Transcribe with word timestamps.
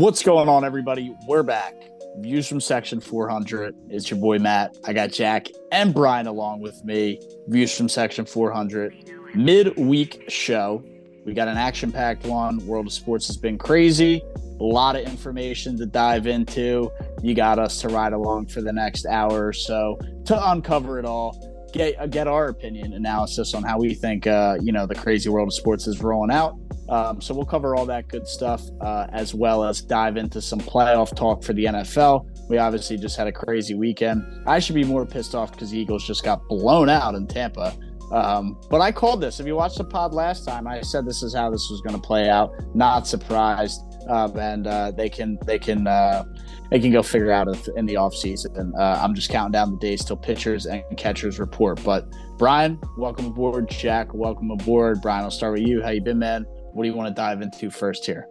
What's 0.00 0.22
going 0.22 0.48
on, 0.48 0.64
everybody? 0.64 1.14
We're 1.26 1.42
back. 1.42 1.74
Views 2.20 2.48
from 2.48 2.58
Section 2.58 3.02
400. 3.02 3.74
It's 3.90 4.10
your 4.10 4.18
boy 4.18 4.38
Matt. 4.38 4.78
I 4.82 4.94
got 4.94 5.12
Jack 5.12 5.48
and 5.72 5.92
Brian 5.92 6.26
along 6.26 6.62
with 6.62 6.82
me. 6.86 7.20
Views 7.48 7.76
from 7.76 7.86
Section 7.86 8.24
400. 8.24 8.94
Mid-week 9.34 10.24
show. 10.28 10.82
We 11.26 11.34
got 11.34 11.48
an 11.48 11.58
action-packed 11.58 12.24
one. 12.24 12.66
World 12.66 12.86
of 12.86 12.94
sports 12.94 13.26
has 13.26 13.36
been 13.36 13.58
crazy. 13.58 14.22
A 14.58 14.64
lot 14.64 14.96
of 14.96 15.02
information 15.02 15.76
to 15.76 15.84
dive 15.84 16.26
into. 16.26 16.90
You 17.22 17.34
got 17.34 17.58
us 17.58 17.78
to 17.82 17.88
ride 17.88 18.14
along 18.14 18.46
for 18.46 18.62
the 18.62 18.72
next 18.72 19.04
hour 19.04 19.48
or 19.48 19.52
so 19.52 19.98
to 20.24 20.50
uncover 20.50 20.98
it 20.98 21.04
all. 21.04 21.36
Get 21.72 22.10
get 22.10 22.26
our 22.26 22.48
opinion 22.48 22.92
analysis 22.92 23.54
on 23.54 23.62
how 23.62 23.78
we 23.78 23.94
think 23.94 24.26
uh, 24.26 24.56
you 24.60 24.72
know 24.72 24.86
the 24.86 24.94
crazy 24.94 25.28
world 25.28 25.48
of 25.48 25.54
sports 25.54 25.86
is 25.86 26.02
rolling 26.02 26.30
out 26.30 26.56
um, 26.90 27.20
so 27.20 27.32
we'll 27.32 27.46
cover 27.46 27.76
all 27.76 27.86
that 27.86 28.08
good 28.08 28.26
stuff 28.26 28.62
uh, 28.80 29.06
as 29.12 29.32
well 29.32 29.64
as 29.64 29.80
dive 29.80 30.16
into 30.16 30.42
some 30.42 30.58
playoff 30.58 31.14
talk 31.14 31.44
for 31.44 31.52
the 31.52 31.66
NFL. 31.66 32.26
We 32.48 32.58
obviously 32.58 32.96
just 32.96 33.16
had 33.16 33.28
a 33.28 33.32
crazy 33.32 33.74
weekend. 33.74 34.24
I 34.44 34.58
should 34.58 34.74
be 34.74 34.82
more 34.82 35.06
pissed 35.06 35.36
off 35.36 35.52
because 35.52 35.70
the 35.70 35.78
Eagles 35.78 36.04
just 36.04 36.24
got 36.24 36.46
blown 36.48 36.88
out 36.88 37.14
in 37.14 37.28
Tampa. 37.28 37.76
Um, 38.10 38.58
but 38.68 38.80
I 38.80 38.90
called 38.90 39.20
this. 39.20 39.38
If 39.38 39.46
you 39.46 39.54
watched 39.54 39.78
the 39.78 39.84
pod 39.84 40.12
last 40.12 40.44
time, 40.44 40.66
I 40.66 40.80
said 40.80 41.06
this 41.06 41.22
is 41.22 41.32
how 41.32 41.48
this 41.48 41.68
was 41.70 41.80
going 41.80 41.94
to 41.94 42.04
play 42.04 42.28
out. 42.28 42.50
Not 42.74 43.06
surprised. 43.06 43.80
Um, 44.08 44.36
and 44.36 44.66
uh, 44.66 44.90
they 44.90 45.08
can 45.08 45.38
they 45.46 45.60
can 45.60 45.86
uh, 45.86 46.24
they 46.70 46.78
can 46.78 46.92
go 46.92 47.02
figure 47.02 47.32
out 47.32 47.48
in 47.76 47.86
the 47.86 47.94
offseason. 47.94 48.72
Uh, 48.78 49.00
I'm 49.02 49.14
just 49.14 49.28
counting 49.28 49.52
down 49.52 49.72
the 49.72 49.78
days 49.78 50.04
till 50.04 50.16
pitchers 50.16 50.66
and 50.66 50.84
catchers 50.96 51.38
report. 51.38 51.82
But 51.84 52.06
Brian, 52.38 52.80
welcome 52.96 53.26
aboard. 53.26 53.68
Jack, 53.68 54.14
welcome 54.14 54.50
aboard. 54.50 55.02
Brian, 55.02 55.24
I'll 55.24 55.30
start 55.30 55.54
with 55.54 55.66
you. 55.66 55.82
How 55.82 55.90
you 55.90 56.00
been, 56.00 56.18
man? 56.18 56.44
What 56.72 56.84
do 56.84 56.88
you 56.88 56.94
want 56.94 57.08
to 57.08 57.20
dive 57.20 57.42
into 57.42 57.70
first 57.70 58.06
here? 58.06 58.26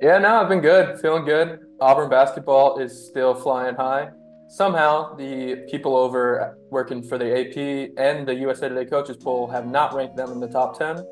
Yeah, 0.00 0.18
no, 0.18 0.40
I've 0.40 0.48
been 0.48 0.60
good, 0.60 0.98
feeling 1.00 1.24
good. 1.24 1.58
Auburn 1.80 2.08
basketball 2.08 2.78
is 2.78 3.08
still 3.08 3.34
flying 3.34 3.74
high. 3.74 4.10
Somehow, 4.48 5.14
the 5.14 5.66
people 5.70 5.96
over 5.96 6.56
working 6.70 7.02
for 7.02 7.18
the 7.18 7.38
AP 7.38 7.90
and 7.98 8.26
the 8.26 8.34
USA 8.34 8.68
Today 8.68 8.84
coaches 8.84 9.16
poll 9.16 9.46
have 9.48 9.66
not 9.66 9.94
ranked 9.94 10.16
them 10.16 10.32
in 10.32 10.40
the 10.40 10.48
top 10.48 10.78
10. 10.78 11.04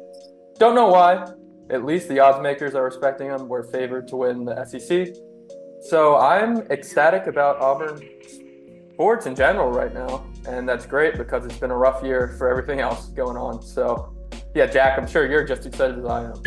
Don't 0.59 0.75
know 0.75 0.89
why. 0.89 1.27
At 1.71 1.85
least 1.85 2.09
the 2.09 2.19
odds 2.19 2.43
makers 2.43 2.75
are 2.75 2.85
respecting 2.85 3.29
them. 3.29 3.49
We're 3.49 3.71
favored 3.71 4.09
to 4.09 4.17
win 4.17 4.45
the 4.45 4.65
SEC. 4.65 5.09
So 5.81 6.17
I'm 6.17 6.59
ecstatic 6.71 7.27
about 7.27 7.61
Auburn 7.61 8.03
sports 8.93 9.27
in 9.27 9.35
general 9.37 9.71
right 9.71 9.95
now. 9.95 10.27
And 10.47 10.69
that's 10.69 10.87
great 10.87 11.17
because 11.17 11.45
it's 11.45 11.57
been 11.57 11.71
a 11.71 11.77
rough 11.77 12.03
year 12.03 12.35
for 12.37 12.49
everything 12.49 12.81
else 12.81 13.07
going 13.09 13.37
on. 13.37 13.63
So, 13.63 14.13
yeah, 14.55 14.67
Jack, 14.67 14.99
I'm 14.99 15.07
sure 15.07 15.31
you're 15.31 15.45
just 15.45 15.67
excited 15.67 15.99
as 15.99 16.05
I 16.05 16.25
am. 16.25 16.43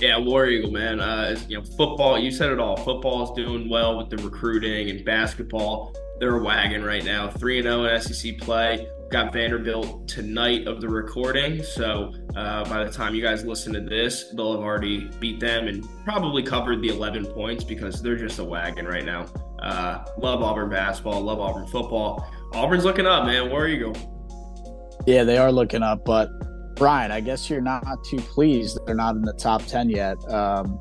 Yeah, 0.00 0.18
War 0.18 0.46
Eagle, 0.46 0.70
man. 0.70 1.00
Uh, 1.00 1.38
you 1.48 1.58
know, 1.58 1.64
football. 1.64 2.18
You 2.18 2.30
said 2.30 2.50
it 2.50 2.58
all. 2.58 2.76
Football 2.76 3.24
is 3.24 3.30
doing 3.30 3.68
well 3.68 3.96
with 3.96 4.10
the 4.10 4.16
recruiting 4.18 4.90
and 4.90 5.04
basketball. 5.04 5.94
They're 6.18 6.36
a 6.36 6.42
wagon 6.42 6.84
right 6.84 7.04
now. 7.04 7.28
Three 7.28 7.58
and 7.58 7.64
zero 7.64 7.86
oh 7.86 7.94
in 7.94 8.00
SEC 8.00 8.38
play. 8.38 8.88
Got 9.10 9.32
Vanderbilt 9.32 10.06
tonight 10.06 10.66
of 10.66 10.82
the 10.82 10.88
recording. 10.88 11.62
So 11.62 12.12
uh, 12.36 12.64
by 12.68 12.84
the 12.84 12.90
time 12.90 13.14
you 13.14 13.22
guys 13.22 13.42
listen 13.42 13.72
to 13.72 13.80
this, 13.80 14.30
they'll 14.34 14.52
have 14.52 14.60
already 14.60 15.10
beat 15.18 15.40
them 15.40 15.66
and 15.66 15.86
probably 16.04 16.42
covered 16.42 16.82
the 16.82 16.88
11 16.88 17.24
points 17.26 17.64
because 17.64 18.02
they're 18.02 18.16
just 18.16 18.38
a 18.38 18.44
wagon 18.44 18.86
right 18.86 19.06
now. 19.06 19.24
Uh, 19.62 20.04
love 20.18 20.42
Auburn 20.42 20.68
basketball. 20.68 21.22
Love 21.22 21.40
Auburn 21.40 21.66
football. 21.68 22.30
Auburn's 22.52 22.84
looking 22.84 23.06
up, 23.06 23.24
man. 23.24 23.50
Where 23.50 23.64
are 23.64 23.68
you 23.68 23.80
going? 23.80 24.08
Yeah, 25.06 25.24
they 25.24 25.38
are 25.38 25.50
looking 25.50 25.82
up, 25.82 26.04
but 26.04 26.28
Brian, 26.76 27.10
I 27.10 27.20
guess 27.20 27.48
you're 27.48 27.62
not 27.62 27.82
too 28.04 28.18
pleased 28.18 28.78
they're 28.86 28.94
not 28.94 29.16
in 29.16 29.22
the 29.22 29.32
top 29.32 29.64
ten 29.64 29.88
yet. 29.88 30.16
Um, 30.30 30.78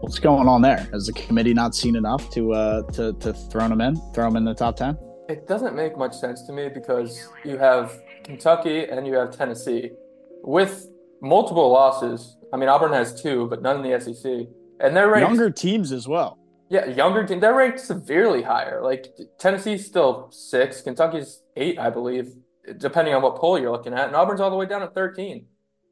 what's 0.00 0.18
going 0.18 0.48
on 0.48 0.62
there? 0.62 0.88
Has 0.92 1.06
the 1.06 1.12
committee 1.12 1.52
not 1.52 1.74
seen 1.74 1.94
enough 1.94 2.30
to 2.30 2.52
uh, 2.54 2.82
to 2.92 3.12
to 3.20 3.34
throw 3.34 3.68
them 3.68 3.82
in, 3.82 3.96
throw 4.14 4.24
them 4.24 4.36
in 4.36 4.44
the 4.44 4.54
top 4.54 4.76
ten? 4.76 4.98
It 5.28 5.48
doesn't 5.48 5.74
make 5.74 5.96
much 5.96 6.14
sense 6.14 6.42
to 6.42 6.52
me 6.52 6.68
because 6.68 7.28
you 7.44 7.56
have 7.58 7.98
Kentucky 8.24 8.84
and 8.84 9.06
you 9.06 9.14
have 9.14 9.36
Tennessee 9.36 9.90
with 10.42 10.88
multiple 11.22 11.70
losses. 11.70 12.36
I 12.52 12.56
mean, 12.56 12.68
Auburn 12.68 12.92
has 12.92 13.20
two, 13.20 13.46
but 13.48 13.62
none 13.62 13.84
in 13.84 13.90
the 13.90 14.00
SEC, 14.00 14.48
and 14.80 14.96
they're 14.96 15.10
ranked 15.10 15.28
younger 15.28 15.50
teams 15.50 15.92
as 15.92 16.06
well. 16.06 16.38
Yeah, 16.68 16.86
younger 16.86 17.26
team. 17.26 17.40
They're 17.40 17.54
ranked 17.54 17.80
severely 17.80 18.42
higher. 18.42 18.82
Like 18.82 19.06
Tennessee's 19.38 19.86
still 19.86 20.30
six, 20.30 20.82
Kentucky's 20.82 21.42
eight, 21.56 21.78
I 21.78 21.90
believe 21.90 22.34
depending 22.78 23.14
on 23.14 23.22
what 23.22 23.36
poll 23.36 23.58
you're 23.58 23.70
looking 23.70 23.94
at. 23.94 24.06
And 24.06 24.16
Auburn's 24.16 24.40
all 24.40 24.50
the 24.50 24.56
way 24.56 24.66
down 24.66 24.82
at 24.82 24.94
13. 24.94 25.46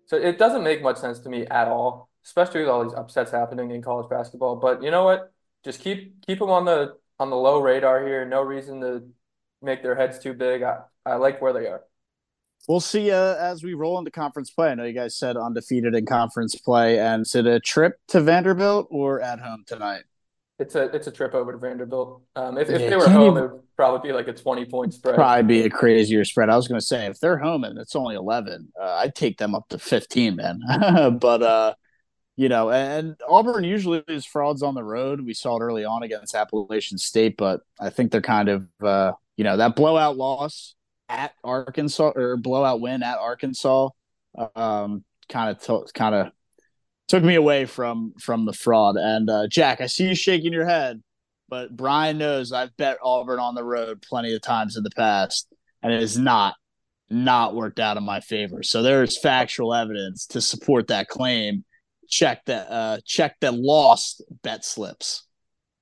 So 0.06 0.16
it 0.16 0.38
doesn't 0.38 0.62
make 0.62 0.82
much 0.82 0.98
sense 0.98 1.20
to 1.20 1.28
me 1.28 1.46
at 1.46 1.68
all, 1.68 2.08
especially 2.24 2.60
with 2.60 2.70
all 2.70 2.84
these 2.84 2.94
upsets 2.94 3.30
happening 3.30 3.70
in 3.70 3.82
college 3.82 4.08
basketball. 4.10 4.56
But 4.56 4.82
you 4.82 4.90
know 4.90 5.04
what? 5.04 5.32
Just 5.64 5.80
keep 5.80 6.26
keep 6.26 6.38
them 6.38 6.50
on 6.50 6.64
the 6.64 6.94
on 7.18 7.30
the 7.30 7.36
low 7.36 7.60
radar 7.60 8.04
here. 8.06 8.26
No 8.26 8.42
reason 8.42 8.80
to 8.80 9.04
make 9.62 9.82
their 9.82 9.94
heads 9.94 10.18
too 10.18 10.34
big. 10.34 10.62
I, 10.62 10.80
I 11.04 11.14
like 11.14 11.40
where 11.40 11.52
they 11.52 11.66
are. 11.66 11.82
We'll 12.68 12.80
see 12.80 13.10
uh, 13.10 13.34
as 13.36 13.64
we 13.64 13.74
roll 13.74 13.98
into 13.98 14.10
conference 14.10 14.50
play. 14.50 14.70
I 14.70 14.74
know 14.74 14.84
you 14.84 14.92
guys 14.92 15.16
said 15.16 15.36
undefeated 15.36 15.94
in 15.94 16.06
conference 16.06 16.54
play. 16.54 16.98
And 16.98 17.22
is 17.22 17.34
it 17.34 17.46
a 17.46 17.58
trip 17.58 17.98
to 18.08 18.20
Vanderbilt 18.20 18.86
or 18.90 19.20
at 19.20 19.40
home 19.40 19.64
tonight? 19.66 20.02
It's 20.58 20.76
a 20.76 20.84
it's 20.94 21.08
a 21.08 21.10
trip 21.10 21.34
over 21.34 21.50
to 21.50 21.58
Vanderbilt. 21.58 22.22
Um, 22.36 22.56
if, 22.56 22.68
if 22.68 22.88
they 22.88 22.94
were 22.94 23.08
home, 23.08 23.36
even, 23.36 23.44
it 23.44 23.52
would 23.52 23.76
probably 23.76 24.10
be 24.10 24.14
like 24.14 24.28
a 24.28 24.32
twenty 24.32 24.64
point 24.64 24.94
spread. 24.94 25.16
Probably 25.16 25.42
be 25.42 25.62
a 25.62 25.70
crazier 25.70 26.24
spread. 26.24 26.50
I 26.50 26.56
was 26.56 26.68
going 26.68 26.78
to 26.78 26.86
say 26.86 27.06
if 27.06 27.18
they're 27.18 27.38
home 27.38 27.64
and 27.64 27.78
it's 27.78 27.96
only 27.96 28.14
eleven, 28.14 28.68
uh, 28.80 29.00
I'd 29.02 29.16
take 29.16 29.38
them 29.38 29.56
up 29.56 29.68
to 29.70 29.78
fifteen, 29.78 30.36
man. 30.36 30.60
but 31.20 31.42
uh, 31.42 31.74
you 32.36 32.48
know, 32.48 32.70
and 32.70 33.16
Auburn 33.28 33.64
usually 33.64 34.04
is 34.06 34.24
frauds 34.24 34.62
on 34.62 34.74
the 34.74 34.84
road. 34.84 35.20
We 35.22 35.34
saw 35.34 35.56
it 35.56 35.62
early 35.62 35.84
on 35.84 36.04
against 36.04 36.34
Appalachian 36.34 36.98
State, 36.98 37.36
but 37.36 37.62
I 37.80 37.90
think 37.90 38.12
they're 38.12 38.20
kind 38.20 38.48
of 38.48 38.68
uh, 38.80 39.12
you 39.36 39.44
know 39.44 39.56
that 39.56 39.76
blowout 39.76 40.16
loss 40.16 40.74
at 41.08 41.34
Arkansas 41.44 42.12
or 42.14 42.36
blowout 42.36 42.80
win 42.80 43.02
at 43.02 43.18
Arkansas, 43.18 43.90
um, 44.56 45.04
kind 45.28 45.56
of 45.56 45.92
kind 45.92 46.14
of 46.14 46.32
took 47.08 47.22
me 47.22 47.34
away 47.34 47.66
from 47.66 48.14
from 48.18 48.46
the 48.46 48.52
fraud. 48.52 48.96
And 48.96 49.28
uh, 49.28 49.46
Jack, 49.48 49.80
I 49.80 49.86
see 49.86 50.08
you 50.08 50.14
shaking 50.14 50.52
your 50.52 50.66
head, 50.66 51.02
but 51.48 51.76
Brian 51.76 52.18
knows 52.18 52.52
I've 52.52 52.76
bet 52.76 52.98
Auburn 53.02 53.38
on 53.38 53.54
the 53.54 53.64
road 53.64 54.02
plenty 54.02 54.34
of 54.34 54.42
times 54.42 54.76
in 54.76 54.82
the 54.82 54.90
past, 54.90 55.52
and 55.82 55.92
it 55.92 56.00
has 56.00 56.18
not 56.18 56.54
not 57.10 57.54
worked 57.54 57.78
out 57.78 57.98
in 57.98 58.04
my 58.04 58.20
favor. 58.20 58.62
So 58.62 58.82
there 58.82 59.02
is 59.02 59.18
factual 59.18 59.74
evidence 59.74 60.26
to 60.28 60.40
support 60.40 60.88
that 60.88 61.08
claim. 61.08 61.64
Check 62.08 62.44
that 62.46 62.70
uh, 62.70 62.98
check 63.04 63.36
the 63.40 63.52
lost 63.52 64.22
bet 64.42 64.64
slips. 64.64 65.26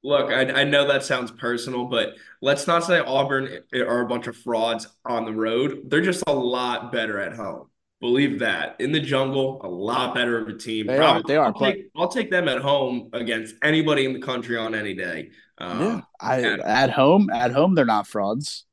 Look, 0.03 0.31
I, 0.31 0.62
I 0.62 0.65
know 0.65 0.87
that 0.88 1.05
sounds 1.05 1.31
personal, 1.31 1.84
but 1.84 2.15
let's 2.41 2.66
not 2.66 2.84
say 2.84 3.00
Auburn 3.00 3.59
are 3.75 4.00
a 4.00 4.06
bunch 4.06 4.27
of 4.27 4.37
frauds 4.37 4.87
on 5.05 5.27
the 5.27 5.33
road. 5.33 5.83
They're 5.91 6.00
just 6.00 6.25
a 6.27 6.33
lot 6.33 6.91
better 6.91 7.19
at 7.21 7.34
home. 7.34 7.66
Believe 8.00 8.39
that 8.39 8.77
in 8.81 8.93
the 8.93 9.00
jungle, 9.00 9.60
a 9.62 9.69
lot 9.69 10.15
better 10.15 10.39
of 10.39 10.49
a 10.49 10.56
team. 10.56 10.87
They 10.87 10.97
Probably, 10.97 11.21
are. 11.21 11.27
They 11.27 11.37
are. 11.37 11.44
I'll 11.47 11.53
take, 11.53 11.91
I'll 11.94 12.09
take, 12.09 12.31
them 12.31 12.49
at 12.49 12.62
home 12.62 13.10
against 13.12 13.56
anybody 13.62 14.06
in 14.06 14.15
the 14.15 14.21
country 14.21 14.56
on 14.56 14.75
any 14.75 14.94
day. 14.94 15.33
Um, 15.59 15.81
yeah, 15.81 16.00
I, 16.19 16.43
at, 16.44 16.60
at, 16.60 16.91
home, 16.91 17.28
at 17.28 17.53
home, 17.53 17.75
they're 17.75 17.84
not 17.84 18.06
frauds, 18.06 18.65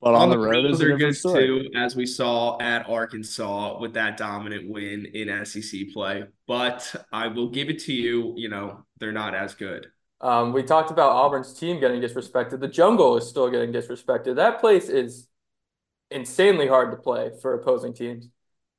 but 0.00 0.14
on, 0.14 0.22
on 0.22 0.30
the, 0.30 0.38
road, 0.38 0.64
road 0.64 0.78
they're 0.78 0.96
good 0.96 1.14
too, 1.14 1.70
as 1.76 1.94
we 1.94 2.06
saw 2.06 2.58
at 2.60 2.88
Arkansas 2.88 3.78
with 3.78 3.94
that 3.94 4.16
dominant 4.16 4.68
win 4.68 5.06
in 5.14 5.46
SEC 5.46 5.82
play. 5.92 6.24
But 6.48 6.92
I 7.12 7.28
will 7.28 7.50
give 7.50 7.70
it 7.70 7.78
to 7.84 7.92
you. 7.92 8.34
You 8.36 8.48
know, 8.48 8.84
they're 8.98 9.12
not 9.12 9.36
as 9.36 9.54
good. 9.54 9.86
Um, 10.20 10.52
we 10.52 10.62
talked 10.62 10.90
about 10.90 11.12
Auburn's 11.12 11.52
team 11.52 11.78
getting 11.80 12.00
disrespected. 12.00 12.60
The 12.60 12.68
jungle 12.68 13.16
is 13.16 13.28
still 13.28 13.50
getting 13.50 13.72
disrespected. 13.72 14.36
That 14.36 14.60
place 14.60 14.88
is 14.88 15.28
insanely 16.10 16.66
hard 16.66 16.90
to 16.92 16.96
play 16.96 17.32
for 17.42 17.54
opposing 17.54 17.92
teams. 17.92 18.28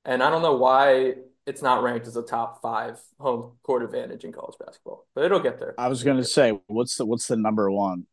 And 0.06 0.24
I 0.24 0.30
don't 0.30 0.42
know 0.42 0.56
why 0.56 1.16
it's 1.46 1.62
not 1.62 1.84
ranked 1.84 2.08
as 2.08 2.18
a 2.18 2.24
top 2.24 2.62
five 2.62 3.00
home 3.20 3.54
court 3.64 3.84
advantage 3.84 4.24
in 4.24 4.32
college 4.32 4.56
basketball, 4.60 5.06
but 5.14 5.26
it'll 5.26 5.40
get 5.40 5.60
there. 5.60 5.76
I 5.78 5.88
was 5.88 6.04
going 6.04 6.18
to 6.18 6.24
say, 6.24 6.60
what's 6.68 6.98
the 6.98 7.06
what's 7.06 7.28
the 7.28 7.36
number 7.36 7.70
one, 7.70 8.06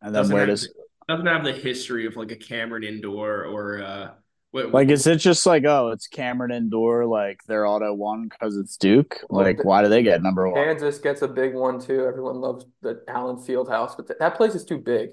and 0.00 0.14
then 0.14 0.20
doesn't 0.22 0.34
where 0.34 0.46
does 0.46 0.68
doesn't 1.08 1.26
have 1.26 1.44
the 1.44 1.52
history 1.52 2.06
of 2.06 2.16
like 2.16 2.30
a 2.30 2.36
Cameron 2.36 2.84
Indoor 2.84 3.44
or 3.44 3.82
uh, 3.82 4.10
what, 4.52 4.72
like 4.72 4.90
is 4.90 5.06
it 5.06 5.16
just 5.16 5.44
like 5.46 5.64
oh 5.64 5.88
it's 5.88 6.06
Cameron 6.06 6.52
Indoor 6.52 7.06
like 7.06 7.40
they're 7.48 7.66
auto 7.66 7.92
one 7.92 8.28
because 8.28 8.56
it's 8.56 8.76
Duke 8.76 9.18
like 9.28 9.64
why 9.64 9.82
do 9.82 9.88
they 9.88 10.02
get 10.02 10.22
number 10.22 10.48
one? 10.48 10.62
Kansas 10.62 10.98
gets 10.98 11.22
a 11.22 11.28
big 11.28 11.54
one 11.54 11.80
too. 11.80 12.04
Everyone 12.06 12.36
loves 12.36 12.66
the 12.82 13.02
Allen 13.08 13.36
Fieldhouse, 13.36 13.96
but 13.96 14.06
th- 14.06 14.18
that 14.18 14.36
place 14.36 14.54
is 14.54 14.64
too 14.64 14.78
big. 14.78 15.10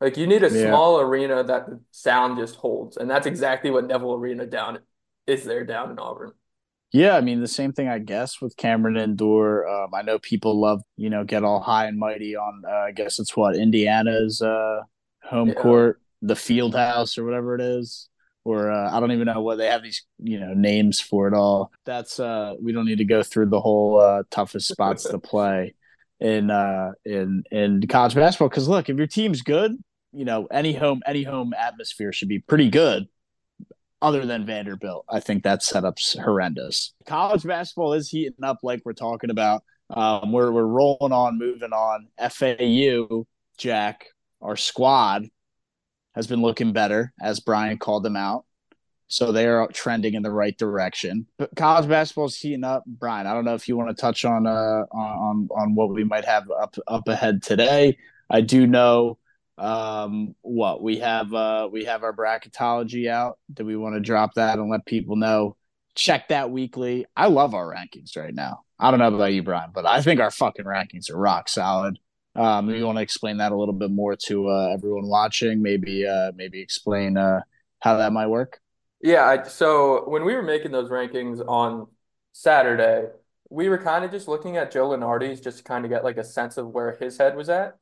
Like 0.00 0.16
you 0.16 0.26
need 0.26 0.42
a 0.42 0.50
yeah. 0.50 0.68
small 0.68 1.00
arena 1.00 1.42
that 1.44 1.66
the 1.66 1.80
sound 1.90 2.36
just 2.36 2.56
holds, 2.56 2.96
and 2.96 3.08
that's 3.08 3.26
exactly 3.26 3.70
what 3.70 3.86
Neville 3.86 4.14
Arena 4.14 4.46
down 4.46 4.80
is 5.26 5.44
there 5.44 5.64
down 5.64 5.90
in 5.90 5.98
Auburn. 5.98 6.32
Yeah, 6.92 7.16
I 7.16 7.22
mean 7.22 7.40
the 7.40 7.48
same 7.48 7.72
thing 7.72 7.88
I 7.88 7.98
guess 7.98 8.40
with 8.40 8.56
Cameron 8.56 8.96
Indoor. 8.96 9.66
Um, 9.66 9.94
I 9.94 10.02
know 10.02 10.18
people 10.18 10.60
love 10.60 10.82
you 10.96 11.08
know 11.08 11.24
get 11.24 11.44
all 11.44 11.60
high 11.60 11.86
and 11.86 11.98
mighty 11.98 12.36
on. 12.36 12.62
Uh, 12.68 12.70
I 12.70 12.92
guess 12.92 13.18
it's 13.18 13.36
what 13.36 13.56
Indiana's 13.56 14.42
uh, 14.42 14.80
home 15.22 15.48
yeah. 15.48 15.54
court, 15.54 16.02
the 16.20 16.36
Field 16.36 16.74
House 16.74 17.16
or 17.16 17.24
whatever 17.24 17.54
it 17.54 17.62
is, 17.62 18.08
or 18.44 18.70
uh, 18.70 18.90
I 18.90 19.00
don't 19.00 19.12
even 19.12 19.26
know 19.26 19.40
what 19.40 19.58
they 19.58 19.66
have 19.66 19.82
these 19.82 20.04
you 20.18 20.40
know 20.40 20.54
names 20.54 21.00
for 21.00 21.28
it 21.28 21.34
all. 21.34 21.70
That's 21.84 22.18
uh, 22.18 22.54
we 22.60 22.72
don't 22.72 22.86
need 22.86 22.98
to 22.98 23.04
go 23.04 23.22
through 23.22 23.46
the 23.46 23.60
whole 23.60 24.00
uh, 24.00 24.22
toughest 24.30 24.68
spots 24.68 25.04
to 25.04 25.18
play 25.18 25.74
in 26.20 26.50
uh, 26.50 26.92
in 27.04 27.44
in 27.50 27.86
college 27.86 28.14
basketball. 28.14 28.48
Because 28.48 28.68
look, 28.68 28.88
if 28.88 28.96
your 28.96 29.06
team's 29.06 29.42
good, 29.42 29.76
you 30.12 30.24
know 30.24 30.46
any 30.50 30.72
home 30.72 31.02
any 31.06 31.22
home 31.22 31.54
atmosphere 31.56 32.12
should 32.12 32.28
be 32.28 32.40
pretty 32.40 32.70
good. 32.70 33.06
Other 34.00 34.26
than 34.26 34.44
Vanderbilt, 34.44 35.04
I 35.08 35.20
think 35.20 35.44
that 35.44 35.62
setup's 35.62 36.18
horrendous. 36.18 36.92
College 37.06 37.44
basketball 37.44 37.92
is 37.92 38.08
heating 38.08 38.42
up, 38.42 38.58
like 38.64 38.82
we're 38.84 38.94
talking 38.94 39.30
about. 39.30 39.62
Um, 39.90 40.32
we're 40.32 40.50
we're 40.50 40.64
rolling 40.64 41.12
on, 41.12 41.38
moving 41.38 41.72
on. 41.72 42.08
FAU, 42.18 43.26
Jack, 43.58 44.06
our 44.40 44.56
squad 44.56 45.26
has 46.14 46.26
been 46.26 46.42
looking 46.42 46.72
better, 46.72 47.12
as 47.20 47.40
Brian 47.40 47.78
called 47.78 48.02
them 48.02 48.16
out. 48.16 48.44
So 49.08 49.30
they're 49.30 49.66
trending 49.74 50.14
in 50.14 50.22
the 50.22 50.30
right 50.30 50.56
direction. 50.56 51.26
But 51.36 51.54
college 51.54 51.86
basketball 51.86 52.26
is 52.26 52.36
heating 52.36 52.64
up. 52.64 52.82
Brian, 52.86 53.26
I 53.26 53.34
don't 53.34 53.44
know 53.44 53.54
if 53.54 53.68
you 53.68 53.76
want 53.76 53.94
to 53.94 54.00
touch 54.00 54.24
on 54.24 54.46
uh 54.46 54.84
on 54.90 55.48
on 55.54 55.74
what 55.74 55.90
we 55.90 56.02
might 56.02 56.24
have 56.24 56.50
up 56.50 56.76
up 56.86 57.06
ahead 57.08 57.42
today. 57.42 57.98
I 58.30 58.40
do 58.40 58.66
know 58.66 59.18
um 59.58 60.34
what 60.40 60.82
we 60.82 61.00
have 61.00 61.34
uh 61.34 61.68
we 61.70 61.84
have 61.84 62.04
our 62.04 62.14
bracketology 62.14 63.06
out. 63.06 63.38
Do 63.52 63.66
we 63.66 63.76
want 63.76 63.96
to 63.96 64.00
drop 64.00 64.34
that 64.34 64.58
and 64.58 64.70
let 64.70 64.86
people 64.86 65.16
know? 65.16 65.56
Check 65.94 66.28
that 66.28 66.50
weekly. 66.50 67.04
I 67.14 67.26
love 67.26 67.52
our 67.52 67.70
rankings 67.70 68.16
right 68.16 68.34
now. 68.34 68.60
I 68.78 68.90
don't 68.90 68.98
know 68.98 69.14
about 69.14 69.34
you, 69.34 69.42
Brian, 69.42 69.72
but 69.74 69.84
I 69.84 70.00
think 70.00 70.20
our 70.20 70.30
fucking 70.30 70.64
rankings 70.64 71.10
are 71.10 71.18
rock 71.18 71.50
solid. 71.50 71.98
Um, 72.34 72.70
you 72.70 72.84
want 72.86 72.98
to 72.98 73.02
explain 73.02 73.38
that 73.38 73.52
a 73.52 73.56
little 73.56 73.74
bit 73.74 73.90
more 73.90 74.16
to 74.26 74.48
uh, 74.48 74.68
everyone 74.72 75.06
watching? 75.06 75.62
Maybe 75.62 76.06
uh, 76.06 76.32
maybe 76.34 76.60
explain 76.60 77.16
uh, 77.16 77.40
how 77.80 77.96
that 77.98 78.12
might 78.12 78.28
work. 78.28 78.60
Yeah, 79.02 79.24
I, 79.24 79.42
so 79.42 80.08
when 80.08 80.24
we 80.24 80.34
were 80.34 80.42
making 80.42 80.70
those 80.70 80.88
rankings 80.88 81.46
on 81.46 81.88
Saturday, 82.32 83.08
we 83.50 83.68
were 83.68 83.78
kind 83.78 84.04
of 84.04 84.10
just 84.10 84.28
looking 84.28 84.56
at 84.56 84.70
Joe 84.70 84.90
Lunardi's 84.90 85.40
just 85.40 85.58
to 85.58 85.64
kind 85.64 85.84
of 85.84 85.90
get 85.90 86.04
like 86.04 86.16
a 86.16 86.24
sense 86.24 86.56
of 86.56 86.68
where 86.68 86.96
his 86.98 87.18
head 87.18 87.36
was 87.36 87.48
at. 87.48 87.76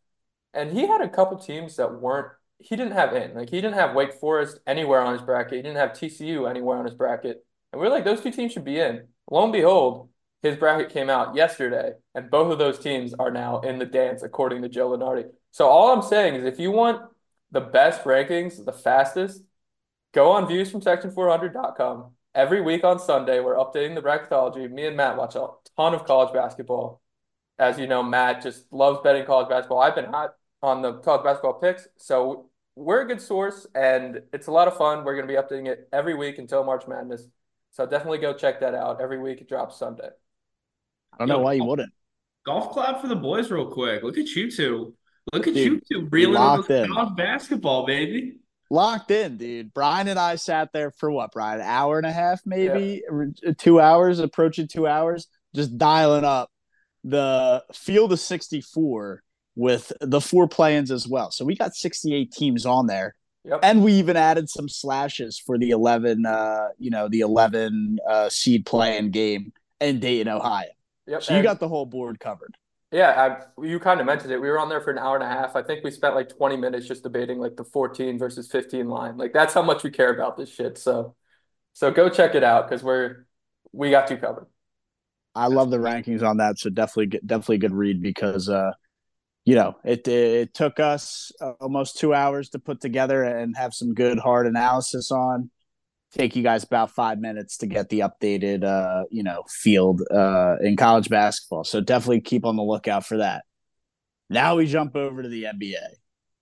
And 0.53 0.73
he 0.73 0.87
had 0.87 1.01
a 1.01 1.09
couple 1.09 1.39
teams 1.39 1.77
that 1.77 2.01
weren't 2.01 2.33
he 2.61 2.77
didn't 2.77 2.93
have 2.93 3.15
in. 3.15 3.35
Like 3.35 3.51
he 3.51 3.61
didn't 3.61 3.75
have 3.75 3.95
Wake 3.95 4.15
Forest 4.15 4.61
anywhere 4.67 5.01
on 5.01 5.15
his 5.15 5.23
bracket. 5.23 5.55
He 5.55 5.63
didn't 5.63 5.79
have 5.79 5.93
TCU 5.93 6.49
anywhere 6.49 6.79
on 6.79 6.85
his 6.85 6.95
bracket. 6.95 7.45
And 7.73 7.81
we 7.81 7.87
are 7.87 7.91
like, 7.91 8.05
those 8.05 8.21
two 8.21 8.31
teams 8.31 8.53
should 8.53 8.65
be 8.65 8.79
in. 8.79 9.07
Lo 9.31 9.45
and 9.45 9.53
behold, 9.53 10.10
his 10.43 10.57
bracket 10.57 10.91
came 10.91 11.11
out 11.11 11.35
yesterday, 11.35 11.93
and 12.15 12.31
both 12.31 12.53
of 12.53 12.59
those 12.59 12.79
teams 12.79 13.15
are 13.15 13.31
now 13.31 13.61
in 13.61 13.79
the 13.79 13.87
dance 13.87 14.23
according 14.23 14.63
to 14.63 14.69
Joe 14.69 14.91
Lunardi. 14.91 15.25
So 15.51 15.67
all 15.67 15.93
I'm 15.93 16.03
saying 16.03 16.35
is 16.35 16.45
if 16.45 16.59
you 16.59 16.71
want 16.71 17.03
the 17.51 17.61
best 17.61 18.05
rankings, 18.05 18.65
the 18.65 18.73
fastest, 18.73 19.43
Go 20.13 20.33
on 20.33 20.47
viewsfromsection400.com. 20.47 22.13
Every 22.35 22.61
week 22.61 22.83
on 22.85 22.99
Sunday, 22.99 23.41
we're 23.41 23.55
updating 23.55 23.95
the 23.95 24.03
bracketology. 24.03 24.71
Me 24.71 24.87
and 24.87 24.97
Matt 24.97 25.17
watch 25.17 25.37
a 25.37 25.47
ton 25.77 25.95
of 25.95 26.05
college 26.05 26.33
basketball. 26.33 27.01
As 27.59 27.79
you 27.79 27.87
know, 27.87 28.03
Matt 28.03 28.43
just 28.43 28.73
loves 28.73 28.99
betting 29.05 29.25
college 29.25 29.49
basketball. 29.49 29.81
I've 29.81 29.95
been 29.95 30.07
hot 30.07 30.35
on 30.63 30.83
the 30.83 30.95
college 30.95 31.23
basketball 31.23 31.55
picks. 31.55 31.87
So 31.97 32.51
we're 32.75 33.03
a 33.03 33.07
good 33.07 33.21
source 33.21 33.67
and 33.75 34.23
it's 34.33 34.49
a 34.49 34.53
lot 34.53 34.67
of 34.67 34.77
fun. 34.77 35.05
We're 35.05 35.15
going 35.15 35.29
to 35.29 35.33
be 35.33 35.41
updating 35.41 35.69
it 35.69 35.89
every 35.93 36.15
week 36.15 36.39
until 36.39 36.65
March 36.65 36.89
Madness. 36.89 37.29
So 37.71 37.87
definitely 37.87 38.19
go 38.19 38.33
check 38.33 38.61
that 38.61 38.75
out. 38.75 39.01
Every 39.01 39.21
week 39.21 39.41
it 39.41 39.49
drops 39.49 39.79
Sunday. 39.79 40.09
I 41.21 41.27
don't 41.27 41.37
know 41.37 41.45
why 41.45 41.53
you 41.53 41.65
wouldn't. 41.65 41.93
Golf 42.47 42.73
clap 42.73 43.01
for 43.01 43.07
the 43.07 43.17
boys, 43.17 43.51
real 43.51 43.71
quick. 43.71 44.03
Look 44.03 44.19
at 44.19 44.29
you 44.29 44.51
two. 44.51 44.95
Look 45.33 45.47
at 45.47 45.55
Dude, 45.55 45.83
you 45.91 46.01
two 46.03 46.09
reeling 46.11 46.65
in 46.69 47.15
basketball, 47.15 47.87
baby 47.87 48.41
locked 48.71 49.11
in, 49.11 49.37
dude. 49.37 49.75
Brian 49.75 50.09
and 50.09 50.19
I 50.19 50.37
sat 50.37 50.73
there 50.73 50.91
for 50.93 51.11
what, 51.11 51.33
Brian? 51.33 51.61
An 51.61 51.67
hour 51.67 51.99
and 51.99 52.07
a 52.07 52.13
half, 52.13 52.41
maybe 52.47 53.03
yeah. 53.43 53.53
two 53.59 53.81
hours, 53.81 54.21
approaching 54.21 54.69
two 54.69 54.87
hours, 54.87 55.27
just 55.55 55.77
dialing 55.77 56.25
up 56.25 56.51
the 57.05 57.65
field 57.75 58.13
of 58.13 58.21
64 58.21 59.23
with 59.57 59.93
the 60.01 60.21
four 60.21 60.49
play-ins 60.49 60.91
as 60.91 61.07
well. 61.07 61.31
So 61.31 61.45
we 61.45 61.57
got 61.57 61.75
68 61.75 62.33
teams 62.33 62.65
on 62.65 62.87
there. 62.87 63.17
Yep. 63.45 63.61
And 63.63 63.83
we 63.83 63.95
even 63.95 64.17
added 64.17 64.49
some 64.49 64.69
slashes 64.69 65.39
for 65.39 65.59
the 65.59 65.71
11, 65.71 66.27
uh, 66.27 66.69
you 66.79 66.91
know, 66.91 67.09
the 67.09 67.21
11 67.21 67.99
uh, 68.09 68.29
seed 68.29 68.67
play-in 68.67 69.11
game 69.11 69.53
in 69.81 69.99
Dayton, 69.99 70.29
Ohio. 70.29 70.69
Yep. 71.11 71.25
So 71.25 71.37
you 71.37 71.43
got 71.43 71.59
the 71.59 71.67
whole 71.67 71.87
board 71.87 72.21
covered. 72.21 72.57
Yeah, 72.93 73.45
I, 73.59 73.65
you 73.65 73.81
kind 73.81 73.99
of 73.99 74.07
mentioned 74.07 74.33
it. 74.33 74.41
We 74.41 74.49
were 74.49 74.61
on 74.61 74.69
there 74.69 74.81
for 74.81 74.93
an 74.93 74.99
hour 74.99 75.17
and 75.17 75.25
a 75.25 75.29
half. 75.29 75.57
I 75.57 75.63
think 75.63 75.83
we 75.83 75.91
spent 75.91 76.15
like 76.15 76.29
20 76.29 76.57
minutes 76.57 76.87
just 76.87 77.03
debating 77.03 77.39
like 77.39 77.57
the 77.57 77.65
14 77.65 78.17
versus 78.17 78.49
15 78.49 78.89
line. 78.89 79.17
Like 79.17 79.33
that's 79.33 79.53
how 79.53 79.63
much 79.63 79.83
we 79.83 79.91
care 79.91 80.15
about 80.15 80.37
this 80.37 80.53
shit. 80.53 80.79
So, 80.79 81.17
so 81.73 81.91
go 81.91 82.09
check 82.09 82.37
it 82.37 82.45
out 82.45 82.69
because 82.69 82.85
we're 82.85 83.27
we 83.73 83.91
got 83.91 84.09
you 84.09 84.19
covered. 84.19 84.47
I 85.35 85.49
love 85.49 85.71
the 85.71 85.79
rankings 85.79 86.23
on 86.23 86.37
that. 86.37 86.61
So 86.61 86.71
definitely, 86.71 87.19
definitely 87.27 87.57
a 87.57 87.61
good 87.61 87.75
read 87.75 88.01
because, 88.01 88.49
uh, 88.49 88.73
you 89.45 89.57
know, 89.57 89.77
it 89.85 90.07
it 90.07 90.55
took 90.55 90.79
us 90.79 91.33
almost 91.61 91.99
two 91.99 92.15
hours 92.15 92.51
to 92.51 92.61
put 92.61 92.81
together 92.81 93.25
and 93.25 93.57
have 93.57 93.75
some 93.75 93.95
good 93.95 94.21
hard 94.21 94.47
analysis 94.47 95.11
on 95.11 95.51
take 96.13 96.35
you 96.35 96.43
guys 96.43 96.65
about 96.65 96.91
five 96.91 97.19
minutes 97.19 97.59
to 97.59 97.67
get 97.67 97.89
the 97.89 98.01
updated 98.01 98.65
uh 98.65 99.05
you 99.11 99.23
know 99.23 99.45
field 99.49 100.03
uh 100.11 100.57
in 100.61 100.77
college 100.77 101.09
basketball. 101.09 101.65
So 101.65 101.81
definitely 101.81 102.21
keep 102.21 102.45
on 102.45 102.57
the 102.57 102.63
lookout 102.63 103.07
for 103.07 103.19
that. 103.19 103.45
Now 104.29 104.57
we 104.57 104.67
jump 104.67 104.97
over 104.97 105.23
to 105.23 105.29
the 105.29 105.45
nba 105.45 105.77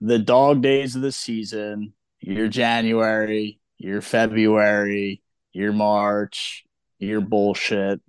the 0.00 0.18
dog 0.18 0.62
days 0.62 0.94
of 0.94 1.02
the 1.02 1.12
season 1.12 1.92
your 2.20 2.48
january 2.48 3.60
your 3.78 4.00
february 4.00 5.22
your 5.52 5.72
march 5.72 6.64
your 6.98 7.20
bullshit. 7.20 8.00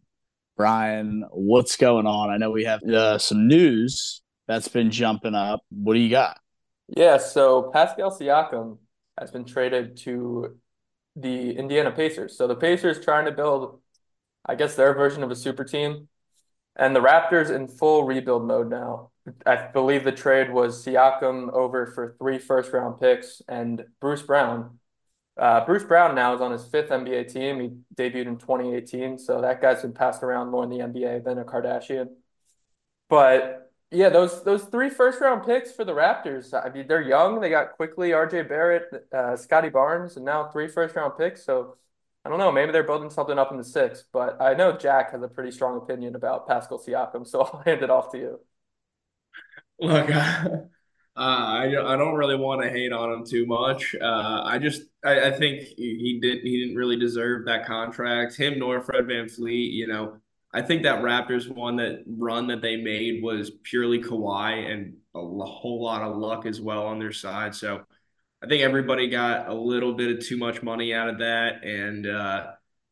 Brian 0.57 1.23
what's 1.31 1.77
going 1.77 2.05
on? 2.05 2.29
I 2.29 2.37
know 2.37 2.51
we 2.51 2.65
have 2.65 2.83
uh, 2.83 3.17
some 3.17 3.47
news 3.47 4.21
that's 4.47 4.67
been 4.67 4.91
jumping 4.91 5.35
up. 5.35 5.61
What 5.69 5.93
do 5.93 5.99
you 5.99 6.09
got? 6.09 6.37
Yeah 6.95 7.17
so 7.17 7.69
pascal 7.73 8.11
siakam 8.11 8.77
has 9.17 9.31
been 9.31 9.45
traded 9.45 9.97
to 9.97 10.57
the 11.15 11.51
Indiana 11.51 11.91
Pacers. 11.91 12.37
So 12.37 12.47
the 12.47 12.55
Pacers 12.55 13.03
trying 13.03 13.25
to 13.25 13.31
build, 13.31 13.81
I 14.45 14.55
guess, 14.55 14.75
their 14.75 14.93
version 14.93 15.23
of 15.23 15.31
a 15.31 15.35
super 15.35 15.63
team, 15.63 16.07
and 16.75 16.95
the 16.95 17.01
Raptors 17.01 17.49
in 17.49 17.67
full 17.67 18.03
rebuild 18.03 18.45
mode 18.45 18.69
now. 18.69 19.11
I 19.45 19.67
believe 19.67 20.03
the 20.03 20.11
trade 20.11 20.51
was 20.51 20.83
Siakam 20.83 21.51
over 21.51 21.85
for 21.87 22.15
three 22.17 22.39
first 22.39 22.71
round 22.73 22.99
picks 22.99 23.41
and 23.47 23.83
Bruce 23.99 24.21
Brown. 24.23 24.79
Uh, 25.37 25.65
Bruce 25.65 25.83
Brown 25.83 26.15
now 26.15 26.33
is 26.33 26.41
on 26.41 26.51
his 26.51 26.65
fifth 26.65 26.89
NBA 26.89 27.31
team. 27.31 27.59
He 27.59 27.69
debuted 27.95 28.27
in 28.27 28.37
2018, 28.37 29.17
so 29.17 29.41
that 29.41 29.61
guy's 29.61 29.81
been 29.81 29.93
passed 29.93 30.23
around 30.23 30.49
more 30.49 30.63
in 30.63 30.69
the 30.69 30.79
NBA 30.79 31.23
than 31.23 31.37
a 31.37 31.45
Kardashian. 31.45 32.09
But 33.09 33.68
yeah, 33.91 34.09
those 34.09 34.43
those 34.43 34.65
three 34.65 34.89
first 34.89 35.19
round 35.19 35.43
picks 35.45 35.71
for 35.71 35.83
the 35.83 35.93
Raptors. 35.93 36.53
I 36.53 36.71
mean, 36.71 36.87
they're 36.87 37.01
young. 37.01 37.39
They 37.39 37.49
got 37.49 37.71
Quickley 37.73 38.13
R.J. 38.13 38.43
Barrett, 38.43 39.07
uh, 39.11 39.35
Scottie 39.35 39.69
Barnes, 39.69 40.15
and 40.15 40.25
now 40.25 40.49
three 40.49 40.67
first 40.67 40.95
round 40.95 41.13
picks. 41.17 41.43
So 41.43 41.75
I 42.23 42.29
don't 42.29 42.37
know. 42.37 42.51
Maybe 42.51 42.71
they're 42.71 42.83
building 42.83 43.09
something 43.09 43.39
up 43.39 43.51
in 43.51 43.57
the 43.57 43.63
six. 43.63 44.03
But 44.13 44.39
I 44.39 44.53
know 44.53 44.77
Jack 44.77 45.11
has 45.11 45.23
a 45.23 45.27
pretty 45.27 45.49
strong 45.51 45.77
opinion 45.77 46.15
about 46.15 46.47
Pascal 46.47 46.77
Siakam, 46.77 47.25
so 47.25 47.41
I'll 47.53 47.63
hand 47.65 47.81
it 47.81 47.89
off 47.89 48.11
to 48.11 48.17
you. 48.19 48.39
Look, 49.79 50.11
uh, 50.11 50.59
I 51.15 51.63
I 51.65 51.95
don't 51.97 52.15
really 52.15 52.35
want 52.35 52.61
to 52.61 52.69
hate 52.69 52.91
on 52.91 53.11
him 53.11 53.25
too 53.25 53.47
much. 53.47 53.95
Uh, 53.99 54.43
I 54.45 54.59
just 54.59 54.83
I, 55.03 55.29
I 55.29 55.31
think 55.31 55.63
he 55.63 56.19
did 56.21 56.43
he 56.43 56.59
didn't 56.59 56.75
really 56.75 56.97
deserve 56.97 57.45
that 57.45 57.65
contract. 57.65 58.37
Him 58.37 58.59
nor 58.59 58.81
Fred 58.81 59.05
VanVleet. 59.05 59.73
You 59.73 59.87
know 59.87 60.19
I 60.51 60.61
think 60.61 60.83
that 60.83 61.03
Raptors 61.03 61.47
one 61.47 61.75
that 61.75 62.03
run 62.07 62.47
that 62.47 62.61
they 62.61 62.75
made 62.75 63.21
was 63.21 63.51
purely 63.63 64.01
Kawhi 64.01 64.71
and 64.71 64.95
a 65.13 65.19
whole 65.19 65.83
lot 65.83 66.01
of 66.01 66.17
luck 66.17 66.45
as 66.45 66.59
well 66.59 66.87
on 66.87 66.97
their 66.97 67.11
side. 67.11 67.53
So 67.53 67.83
I 68.41 68.47
think 68.47 68.63
everybody 68.63 69.09
got 69.09 69.47
a 69.47 69.53
little 69.53 69.93
bit 69.93 70.17
of 70.17 70.25
too 70.25 70.37
much 70.37 70.63
money 70.63 70.93
out 70.93 71.09
of 71.09 71.19
that, 71.19 71.63
and 71.63 72.07
uh, 72.07 72.47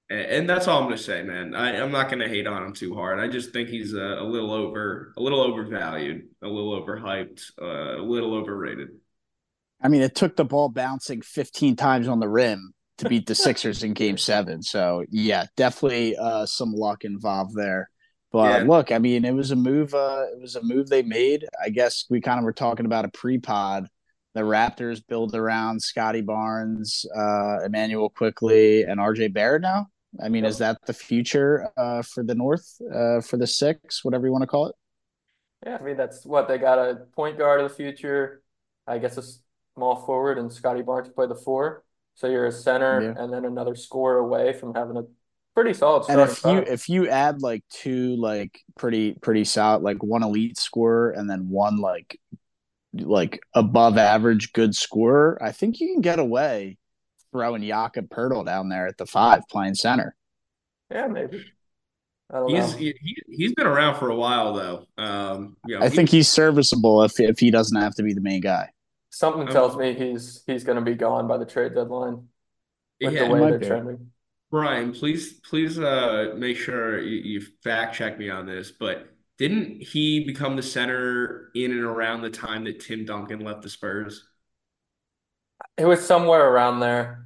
and 0.09 0.49
that's 0.49 0.67
all 0.67 0.79
I'm 0.79 0.85
gonna 0.85 0.97
say, 0.97 1.23
man. 1.23 1.55
I, 1.55 1.77
am 1.77 1.91
not 1.91 2.09
gonna 2.09 2.27
hate 2.27 2.47
on 2.47 2.63
him 2.63 2.73
too 2.73 2.93
hard. 2.93 3.19
I 3.19 3.27
just 3.27 3.53
think 3.53 3.69
he's 3.69 3.93
a, 3.93 4.19
a 4.19 4.23
little 4.23 4.51
over, 4.51 5.13
a 5.17 5.21
little 5.21 5.41
overvalued, 5.41 6.27
a 6.41 6.47
little 6.47 6.81
overhyped, 6.81 7.41
uh, 7.61 8.01
a 8.01 8.03
little 8.03 8.35
overrated. 8.35 8.89
I 9.81 9.87
mean, 9.87 10.01
it 10.01 10.15
took 10.15 10.35
the 10.35 10.45
ball 10.45 10.69
bouncing 10.69 11.21
15 11.21 11.75
times 11.75 12.07
on 12.07 12.19
the 12.19 12.27
rim 12.27 12.73
to 12.97 13.09
beat 13.09 13.25
the 13.25 13.35
Sixers 13.35 13.83
in 13.83 13.93
game 13.93 14.17
seven. 14.17 14.61
So 14.61 15.05
yeah, 15.09 15.45
definitely 15.55 16.15
uh, 16.17 16.45
some 16.45 16.73
luck 16.73 17.03
involved 17.03 17.55
there. 17.55 17.89
But 18.31 18.61
yeah. 18.61 18.67
look, 18.67 18.91
I 18.91 18.99
mean, 18.99 19.23
it 19.23 19.33
was 19.33 19.51
a 19.51 19.55
move. 19.55 19.93
Uh, 19.93 20.25
it 20.33 20.41
was 20.41 20.55
a 20.55 20.63
move 20.63 20.89
they 20.89 21.03
made. 21.03 21.45
I 21.63 21.69
guess 21.69 22.05
we 22.09 22.19
kind 22.19 22.39
of 22.39 22.43
were 22.43 22.53
talking 22.53 22.85
about 22.85 23.05
a 23.05 23.09
pre-pod. 23.09 23.87
The 24.33 24.41
Raptors 24.41 25.01
build 25.07 25.33
around 25.33 25.81
Scottie 25.81 26.21
Barnes, 26.21 27.05
uh, 27.15 27.59
Immanuel 27.65 28.09
Quickley, 28.09 28.83
and 28.83 28.99
RJ 28.99 29.33
Barrett 29.33 29.61
now. 29.61 29.87
I 30.21 30.29
mean, 30.29 30.45
is 30.45 30.57
that 30.59 30.77
the 30.85 30.93
future 30.93 31.69
uh, 31.77 32.01
for 32.01 32.23
the 32.23 32.35
North, 32.35 32.79
uh, 32.93 33.21
for 33.21 33.37
the 33.37 33.47
six, 33.47 34.03
whatever 34.03 34.25
you 34.25 34.31
want 34.31 34.43
to 34.43 34.47
call 34.47 34.67
it? 34.67 34.75
Yeah, 35.65 35.77
I 35.79 35.83
mean 35.83 35.97
that's 35.97 36.25
what 36.25 36.47
they 36.47 36.57
got 36.57 36.77
a 36.77 37.05
point 37.15 37.37
guard 37.37 37.61
of 37.61 37.69
the 37.69 37.75
future. 37.75 38.43
I 38.85 38.99
guess 38.99 39.17
a 39.17 39.23
small 39.75 39.95
forward 40.05 40.37
and 40.37 40.51
Scottie 40.51 40.81
Barnes 40.81 41.07
to 41.07 41.13
play 41.13 41.27
the 41.27 41.35
four. 41.35 41.83
So 42.17 42.25
you're 42.27 42.47
a 42.47 42.51
center 42.51 43.01
yeah. 43.03 43.23
and 43.23 43.31
then 43.31 43.45
another 43.45 43.75
score 43.75 44.17
away 44.17 44.51
from 44.51 44.73
having 44.73 44.97
a 44.97 45.03
pretty 45.53 45.75
solid. 45.75 46.09
And 46.09 46.19
if 46.19 46.29
you 46.29 46.35
five. 46.35 46.67
if 46.67 46.89
you 46.89 47.07
add 47.07 47.43
like 47.43 47.63
two 47.69 48.15
like 48.15 48.59
pretty 48.75 49.13
pretty 49.13 49.43
solid 49.43 49.83
like 49.83 50.01
one 50.01 50.23
elite 50.23 50.57
scorer 50.57 51.11
and 51.11 51.29
then 51.29 51.47
one 51.49 51.77
like 51.77 52.19
like 52.93 53.39
above 53.53 53.99
average 53.99 54.51
good 54.53 54.73
scorer, 54.73 55.37
I 55.39 55.51
think 55.51 55.79
you 55.79 55.93
can 55.93 56.01
get 56.01 56.17
away 56.17 56.77
throwing 57.31 57.61
Jakob 57.61 58.09
Poeltl 58.09 58.47
down 58.47 58.69
there 58.69 58.87
at 58.87 58.97
the 58.97 59.05
five 59.05 59.43
playing 59.47 59.75
center. 59.75 60.15
yeah, 60.91 61.05
maybe. 61.05 61.45
He's 62.47 62.73
he, 62.73 62.95
he's 63.29 63.53
been 63.53 63.67
around 63.67 63.99
for 63.99 64.09
a 64.09 64.15
while 64.15 64.53
though. 64.55 64.87
Um, 64.97 65.55
you 65.67 65.77
know, 65.77 65.85
I 65.85 65.89
he- 65.89 65.95
think 65.95 66.09
he's 66.09 66.27
serviceable 66.27 67.03
if 67.03 67.19
if 67.19 67.37
he 67.37 67.51
doesn't 67.51 67.79
have 67.79 67.93
to 67.93 68.03
be 68.03 68.15
the 68.15 68.21
main 68.21 68.41
guy. 68.41 68.69
Something 69.17 69.47
I'm- 69.47 69.51
tells 69.51 69.75
me 69.75 69.93
he's 69.95 70.43
he's 70.45 70.63
going 70.63 70.75
to 70.75 70.83
be 70.83 70.93
gone 70.93 71.27
by 71.27 71.37
the 71.37 71.45
trade 71.45 71.73
deadline 71.73 72.27
with 73.01 73.13
yeah, 73.15 73.27
the 73.27 73.33
way 73.33 73.49
they're 73.49 73.59
trending. 73.59 74.11
Brian, 74.51 74.93
please, 74.93 75.33
please, 75.39 75.79
uh, 75.79 76.35
make 76.37 76.55
sure 76.55 77.01
you, 77.01 77.39
you 77.39 77.41
fact 77.63 77.95
check 77.95 78.19
me 78.19 78.29
on 78.29 78.45
this. 78.45 78.71
But 78.71 79.07
didn't 79.39 79.81
he 79.81 80.23
become 80.23 80.55
the 80.55 80.61
center 80.61 81.49
in 81.55 81.71
and 81.71 81.83
around 81.83 82.21
the 82.21 82.29
time 82.29 82.63
that 82.65 82.79
Tim 82.79 83.05
Duncan 83.05 83.39
left 83.39 83.63
the 83.63 83.69
Spurs? 83.69 84.23
It 85.79 85.85
was 85.85 86.05
somewhere 86.05 86.47
around 86.47 86.79
there. 86.79 87.25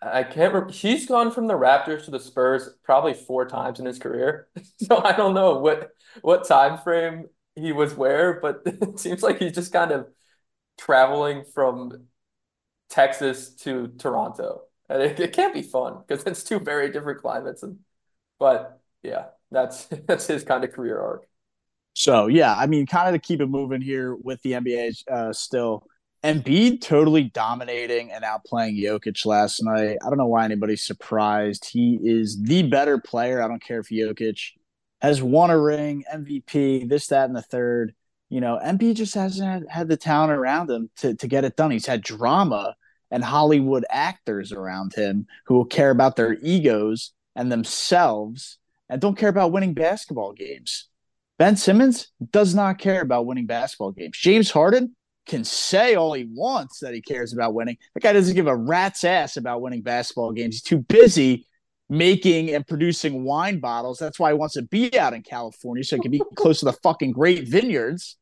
I 0.00 0.22
can't 0.22 0.54
remember. 0.54 0.72
He's 0.72 1.06
gone 1.06 1.30
from 1.30 1.48
the 1.48 1.54
Raptors 1.54 2.06
to 2.06 2.10
the 2.10 2.20
Spurs 2.20 2.70
probably 2.82 3.12
four 3.12 3.46
times 3.46 3.78
in 3.78 3.84
his 3.84 3.98
career. 3.98 4.48
So 4.78 5.02
I 5.02 5.12
don't 5.12 5.34
know 5.34 5.58
what 5.58 5.90
what 6.22 6.46
time 6.46 6.78
frame 6.78 7.26
he 7.54 7.72
was 7.72 7.94
where, 7.94 8.40
but 8.40 8.62
it 8.66 8.98
seems 8.98 9.22
like 9.22 9.38
he's 9.38 9.52
just 9.52 9.72
kind 9.72 9.90
of 9.92 10.06
traveling 10.78 11.44
from 11.44 12.06
Texas 12.88 13.50
to 13.56 13.88
Toronto. 13.98 14.62
And 14.88 15.02
it, 15.02 15.18
it 15.18 15.32
can't 15.32 15.54
be 15.54 15.62
fun 15.62 16.02
because 16.06 16.24
it's 16.24 16.44
two 16.44 16.60
very 16.60 16.90
different 16.90 17.20
climates. 17.20 17.62
And 17.62 17.78
but 18.38 18.80
yeah, 19.02 19.26
that's 19.50 19.84
that's 20.06 20.26
his 20.26 20.44
kind 20.44 20.64
of 20.64 20.72
career 20.72 21.00
arc. 21.00 21.26
So 21.94 22.26
yeah, 22.26 22.54
I 22.54 22.66
mean, 22.66 22.86
kind 22.86 23.08
of 23.08 23.20
to 23.20 23.26
keep 23.26 23.40
it 23.40 23.46
moving 23.46 23.80
here 23.80 24.14
with 24.14 24.42
the 24.42 24.52
NBA 24.52 25.08
uh, 25.08 25.32
still. 25.32 25.84
Embiid 26.24 26.80
totally 26.80 27.24
dominating 27.24 28.10
and 28.10 28.24
outplaying 28.24 28.82
Jokic 28.82 29.24
last 29.26 29.62
night. 29.62 29.98
I 30.04 30.08
don't 30.08 30.18
know 30.18 30.26
why 30.26 30.44
anybody's 30.44 30.84
surprised. 30.84 31.68
He 31.70 32.00
is 32.02 32.42
the 32.42 32.64
better 32.64 32.98
player. 32.98 33.40
I 33.40 33.46
don't 33.46 33.62
care 33.62 33.78
if 33.78 33.88
Jokic 33.90 34.52
has 35.00 35.22
won 35.22 35.50
a 35.50 35.58
ring, 35.58 36.04
MVP, 36.12 36.88
this, 36.88 37.06
that, 37.08 37.26
and 37.26 37.36
the 37.36 37.42
third. 37.42 37.94
You 38.28 38.40
know, 38.40 38.58
Embiid 38.62 38.96
just 38.96 39.14
hasn't 39.14 39.48
had, 39.48 39.64
had 39.68 39.88
the 39.88 39.96
talent 39.96 40.32
around 40.32 40.70
him 40.70 40.90
to, 40.98 41.14
to 41.14 41.28
get 41.28 41.44
it 41.44 41.56
done. 41.56 41.70
He's 41.70 41.86
had 41.86 42.02
drama 42.02 42.74
and 43.10 43.22
Hollywood 43.22 43.84
actors 43.88 44.52
around 44.52 44.94
him 44.94 45.26
who 45.46 45.54
will 45.54 45.64
care 45.64 45.90
about 45.90 46.16
their 46.16 46.36
egos 46.42 47.12
and 47.36 47.52
themselves 47.52 48.58
and 48.88 49.00
don't 49.00 49.18
care 49.18 49.28
about 49.28 49.52
winning 49.52 49.74
basketball 49.74 50.32
games. 50.32 50.88
Ben 51.38 51.56
Simmons 51.56 52.08
does 52.32 52.54
not 52.54 52.78
care 52.78 53.02
about 53.02 53.26
winning 53.26 53.46
basketball 53.46 53.92
games. 53.92 54.16
James 54.18 54.50
Harden 54.50 54.96
can 55.26 55.44
say 55.44 55.94
all 55.94 56.12
he 56.12 56.24
wants 56.24 56.80
that 56.80 56.94
he 56.94 57.02
cares 57.02 57.32
about 57.32 57.52
winning. 57.52 57.76
That 57.94 58.02
guy 58.02 58.12
doesn't 58.12 58.34
give 58.34 58.46
a 58.46 58.56
rat's 58.56 59.04
ass 59.04 59.36
about 59.36 59.60
winning 59.60 59.82
basketball 59.82 60.32
games. 60.32 60.56
He's 60.56 60.62
too 60.62 60.78
busy 60.78 61.46
making 61.88 62.50
and 62.54 62.66
producing 62.66 63.24
wine 63.24 63.60
bottles. 63.60 63.98
That's 63.98 64.18
why 64.18 64.30
he 64.30 64.38
wants 64.38 64.54
to 64.54 64.62
be 64.62 64.98
out 64.98 65.14
in 65.14 65.22
California 65.22 65.84
so 65.84 65.96
he 65.96 66.02
can 66.02 66.10
be 66.10 66.22
close 66.34 66.60
to 66.60 66.64
the 66.66 66.72
fucking 66.72 67.12
great 67.12 67.48
vineyards. 67.48 68.16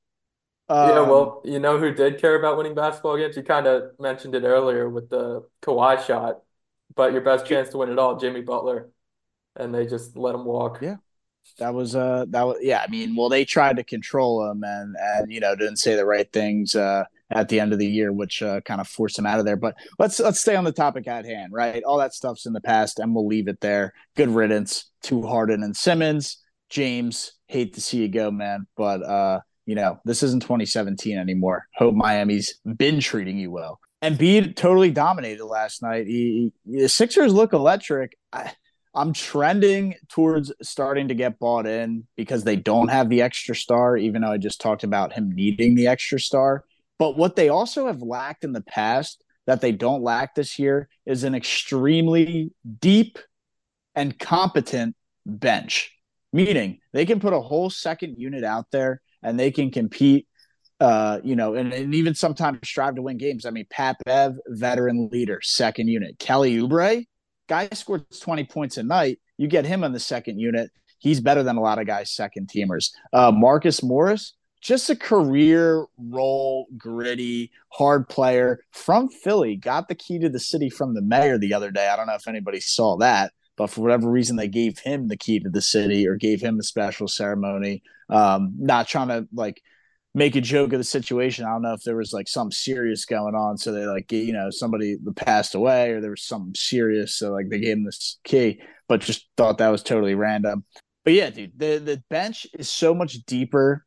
Yeah, 0.82 1.00
Um, 1.00 1.08
well, 1.08 1.40
you 1.44 1.58
know 1.60 1.78
who 1.78 1.92
did 1.94 2.20
care 2.20 2.34
about 2.38 2.56
winning 2.58 2.74
basketball 2.74 3.16
games? 3.16 3.36
You 3.36 3.42
kind 3.42 3.66
of 3.66 3.98
mentioned 3.98 4.34
it 4.34 4.44
earlier 4.44 4.88
with 4.88 5.08
the 5.08 5.48
Kawhi 5.62 6.04
shot, 6.04 6.42
but 6.94 7.12
your 7.12 7.22
best 7.22 7.46
chance 7.46 7.70
to 7.70 7.78
win 7.78 7.90
it 7.90 7.98
all, 7.98 8.16
Jimmy 8.18 8.42
Butler, 8.42 8.90
and 9.56 9.74
they 9.74 9.86
just 9.86 10.16
let 10.16 10.34
him 10.34 10.44
walk. 10.44 10.80
Yeah. 10.82 10.96
that 11.58 11.74
was 11.74 11.94
uh 11.94 12.24
that 12.30 12.42
was 12.46 12.58
yeah. 12.60 12.82
I 12.86 12.90
mean, 12.90 13.16
well, 13.16 13.28
they 13.28 13.44
tried 13.44 13.76
to 13.76 13.84
control 13.84 14.50
him 14.50 14.62
and 14.64 14.96
and 14.98 15.32
you 15.32 15.40
know 15.40 15.54
didn't 15.56 15.76
say 15.78 15.94
the 15.94 16.04
right 16.06 16.30
things 16.32 16.74
uh 16.74 17.04
at 17.30 17.48
the 17.48 17.60
end 17.60 17.72
of 17.72 17.78
the 17.78 17.86
year, 17.86 18.12
which 18.12 18.42
uh, 18.42 18.60
kind 18.62 18.80
of 18.80 18.88
forced 18.88 19.18
him 19.18 19.26
out 19.26 19.38
of 19.38 19.44
there. 19.44 19.56
But 19.56 19.74
let's 19.98 20.20
let's 20.20 20.40
stay 20.40 20.56
on 20.56 20.64
the 20.64 20.72
topic 20.72 21.08
at 21.08 21.24
hand, 21.24 21.52
right? 21.52 21.82
All 21.84 21.98
that 21.98 22.14
stuff's 22.14 22.46
in 22.46 22.52
the 22.52 22.60
past, 22.60 22.98
and 22.98 23.14
we'll 23.14 23.26
leave 23.26 23.48
it 23.48 23.60
there. 23.60 23.92
Good 24.16 24.28
riddance 24.30 24.90
to 25.04 25.22
Harden 25.22 25.62
and 25.62 25.76
Simmons. 25.76 26.38
James, 26.70 27.32
hate 27.46 27.74
to 27.74 27.80
see 27.80 27.98
you 27.98 28.08
go, 28.08 28.30
man, 28.30 28.66
but 28.76 29.02
uh, 29.02 29.40
you 29.66 29.74
know 29.74 29.98
this 30.04 30.22
isn't 30.22 30.42
2017 30.42 31.16
anymore. 31.18 31.66
Hope 31.74 31.94
Miami's 31.94 32.58
been 32.76 33.00
treating 33.00 33.38
you 33.38 33.50
well. 33.50 33.80
And 34.02 34.18
Embiid 34.18 34.56
totally 34.56 34.90
dominated 34.90 35.44
last 35.44 35.82
night. 35.82 36.06
He, 36.06 36.52
he- 36.66 36.80
the 36.82 36.88
Sixers 36.88 37.32
look 37.32 37.52
electric. 37.52 38.16
I, 38.32 38.52
I'm 38.94 39.12
trending 39.12 39.94
towards 40.08 40.52
starting 40.62 41.08
to 41.08 41.14
get 41.14 41.38
bought 41.38 41.66
in 41.66 42.06
because 42.16 42.44
they 42.44 42.54
don't 42.56 42.88
have 42.88 43.08
the 43.08 43.22
extra 43.22 43.56
star, 43.56 43.96
even 43.96 44.22
though 44.22 44.30
I 44.30 44.38
just 44.38 44.60
talked 44.60 44.84
about 44.84 45.12
him 45.12 45.32
needing 45.32 45.74
the 45.74 45.88
extra 45.88 46.20
star. 46.20 46.64
But 46.98 47.16
what 47.16 47.36
they 47.36 47.48
also 47.48 47.86
have 47.86 48.02
lacked 48.02 48.44
in 48.44 48.52
the 48.52 48.62
past 48.62 49.24
that 49.46 49.60
they 49.60 49.72
don't 49.72 50.02
lack 50.02 50.34
this 50.34 50.58
year 50.58 50.88
is 51.06 51.24
an 51.24 51.34
extremely 51.34 52.52
deep 52.80 53.18
and 53.94 54.18
competent 54.18 54.96
bench, 55.26 55.92
meaning 56.32 56.78
they 56.92 57.06
can 57.06 57.20
put 57.20 57.32
a 57.32 57.40
whole 57.40 57.70
second 57.70 58.16
unit 58.18 58.44
out 58.44 58.66
there 58.70 59.00
and 59.22 59.38
they 59.38 59.50
can 59.50 59.70
compete. 59.70 60.26
Uh, 60.80 61.20
you 61.22 61.36
know, 61.36 61.54
and, 61.54 61.72
and 61.72 61.94
even 61.94 62.14
sometimes 62.14 62.58
strive 62.64 62.96
to 62.96 63.02
win 63.02 63.16
games. 63.16 63.46
I 63.46 63.50
mean, 63.50 63.64
Pat 63.70 63.96
Bev, 64.04 64.34
veteran 64.48 65.08
leader, 65.10 65.38
second 65.40 65.88
unit. 65.88 66.18
Kelly 66.18 66.56
Oubre, 66.56 67.06
guy 67.48 67.68
scored 67.72 68.04
20 68.20 68.44
points 68.44 68.76
a 68.76 68.82
night. 68.82 69.18
You 69.38 69.46
get 69.46 69.64
him 69.64 69.84
on 69.84 69.92
the 69.92 70.00
second 70.00 70.40
unit. 70.40 70.70
He's 70.98 71.20
better 71.20 71.42
than 71.42 71.56
a 71.56 71.60
lot 71.60 71.78
of 71.78 71.86
guys' 71.86 72.10
second 72.10 72.48
teamers. 72.48 72.90
Uh, 73.12 73.30
Marcus 73.30 73.82
Morris, 73.82 74.34
just 74.64 74.88
a 74.88 74.96
career 74.96 75.84
role, 75.98 76.66
gritty, 76.76 77.52
hard 77.68 78.08
player 78.08 78.60
from 78.72 79.10
Philly. 79.10 79.56
Got 79.56 79.88
the 79.88 79.94
key 79.94 80.18
to 80.20 80.30
the 80.30 80.40
city 80.40 80.70
from 80.70 80.94
the 80.94 81.02
mayor 81.02 81.36
the 81.36 81.52
other 81.52 81.70
day. 81.70 81.86
I 81.86 81.96
don't 81.96 82.06
know 82.06 82.14
if 82.14 82.26
anybody 82.26 82.60
saw 82.60 82.96
that, 82.96 83.32
but 83.56 83.68
for 83.68 83.82
whatever 83.82 84.10
reason, 84.10 84.36
they 84.36 84.48
gave 84.48 84.78
him 84.78 85.08
the 85.08 85.18
key 85.18 85.38
to 85.40 85.50
the 85.50 85.60
city 85.60 86.08
or 86.08 86.16
gave 86.16 86.40
him 86.40 86.58
a 86.58 86.62
special 86.62 87.08
ceremony. 87.08 87.82
Um, 88.08 88.54
not 88.58 88.88
trying 88.88 89.08
to 89.08 89.28
like 89.34 89.60
make 90.14 90.34
a 90.34 90.40
joke 90.40 90.72
of 90.72 90.78
the 90.78 90.84
situation. 90.84 91.44
I 91.44 91.50
don't 91.50 91.62
know 91.62 91.74
if 91.74 91.82
there 91.82 91.96
was 91.96 92.14
like 92.14 92.28
something 92.28 92.52
serious 92.52 93.04
going 93.04 93.34
on. 93.34 93.58
So 93.58 93.70
they 93.70 93.84
like, 93.84 94.10
you 94.12 94.32
know, 94.32 94.48
somebody 94.48 94.96
passed 95.14 95.54
away 95.54 95.90
or 95.90 96.00
there 96.00 96.10
was 96.10 96.22
something 96.22 96.54
serious. 96.54 97.18
So 97.18 97.32
like 97.32 97.50
they 97.50 97.60
gave 97.60 97.76
him 97.76 97.84
this 97.84 98.18
key, 98.24 98.62
but 98.88 99.02
just 99.02 99.26
thought 99.36 99.58
that 99.58 99.68
was 99.68 99.82
totally 99.82 100.14
random. 100.14 100.64
But 101.04 101.12
yeah, 101.12 101.28
dude, 101.28 101.58
the, 101.58 101.76
the 101.84 102.02
bench 102.08 102.46
is 102.54 102.70
so 102.70 102.94
much 102.94 103.26
deeper 103.26 103.84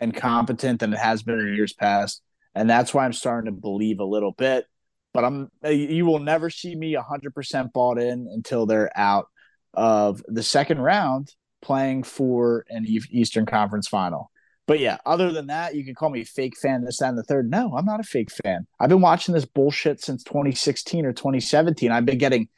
and 0.00 0.14
competent 0.14 0.80
than 0.80 0.92
it 0.92 0.98
has 0.98 1.22
been 1.22 1.38
in 1.38 1.54
years 1.54 1.72
past. 1.72 2.22
And 2.54 2.68
that's 2.68 2.94
why 2.94 3.04
I'm 3.04 3.12
starting 3.12 3.52
to 3.52 3.60
believe 3.60 4.00
a 4.00 4.04
little 4.04 4.32
bit. 4.32 4.66
But 5.12 5.24
I'm 5.24 5.50
you 5.64 6.06
will 6.06 6.18
never 6.18 6.50
see 6.50 6.74
me 6.74 6.94
100% 6.96 7.72
bought 7.72 7.98
in 7.98 8.28
until 8.32 8.66
they're 8.66 8.90
out 8.96 9.28
of 9.72 10.22
the 10.26 10.42
second 10.42 10.80
round 10.80 11.32
playing 11.62 12.02
for 12.02 12.64
an 12.68 12.84
Eastern 12.86 13.46
Conference 13.46 13.88
final. 13.88 14.30
But 14.66 14.80
yeah, 14.80 14.98
other 15.04 15.30
than 15.30 15.48
that, 15.48 15.74
you 15.74 15.84
can 15.84 15.94
call 15.94 16.10
me 16.10 16.22
a 16.22 16.24
fake 16.24 16.54
fan, 16.60 16.84
this, 16.84 16.98
that, 16.98 17.10
and 17.10 17.18
the 17.18 17.22
third. 17.22 17.50
No, 17.50 17.76
I'm 17.76 17.84
not 17.84 18.00
a 18.00 18.04
fake 18.04 18.30
fan. 18.30 18.66
I've 18.80 18.88
been 18.88 19.00
watching 19.00 19.34
this 19.34 19.44
bullshit 19.44 20.00
since 20.00 20.24
2016 20.24 21.04
or 21.04 21.12
2017. 21.12 21.90
I've 21.90 22.06
been 22.06 22.18
getting 22.18 22.48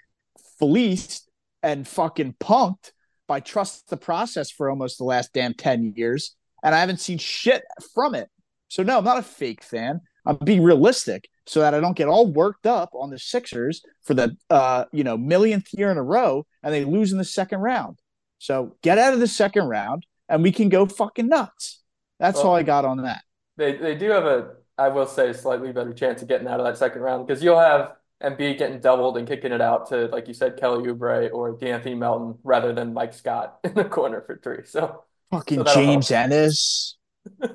fleeced 0.59 1.29
and 1.63 1.87
fucking 1.87 2.37
punked 2.41 2.93
by 3.27 3.41
Trust 3.41 3.89
the 3.89 3.97
Process 3.97 4.51
for 4.51 4.71
almost 4.71 4.99
the 4.99 5.05
last 5.05 5.33
damn 5.33 5.55
10 5.55 5.95
years. 5.97 6.37
And 6.67 6.75
I 6.75 6.81
haven't 6.81 7.01
seen 7.01 7.19
shit 7.19 7.65
from 7.95 8.17
it. 8.17 8.29
So 8.69 8.83
no, 8.83 8.99
I'm 8.99 9.05
not 9.05 9.19
a 9.19 9.23
fake 9.23 9.65
fan. 9.65 10.03
I'm 10.27 10.37
being 10.39 10.63
realistic 10.63 11.31
so 11.47 11.61
that 11.61 11.75
I 11.75 11.81
don't 11.81 11.97
get 11.97 12.09
all 12.09 12.27
worked 12.27 12.67
up 12.67 12.91
on 12.95 13.11
the 13.11 13.19
Sixers 13.19 13.83
for 14.05 14.15
the 14.15 14.37
uh, 14.51 14.87
you 14.93 15.05
know, 15.05 15.17
millionth 15.17 15.69
year 15.73 15.93
in 15.93 15.99
a 15.99 16.05
row 16.05 16.47
and 16.63 16.75
they 16.75 16.85
lose 16.85 17.13
in 17.13 17.19
the 17.19 17.25
second 17.25 17.61
round. 17.61 18.01
So 18.39 18.77
get 18.83 18.99
out 18.99 19.15
of 19.15 19.21
the 19.21 19.29
second 19.29 19.69
round 19.69 20.07
and 20.29 20.43
we 20.43 20.53
can 20.53 20.69
go 20.69 20.87
fucking 20.87 21.29
nuts. 21.29 21.83
That's 22.19 22.39
Well, 22.39 22.49
all 22.51 22.57
I 22.57 22.65
got 22.65 22.85
on 22.85 23.03
that. 23.05 23.23
They 23.57 23.77
they 23.77 23.95
do 23.97 24.11
have 24.11 24.25
a, 24.27 24.57
I 24.79 24.89
will 24.89 25.07
say, 25.07 25.33
slightly 25.33 25.73
better 25.73 25.95
chance 25.95 26.23
of 26.23 26.29
getting 26.29 26.47
out 26.49 26.61
of 26.61 26.67
that 26.67 26.77
second 26.79 27.03
round 27.03 27.27
because 27.27 27.43
you'll 27.43 27.59
have 27.61 27.97
Embiid 28.23 28.59
getting 28.59 28.81
doubled 28.81 29.17
and 29.19 29.27
kicking 29.29 29.53
it 29.53 29.61
out 29.61 29.89
to, 29.91 30.09
like 30.09 30.29
you 30.29 30.35
said, 30.35 30.57
Kelly 30.59 30.85
Oubre 30.89 31.33
or 31.33 31.53
D'Anthony 31.53 31.95
Melton 31.95 32.39
rather 32.45 32.73
than 32.75 32.95
Mike 32.95 33.15
Scott 33.15 33.59
in 33.65 33.75
the 33.75 33.85
corner 33.85 34.21
for 34.23 34.37
three. 34.43 34.65
So 34.67 35.05
Fucking 35.31 35.65
James 35.75 36.11
Ennis. 36.11 36.97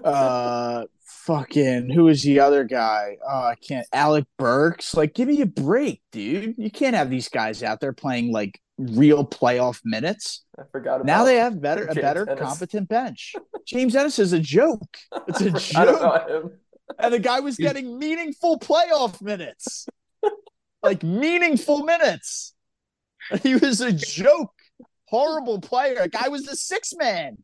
Uh 0.03 0.83
fucking 1.25 1.89
who 1.89 2.07
is 2.07 2.23
the 2.23 2.39
other 2.39 2.63
guy? 2.63 3.17
Oh, 3.25 3.43
I 3.43 3.55
can't 3.55 3.85
Alec 3.93 4.25
Burks. 4.37 4.95
Like, 4.95 5.13
give 5.13 5.27
me 5.27 5.41
a 5.41 5.45
break, 5.45 6.01
dude. 6.11 6.55
You 6.57 6.71
can't 6.71 6.95
have 6.95 7.09
these 7.09 7.29
guys 7.29 7.61
out 7.63 7.79
there 7.79 7.93
playing 7.93 8.31
like 8.31 8.59
real 8.77 9.25
playoff 9.25 9.79
minutes. 9.85 10.43
I 10.59 10.63
forgot 10.71 10.95
about 10.95 11.05
Now 11.05 11.23
they 11.23 11.37
have 11.37 11.61
better 11.61 11.85
a 11.85 11.93
better 11.95 12.27
Ennis. 12.29 12.41
competent 12.43 12.89
bench. 12.89 13.35
James 13.67 13.95
Ennis 13.95 14.19
is 14.19 14.33
a 14.33 14.39
joke. 14.39 14.97
It's 15.27 15.41
a 15.41 15.51
joke. 15.73 16.53
And 16.99 17.13
the 17.13 17.19
guy 17.19 17.39
was 17.39 17.55
getting 17.55 17.97
meaningful 17.99 18.59
playoff 18.59 19.21
minutes. 19.21 19.87
like 20.83 21.03
meaningful 21.03 21.83
minutes. 21.83 22.53
He 23.43 23.55
was 23.55 23.79
a 23.81 23.91
joke. 23.93 24.53
Horrible 25.05 25.61
player. 25.61 26.07
Guy 26.07 26.27
was 26.29 26.43
the 26.43 26.55
six 26.55 26.93
man. 26.97 27.37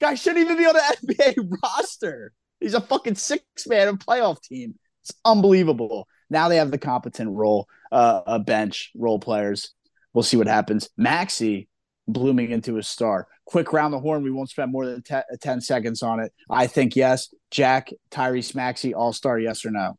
Guy 0.00 0.14
shouldn't 0.14 0.44
even 0.44 0.56
be 0.56 0.66
on 0.66 0.74
the 0.74 0.96
NBA 1.14 1.58
roster. 1.62 2.32
He's 2.60 2.74
a 2.74 2.80
fucking 2.80 3.16
six 3.16 3.66
man 3.66 3.88
of 3.88 3.98
playoff 3.98 4.42
team. 4.42 4.74
It's 5.02 5.12
unbelievable. 5.24 6.08
Now 6.30 6.48
they 6.48 6.56
have 6.56 6.70
the 6.70 6.78
competent 6.78 7.30
role, 7.30 7.68
uh, 7.92 8.22
a 8.26 8.38
bench 8.38 8.90
role 8.96 9.18
players. 9.18 9.72
We'll 10.12 10.22
see 10.22 10.36
what 10.36 10.46
happens. 10.46 10.88
Maxey 10.96 11.68
blooming 12.08 12.50
into 12.50 12.78
a 12.78 12.82
star. 12.82 13.26
Quick 13.44 13.72
round 13.72 13.92
the 13.92 13.98
horn. 13.98 14.22
We 14.22 14.30
won't 14.30 14.50
spend 14.50 14.72
more 14.72 14.86
than 14.86 15.02
10 15.40 15.60
seconds 15.60 16.02
on 16.02 16.20
it. 16.20 16.32
I 16.48 16.66
think 16.66 16.96
yes. 16.96 17.34
Jack, 17.50 17.90
Tyrese 18.10 18.54
Maxey, 18.54 18.94
all 18.94 19.12
star, 19.12 19.38
yes 19.38 19.64
or 19.64 19.70
no? 19.70 19.98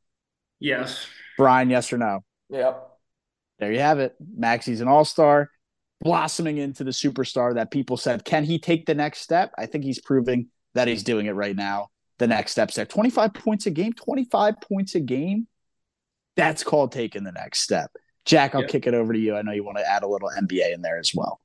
Yes. 0.59 1.05
Brian, 1.37 1.69
yes 1.69 1.91
or 1.93 1.97
no? 1.97 2.23
Yep. 2.49 2.89
There 3.59 3.71
you 3.71 3.79
have 3.79 3.99
it. 3.99 4.15
Maxey's 4.35 4.81
an 4.81 4.87
all 4.87 5.05
star, 5.05 5.49
blossoming 6.05 6.59
into 6.59 6.83
the 6.83 6.91
superstar 6.91 7.55
that 7.55 7.71
people 7.71 7.97
said, 7.97 8.23
can 8.23 8.43
he 8.43 8.59
take 8.59 8.85
the 8.85 8.93
next 8.93 9.21
step? 9.21 9.51
I 9.57 9.65
think 9.65 9.83
he's 9.83 9.99
proving 9.99 10.49
that 10.75 10.87
he's 10.87 11.01
doing 11.01 11.25
it 11.25 11.31
right 11.31 11.55
now. 11.55 11.87
The 12.19 12.27
next 12.27 12.51
step's 12.51 12.75
there. 12.75 12.85
25 12.85 13.33
points 13.33 13.65
a 13.65 13.71
game, 13.71 13.91
25 13.91 14.61
points 14.61 14.93
a 14.93 14.99
game. 14.99 15.47
That's 16.35 16.63
called 16.63 16.91
taking 16.91 17.23
the 17.23 17.31
next 17.31 17.61
step. 17.61 17.91
Jack, 18.23 18.53
I'll 18.53 18.61
yeah. 18.61 18.67
kick 18.67 18.85
it 18.85 18.93
over 18.93 19.13
to 19.13 19.19
you. 19.19 19.35
I 19.35 19.41
know 19.41 19.51
you 19.51 19.63
want 19.63 19.79
to 19.79 19.89
add 19.89 20.03
a 20.03 20.07
little 20.07 20.29
NBA 20.29 20.75
in 20.75 20.83
there 20.83 20.99
as 20.99 21.11
well. 21.15 21.41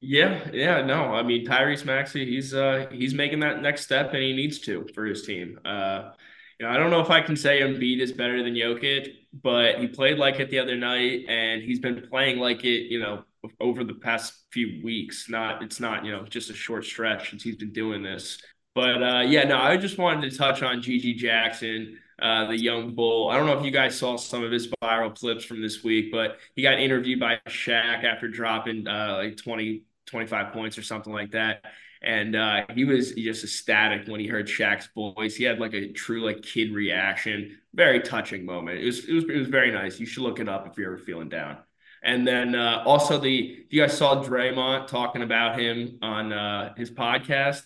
Yeah, 0.00 0.48
yeah, 0.52 0.84
no. 0.84 1.14
I 1.14 1.22
mean, 1.22 1.46
Tyrese 1.46 1.84
Maxey, 1.84 2.26
he's 2.26 2.52
uh 2.52 2.86
he's 2.90 3.14
making 3.14 3.38
that 3.40 3.62
next 3.62 3.82
step 3.82 4.12
and 4.14 4.22
he 4.22 4.32
needs 4.32 4.58
to 4.60 4.84
for 4.94 5.04
his 5.04 5.22
team. 5.24 5.60
Uh 5.64 6.10
you 6.58 6.66
know, 6.66 6.72
I 6.72 6.76
don't 6.76 6.90
know 6.90 7.00
if 7.00 7.10
I 7.10 7.20
can 7.20 7.36
say 7.36 7.60
Embiid 7.60 8.00
is 8.00 8.10
better 8.10 8.42
than 8.42 8.54
Jokic, 8.54 9.08
but 9.32 9.78
he 9.78 9.86
played 9.86 10.18
like 10.18 10.40
it 10.40 10.50
the 10.50 10.58
other 10.58 10.76
night 10.76 11.26
and 11.28 11.62
he's 11.62 11.78
been 11.78 12.04
playing 12.10 12.38
like 12.38 12.64
it, 12.64 12.90
you 12.90 12.98
know, 12.98 13.22
over 13.60 13.84
the 13.84 13.94
past 13.94 14.34
few 14.50 14.80
weeks. 14.84 15.28
Not 15.28 15.62
it's 15.62 15.80
not, 15.80 16.04
you 16.04 16.12
know, 16.12 16.24
just 16.24 16.50
a 16.50 16.54
short 16.54 16.84
stretch 16.84 17.30
since 17.30 17.42
he's 17.42 17.56
been 17.56 17.72
doing 17.72 18.02
this. 18.02 18.40
But 18.74 19.02
uh 19.02 19.20
yeah, 19.26 19.44
no, 19.44 19.58
I 19.58 19.76
just 19.76 19.98
wanted 19.98 20.30
to 20.30 20.36
touch 20.36 20.62
on 20.62 20.78
GG 20.80 21.16
Jackson. 21.16 21.98
Uh, 22.20 22.46
the 22.46 22.56
young 22.56 22.94
bull. 22.94 23.30
I 23.30 23.36
don't 23.36 23.46
know 23.46 23.58
if 23.58 23.64
you 23.64 23.72
guys 23.72 23.98
saw 23.98 24.16
some 24.16 24.44
of 24.44 24.52
his 24.52 24.68
viral 24.80 25.12
clips 25.18 25.44
from 25.44 25.60
this 25.60 25.82
week, 25.82 26.12
but 26.12 26.38
he 26.54 26.62
got 26.62 26.78
interviewed 26.78 27.18
by 27.18 27.40
Shaq 27.48 28.04
after 28.04 28.28
dropping 28.28 28.86
uh, 28.86 29.16
like 29.16 29.36
20, 29.36 29.82
25 30.06 30.52
points 30.52 30.78
or 30.78 30.82
something 30.82 31.12
like 31.12 31.32
that. 31.32 31.64
And 32.00 32.36
uh, 32.36 32.66
he 32.74 32.84
was 32.84 33.12
just 33.12 33.42
ecstatic 33.42 34.06
when 34.06 34.20
he 34.20 34.28
heard 34.28 34.46
Shaq's 34.46 34.88
voice. 34.94 35.34
He 35.34 35.42
had 35.42 35.58
like 35.58 35.74
a 35.74 35.90
true 35.92 36.24
like 36.24 36.42
kid 36.42 36.72
reaction. 36.72 37.58
Very 37.74 37.98
touching 38.00 38.44
moment. 38.44 38.78
It 38.78 38.86
was 38.86 39.04
it 39.08 39.14
was 39.14 39.24
it 39.24 39.36
was 39.36 39.48
very 39.48 39.72
nice. 39.72 39.98
You 39.98 40.06
should 40.06 40.22
look 40.22 40.38
it 40.38 40.48
up 40.48 40.68
if 40.68 40.76
you're 40.78 40.94
ever 40.94 40.98
feeling 40.98 41.28
down. 41.28 41.58
And 42.02 42.26
then 42.26 42.54
uh, 42.54 42.82
also 42.84 43.18
the 43.18 43.64
you 43.70 43.80
guys 43.80 43.96
saw 43.96 44.22
Draymond 44.22 44.88
talking 44.88 45.22
about 45.22 45.58
him 45.58 45.98
on 46.02 46.32
uh, 46.32 46.74
his 46.76 46.90
podcast. 46.90 47.62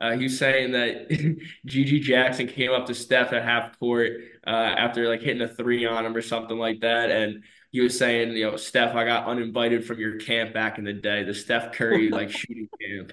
Uh, 0.00 0.12
he 0.12 0.24
was 0.24 0.38
saying 0.38 0.72
that 0.72 1.08
GG 1.66 2.02
Jackson 2.02 2.46
came 2.46 2.70
up 2.70 2.86
to 2.86 2.94
Steph 2.94 3.32
at 3.32 3.42
half 3.42 3.78
court 3.78 4.12
uh, 4.46 4.50
after 4.50 5.08
like 5.08 5.22
hitting 5.22 5.42
a 5.42 5.48
three 5.48 5.86
on 5.86 6.06
him 6.06 6.14
or 6.14 6.22
something 6.22 6.58
like 6.58 6.80
that, 6.80 7.10
and 7.10 7.42
he 7.72 7.80
was 7.80 7.98
saying, 7.98 8.32
you 8.36 8.50
know, 8.50 8.56
Steph, 8.56 8.94
I 8.94 9.04
got 9.04 9.26
uninvited 9.26 9.84
from 9.84 9.98
your 9.98 10.18
camp 10.18 10.54
back 10.54 10.78
in 10.78 10.84
the 10.84 10.92
day, 10.92 11.24
the 11.24 11.34
Steph 11.34 11.72
Curry 11.72 12.08
like 12.10 12.30
shooting 12.30 12.68
camp. 12.80 13.12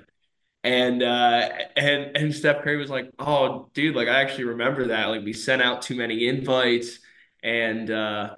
And 0.63 1.03
uh 1.03 1.49
and 1.75 2.17
and 2.17 2.33
Steph 2.35 2.63
Curry 2.63 2.77
was 2.77 2.89
like, 2.89 3.11
Oh, 3.19 3.69
dude, 3.73 3.95
like 3.95 4.07
I 4.07 4.21
actually 4.21 4.45
remember 4.45 4.87
that. 4.87 5.07
Like 5.07 5.23
we 5.23 5.33
sent 5.33 5.61
out 5.61 5.83
too 5.83 5.95
many 5.95 6.27
invites 6.27 6.99
and 7.43 7.91
uh 7.91 8.35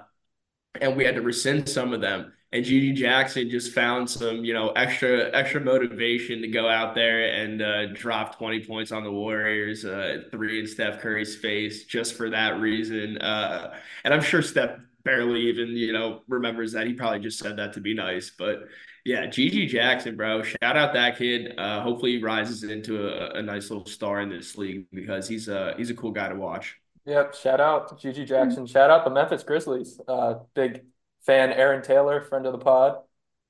and 0.81 0.95
we 0.95 1.03
had 1.03 1.15
to 1.15 1.21
rescind 1.21 1.67
some 1.67 1.93
of 1.93 2.01
them. 2.01 2.33
And 2.53 2.63
GG 2.63 2.95
Jackson 2.95 3.49
just 3.49 3.73
found 3.73 4.09
some, 4.09 4.45
you 4.45 4.53
know, 4.53 4.69
extra 4.69 5.29
extra 5.35 5.59
motivation 5.59 6.41
to 6.41 6.47
go 6.47 6.69
out 6.69 6.95
there 6.95 7.33
and 7.33 7.61
uh, 7.61 7.87
drop 7.87 8.37
20 8.37 8.63
points 8.65 8.93
on 8.93 9.03
the 9.03 9.11
Warriors, 9.11 9.83
uh, 9.83 10.23
three 10.31 10.61
in 10.61 10.67
Steph 10.67 10.99
Curry's 11.01 11.35
face, 11.35 11.83
just 11.85 12.15
for 12.15 12.29
that 12.29 12.61
reason. 12.61 13.17
Uh, 13.17 13.77
and 14.05 14.13
I'm 14.13 14.21
sure 14.21 14.41
Steph 14.41 14.79
barely 15.07 15.39
even 15.39 15.69
you 15.69 15.93
know 15.93 16.21
remembers 16.27 16.73
that 16.73 16.85
he 16.85 16.91
probably 16.91 17.19
just 17.19 17.39
said 17.39 17.55
that 17.55 17.71
to 17.71 17.79
be 17.79 17.93
nice 17.93 18.29
but 18.37 18.65
yeah 19.05 19.25
gg 19.25 19.65
jackson 19.69 20.17
bro 20.17 20.43
shout 20.43 20.75
out 20.75 20.93
that 20.93 21.17
kid 21.17 21.57
uh 21.57 21.81
hopefully 21.81 22.17
he 22.17 22.21
rises 22.21 22.63
into 22.63 23.07
a, 23.07 23.39
a 23.39 23.41
nice 23.41 23.69
little 23.69 23.85
star 23.85 24.19
in 24.19 24.29
this 24.29 24.57
league 24.57 24.85
because 24.91 25.25
he's 25.25 25.47
a 25.47 25.73
he's 25.77 25.89
a 25.89 25.95
cool 25.95 26.11
guy 26.11 26.27
to 26.27 26.35
watch 26.35 26.75
yep 27.07 27.33
shout 27.33 27.59
out 27.59 27.99
gg 27.99 28.27
jackson. 28.27 28.67
Shout 28.67 28.91
out 28.91 29.03
the 29.03 29.09
memphis 29.09 29.43
grizzlies. 29.43 29.99
Uh 30.07 30.35
big 30.53 30.83
fan 31.25 31.51
aaron 31.51 31.81
taylor 31.81 32.21
friend 32.21 32.45
of 32.45 32.51
the 32.51 32.59
pod. 32.59 32.97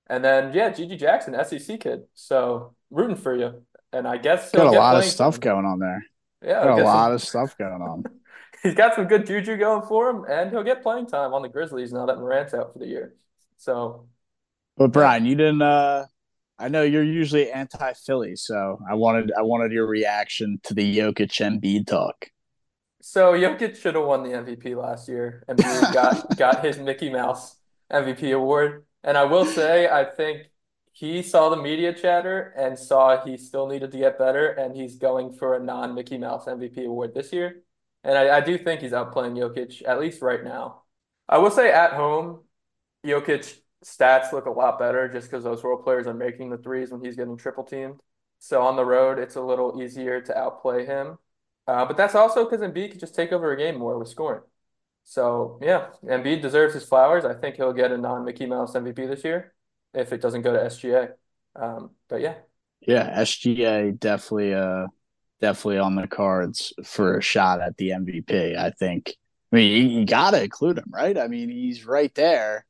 And 0.08 0.24
then 0.24 0.54
yeah 0.54 0.72
gg 0.72 0.98
jackson 0.98 1.36
sec 1.44 1.80
kid. 1.82 2.04
So 2.14 2.76
rooting 2.90 3.18
for 3.18 3.36
you. 3.36 3.64
And 3.92 4.08
i 4.08 4.18
guess 4.18 4.52
got 4.52 4.68
a 4.68 4.72
lot 4.72 4.96
of 4.96 5.04
stuff 5.04 5.40
going 5.40 5.66
on 5.66 5.80
there. 5.80 6.06
Yeah 6.42 6.64
got 6.64 6.80
a 6.80 6.84
lot 6.84 7.12
of 7.12 7.22
stuff 7.22 7.58
going 7.58 7.82
on. 7.82 8.06
He's 8.64 8.74
got 8.74 8.96
some 8.96 9.06
good 9.06 9.26
juju 9.26 9.58
going 9.58 9.88
for 9.88 10.10
him, 10.10 10.26
and 10.28 10.50
he'll 10.50 10.64
get 10.64 10.82
playing 10.82 11.08
time 11.08 11.34
on 11.34 11.42
the 11.42 11.50
Grizzlies 11.50 11.94
now 11.94 12.06
that 12.08 12.18
Morant's 12.18 12.54
out 12.54 12.74
for 12.74 12.80
the 12.80 12.88
year. 12.88 13.16
So, 13.58 14.08
but 14.76 14.92
Brian, 14.92 15.26
you 15.26 15.36
didn't. 15.36 15.62
uh 15.62 16.06
I 16.60 16.70
know 16.70 16.82
you're 16.82 17.04
usually 17.04 17.52
anti-Philly, 17.52 18.36
so 18.36 18.80
I 18.90 18.96
wanted 18.96 19.32
I 19.38 19.44
wanted 19.44 19.72
your 19.72 19.86
reaction 19.86 20.60
to 20.64 20.74
the 20.74 20.98
Jokic 20.98 21.40
Embiid 21.40 21.86
talk. 21.86 22.30
So 23.10 23.32
Jokic 23.32 23.78
should 23.78 23.96
have 23.96 24.04
won 24.04 24.24
the 24.24 24.32
MVP 24.32 24.76
last 24.76 25.08
year. 25.08 25.42
and 25.48 25.58
got 25.58 26.38
got 26.38 26.66
his 26.66 26.78
Mickey 26.78 27.10
Mouse 27.10 27.56
MVP 27.90 28.36
award, 28.36 28.86
and 29.02 29.18
I 29.18 29.24
will 29.24 29.46
say 29.46 29.88
I 29.88 30.04
think 30.04 30.48
he 30.92 31.22
saw 31.22 31.48
the 31.48 31.56
media 31.56 31.94
chatter 31.94 32.54
and 32.58 32.78
saw 32.78 33.24
he 33.24 33.38
still 33.38 33.66
needed 33.66 33.94
to 33.94 33.98
get 33.98 34.20
better, 34.20 34.50
and 34.50 34.76
he's 34.76 34.98
going 34.98 35.32
for 35.32 35.56
a 35.56 35.64
non 35.64 35.96
Mickey 35.96 36.18
Mouse 36.18 36.48
MVP 36.48 36.86
award 36.86 37.14
this 37.16 37.32
year. 37.32 37.64
And 38.04 38.18
I, 38.18 38.40
I 38.40 38.42
do 38.42 38.58
think 38.58 38.82
he's 38.82 38.92
outplaying 38.92 39.38
Jokic, 39.38 39.84
at 39.88 40.02
least 40.02 40.22
right 40.22 40.44
now. 40.44 40.82
I 41.30 41.38
will 41.38 41.50
say 41.52 41.72
at 41.72 41.94
home, 41.94 42.42
Jokic 43.06 43.58
stats 43.86 44.34
look 44.34 44.48
a 44.48 44.52
lot 44.52 44.80
better 44.80 45.08
just 45.08 45.32
because 45.32 45.46
those 45.46 45.64
role 45.64 45.82
players 45.82 46.08
are 46.08 46.14
making 46.14 46.50
the 46.50 46.58
threes 46.58 46.92
when 46.92 47.02
he's 47.02 47.16
getting 47.16 47.38
triple 47.38 47.64
teamed. 47.64 48.02
So 48.40 48.64
on 48.64 48.76
the 48.76 48.86
road, 48.86 49.18
it's 49.18 49.36
a 49.36 49.42
little 49.42 49.82
easier 49.82 50.20
to 50.20 50.38
outplay 50.38 50.86
him. 50.86 51.18
Uh, 51.68 51.86
but 51.86 51.98
that's 51.98 52.16
also 52.16 52.46
because 52.46 52.62
Embiid 52.62 52.92
can 52.92 53.00
just 53.00 53.16
take 53.16 53.32
over 53.32 53.52
a 53.52 53.58
game 53.58 53.78
more 53.78 54.00
with 54.00 54.08
scoring. 54.08 54.42
So 55.04 55.60
yeah, 55.62 55.88
Embiid 56.04 56.42
deserves 56.42 56.74
his 56.74 56.86
flowers. 56.86 57.26
I 57.26 57.34
think 57.34 57.56
he'll 57.56 57.74
get 57.74 57.92
a 57.92 57.98
non 57.98 58.26
Mickey 58.26 58.46
Mouse 58.46 58.74
MVP 58.74 59.08
this 59.08 59.24
year 59.24 59.54
if 59.94 60.14
it 60.14 60.22
doesn't 60.22 60.42
go 60.42 60.54
to 60.54 60.60
SGA. 60.60 61.12
Um, 61.56 61.92
but 62.08 62.22
yeah. 62.22 62.36
Yeah, 62.82 63.20
SGA 63.22 63.98
definitely 64.00 64.54
uh 64.54 64.88
definitely 65.42 65.80
on 65.80 65.96
the 65.96 66.08
cards 66.08 66.74
for 66.84 67.18
a 67.18 67.22
shot 67.22 67.62
at 67.62 67.78
the 67.78 67.90
MVP. 67.90 68.58
I 68.58 68.72
think. 68.72 69.16
I 69.52 69.56
mean, 69.56 69.72
you, 69.72 70.00
you 70.00 70.06
got 70.06 70.32
to 70.32 70.44
include 70.44 70.78
him, 70.78 70.90
right? 70.90 71.18
I 71.18 71.28
mean, 71.30 71.50
he's 71.50 71.86
right 71.86 72.14
there 72.16 72.66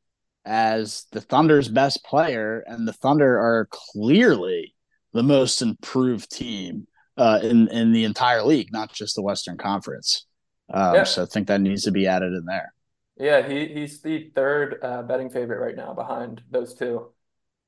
as 0.45 1.05
the 1.12 1.21
Thunder's 1.21 1.69
best 1.69 2.03
player, 2.05 2.63
and 2.67 2.88
the 2.88 2.93
Thunder 2.93 3.39
are 3.39 3.67
clearly 3.71 4.75
the 5.12 5.23
most 5.23 5.63
improved 5.63 6.31
team 6.31 6.88
uh, 7.17 7.39
in 7.41 7.67
in 7.69 7.91
the 7.91 8.03
entire 8.03 8.43
league, 8.43 8.71
not 8.71 8.93
just 8.93 9.15
the 9.15 9.21
Western 9.21 9.58
Conference. 9.58 10.25
Um, 10.73 10.95
yeah. 10.95 11.03
So 11.03 11.23
I 11.23 11.25
think 11.25 11.47
that 11.47 11.62
needs 11.62 11.84
to 11.84 11.91
be 11.91 12.08
added 12.08 12.34
in 12.34 12.45
there. 12.45 12.73
Yeah, 13.17 13.47
he 13.47 13.67
he's 13.67 14.01
the 14.01 14.32
third 14.36 14.80
uh, 14.82 15.03
betting 15.03 15.30
favorite 15.30 15.60
right 15.60 15.75
now 15.75 15.93
behind 15.93 16.43
those 16.49 16.73
two, 16.73 17.10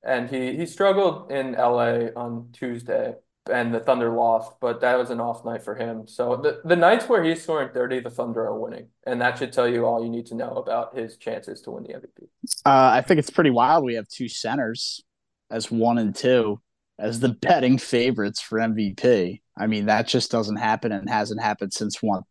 and 0.03 0.29
he 0.29 0.55
he 0.55 0.65
struggled 0.65 1.31
in 1.31 1.53
LA 1.53 2.09
on 2.15 2.49
Tuesday 2.53 3.15
and 3.51 3.73
the 3.73 3.79
Thunder 3.79 4.13
lost, 4.13 4.53
but 4.59 4.81
that 4.81 4.97
was 4.97 5.09
an 5.09 5.19
off 5.19 5.43
night 5.43 5.63
for 5.63 5.75
him. 5.75 6.07
So 6.07 6.35
the, 6.35 6.61
the 6.63 6.75
nights 6.75 7.09
where 7.09 7.23
he's 7.23 7.41
scoring 7.41 7.69
30, 7.73 8.01
the 8.01 8.09
Thunder 8.09 8.41
are 8.41 8.57
winning. 8.57 8.87
And 9.05 9.21
that 9.21 9.37
should 9.37 9.51
tell 9.51 9.67
you 9.67 9.85
all 9.85 10.03
you 10.03 10.09
need 10.09 10.27
to 10.27 10.35
know 10.35 10.51
about 10.51 10.97
his 10.97 11.17
chances 11.17 11.61
to 11.61 11.71
win 11.71 11.83
the 11.83 11.93
MVP. 11.93 12.27
Uh, 12.65 12.91
I 12.93 13.01
think 13.01 13.19
it's 13.19 13.29
pretty 13.29 13.49
wild. 13.49 13.83
We 13.83 13.95
have 13.95 14.07
two 14.07 14.29
centers 14.29 15.03
as 15.49 15.71
one 15.71 15.97
and 15.97 16.15
two 16.15 16.61
as 16.99 17.19
the 17.19 17.29
betting 17.29 17.77
favorites 17.77 18.41
for 18.41 18.59
MVP. 18.59 19.41
I 19.57 19.67
mean, 19.67 19.87
that 19.87 20.07
just 20.07 20.31
doesn't 20.31 20.57
happen 20.57 20.91
and 20.91 21.09
hasn't 21.09 21.41
happened 21.41 21.73
since 21.73 22.01
one 22.01 22.23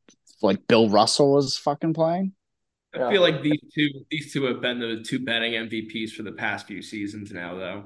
like 0.42 0.66
Bill 0.66 0.88
Russell 0.88 1.32
was 1.32 1.56
fucking 1.56 1.94
playing. 1.94 2.32
I 2.94 3.00
yeah. 3.00 3.10
feel 3.10 3.22
like 3.22 3.42
these 3.42 3.60
two 3.74 3.88
these 4.10 4.32
two 4.32 4.44
have 4.44 4.60
been 4.60 4.78
the 4.78 5.02
two 5.02 5.18
betting 5.18 5.52
MVPs 5.52 6.12
for 6.12 6.22
the 6.22 6.32
past 6.32 6.66
few 6.66 6.82
seasons 6.82 7.32
now 7.32 7.54
though. 7.54 7.84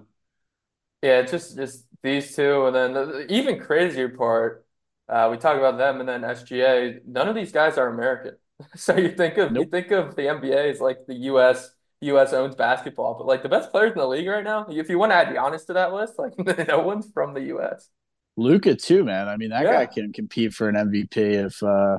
Yeah, 1.03 1.23
just 1.23 1.57
just 1.57 1.87
these 2.03 2.37
two, 2.37 2.67
and 2.67 2.77
then 2.77 2.93
the 2.93 3.33
even 3.33 3.59
crazier 3.59 4.09
part, 4.09 4.65
uh, 5.09 5.29
we 5.31 5.39
talk 5.39 5.57
about 5.57 5.79
them, 5.79 5.99
and 5.99 6.09
then 6.09 6.23
SGA. 6.23 7.05
None 7.05 7.29
of 7.29 7.35
these 7.35 7.51
guys 7.51 7.79
are 7.79 7.89
American, 7.89 8.37
so 8.77 8.97
you 8.97 9.11
think 9.11 9.39
of 9.39 9.51
nope. 9.51 9.65
you 9.65 9.71
think 9.71 9.91
of 9.91 10.15
the 10.15 10.23
NBA 10.23 10.71
as 10.71 10.81
like 10.81 11.07
the 11.07 11.15
U.S. 11.15 11.75
U.S. 12.03 12.33
owns 12.33 12.55
basketball, 12.55 13.15
but 13.15 13.27
like 13.27 13.43
the 13.43 13.49
best 13.49 13.71
players 13.71 13.93
in 13.93 13.99
the 13.99 14.07
league 14.07 14.27
right 14.29 14.45
now, 14.45 14.67
if 14.69 14.89
you 14.89 14.99
want 14.99 15.13
to 15.13 15.17
add 15.17 15.29
Giannis 15.29 15.67
to 15.67 15.75
that 15.75 15.93
list, 15.93 16.15
like 16.19 16.33
no 16.69 16.81
one's 16.81 17.09
from 17.13 17.35
the 17.35 17.43
U.S. 17.45 17.89
Luka 18.37 18.75
too, 18.75 19.05
man. 19.05 19.29
I 19.29 19.37
mean, 19.37 19.51
that 19.51 19.65
yeah. 19.65 19.73
guy 19.73 19.87
can 19.87 20.13
compete 20.13 20.55
for 20.55 20.69
an 20.69 20.75
MVP. 20.75 21.17
If 21.17 21.63
uh, 21.63 21.99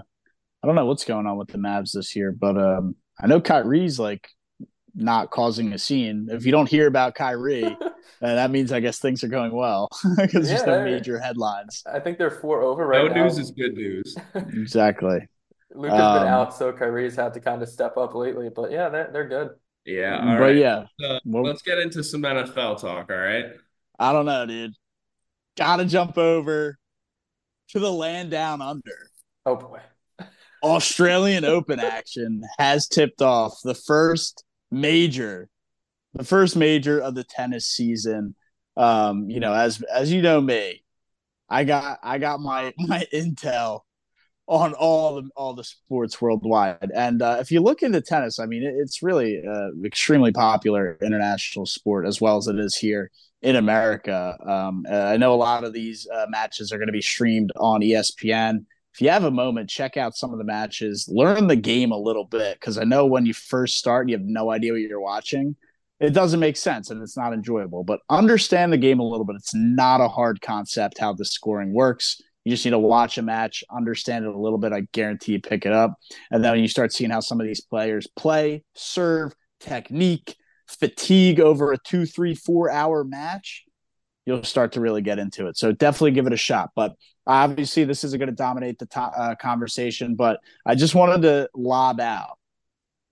I 0.64 0.68
don't 0.68 0.76
know 0.76 0.86
what's 0.86 1.06
going 1.06 1.28
on 1.28 1.38
with 1.38 1.50
the 1.50 1.58
Mavs 1.58 1.92
this 1.94 2.16
year, 2.16 2.32
but 2.32 2.58
um, 2.58 2.96
I 3.20 3.28
know 3.28 3.40
Kyrie's 3.42 4.00
like 4.00 4.30
not 4.96 5.32
causing 5.32 5.74
a 5.74 5.78
scene. 5.78 6.28
If 6.32 6.46
you 6.46 6.52
don't 6.52 6.70
hear 6.70 6.88
about 6.88 7.16
Kyrie, 7.16 7.66
uh, 7.66 7.80
that 8.22 8.52
means 8.52 8.72
I 8.72 8.80
guess 8.80 9.00
things 9.00 9.24
are 9.24 9.28
going 9.28 9.52
well 9.54 9.90
because 10.18 10.50
Yeah, 10.50 10.56
there's 10.58 10.66
no 10.68 10.84
major 10.84 11.20
headlines. 11.20 11.84
I 11.92 12.00
think 12.00 12.18
they're 12.18 12.32
four 12.32 12.62
over 12.62 12.86
right 12.88 13.06
No 13.06 13.14
now. 13.14 13.24
news 13.24 13.38
is 13.38 13.52
good 13.52 13.74
news. 13.74 14.16
Exactly. 14.36 15.28
Luka's 15.76 16.00
Um, 16.00 16.20
been 16.20 16.28
out, 16.28 16.56
so 16.56 16.72
Kyrie's 16.72 17.16
had 17.16 17.34
to 17.34 17.40
kind 17.40 17.62
of 17.64 17.70
step 17.70 17.98
up 17.98 18.14
lately. 18.14 18.50
But 18.50 18.72
yeah, 18.72 18.90
they're 18.90 19.10
they're 19.12 19.28
good. 19.28 19.50
Yeah. 19.86 20.20
All 20.20 20.38
but 20.38 20.42
right. 20.42 20.56
yeah, 20.56 20.86
Uh, 21.04 21.20
Well- 21.26 21.44
let's 21.44 21.62
get 21.62 21.78
into 21.80 22.04
some 22.04 22.22
NFL 22.24 22.76
talk. 22.80 23.10
All 23.12 23.18
right. 23.18 23.46
I 24.00 24.14
don't 24.14 24.26
know, 24.26 24.46
dude. 24.46 24.74
Gotta 25.58 25.86
jump 25.86 26.18
over 26.18 26.78
to 27.70 27.80
the 27.80 27.92
land 27.92 28.32
down 28.32 28.62
under. 28.62 29.10
Oh 29.46 29.56
boy. 29.56 29.80
Australian 30.64 31.46
Open 31.46 31.80
action 31.80 32.42
has 32.58 32.88
tipped 32.88 33.22
off 33.22 33.60
the 33.64 33.76
first 33.76 34.44
major, 34.72 35.50
the 36.14 36.24
first 36.24 36.56
major 36.56 37.00
of 37.00 37.16
the 37.16 37.24
tennis 37.24 37.68
season. 37.68 38.36
Um, 38.78 39.30
you 39.30 39.40
know, 39.40 39.54
as 39.54 39.82
as 39.84 40.12
you 40.12 40.22
know 40.22 40.42
me, 40.42 40.84
I 41.50 41.66
got 41.66 42.00
I 42.02 42.18
got 42.18 42.40
my 42.40 42.74
my 42.80 43.06
intel 43.14 43.82
on 44.48 44.74
all 44.74 45.16
the 45.16 45.30
all 45.36 45.54
the 45.54 45.64
sports 45.64 46.22
worldwide. 46.22 46.92
And 46.96 47.22
uh, 47.22 47.38
if 47.40 47.52
you 47.52 47.62
look 47.62 47.82
into 47.82 48.02
tennis, 48.02 48.40
I 48.40 48.46
mean, 48.46 48.64
it, 48.64 48.74
it's 48.78 49.02
really 49.02 49.42
uh, 49.46 49.70
extremely 49.86 50.32
popular 50.32 50.98
international 51.02 51.66
sport 51.66 52.06
as 52.06 52.20
well 52.20 52.38
as 52.38 52.48
it 52.48 52.60
is 52.60 52.76
here 52.76 53.10
in 53.42 53.56
America. 53.56 54.38
Um, 54.46 54.86
uh, 54.90 54.96
I 54.96 55.18
know 55.18 55.34
a 55.34 55.36
lot 55.36 55.64
of 55.64 55.74
these 55.74 56.08
uh, 56.14 56.26
matches 56.30 56.72
are 56.72 56.78
going 56.78 56.88
to 56.88 56.94
be 56.94 57.02
streamed 57.02 57.52
on 57.56 57.82
ESPN 57.82 58.66
if 58.94 59.02
you 59.02 59.10
have 59.10 59.24
a 59.24 59.32
moment, 59.32 59.72
check 59.72 59.98
out 59.98 60.16
some 60.16 60.32
of 60.34 60.38
the 60.38 60.44
matches, 60.44 61.10
learn 61.12 61.48
the 61.48 61.56
game 61.56 61.92
a 61.92 61.98
little 61.98 62.26
bit 62.26 62.60
because 62.60 62.78
I 62.78 62.84
know 62.84 63.08
when 63.08 63.26
you 63.26 63.34
first 63.34 63.80
start, 63.80 64.08
you 64.08 64.16
have 64.16 64.26
no 64.26 64.52
idea 64.52 64.72
what 64.72 64.82
you're 64.82 65.02
watching. 65.02 65.56
It 66.00 66.12
doesn't 66.12 66.40
make 66.40 66.58
sense 66.58 66.92
and 66.92 67.02
it's 67.02 67.18
not 67.18 67.34
enjoyable, 67.34 67.84
but 67.84 68.02
understand 68.10 68.72
the 68.72 68.78
game 68.78 69.00
a 69.00 69.08
little 69.08 69.26
bit. 69.26 69.38
It's 69.38 69.56
not 69.56 70.00
a 70.00 70.08
hard 70.08 70.42
concept 70.42 71.00
how 71.00 71.14
the 71.14 71.26
scoring 71.26 71.74
works. 71.74 72.22
You 72.44 72.52
just 72.52 72.66
need 72.66 72.72
to 72.72 72.80
watch 72.80 73.18
a 73.18 73.22
match, 73.22 73.64
understand 73.72 74.26
it 74.26 74.34
a 74.34 74.38
little 74.38 74.58
bit. 74.58 74.74
I 74.74 74.82
guarantee 74.92 75.34
you 75.34 75.42
pick 75.42 75.66
it 75.66 75.72
up. 75.72 75.94
And 76.30 76.44
then 76.44 76.52
when 76.52 76.62
you 76.62 76.68
start 76.68 76.92
seeing 76.92 77.10
how 77.10 77.22
some 77.22 77.40
of 77.40 77.48
these 77.48 77.62
players 77.62 78.08
play, 78.08 78.64
serve, 78.76 79.34
technique, 79.60 80.36
fatigue 80.68 81.40
over 81.40 81.72
a 81.72 81.78
two, 81.78 82.06
three, 82.06 82.36
four 82.36 82.70
hour 82.70 83.04
match, 83.04 83.64
you'll 84.26 84.44
start 84.44 84.74
to 84.74 84.82
really 84.82 85.02
get 85.02 85.20
into 85.20 85.48
it. 85.48 85.58
So 85.58 85.72
definitely 85.72 86.12
give 86.12 86.28
it 86.28 86.34
a 86.34 86.38
shot. 86.38 86.72
But 86.76 86.96
obviously 87.26 87.84
this 87.84 88.04
isn't 88.04 88.20
going 88.20 88.30
to 88.30 88.36
dominate 88.36 88.80
the 88.80 88.86
to- 88.88 89.00
uh, 89.00 89.36
conversation 89.36 90.16
but 90.16 90.40
i 90.66 90.76
just 90.76 90.96
wanted 90.96 91.22
to 91.22 91.50
lob 91.56 92.00
out 92.00 92.38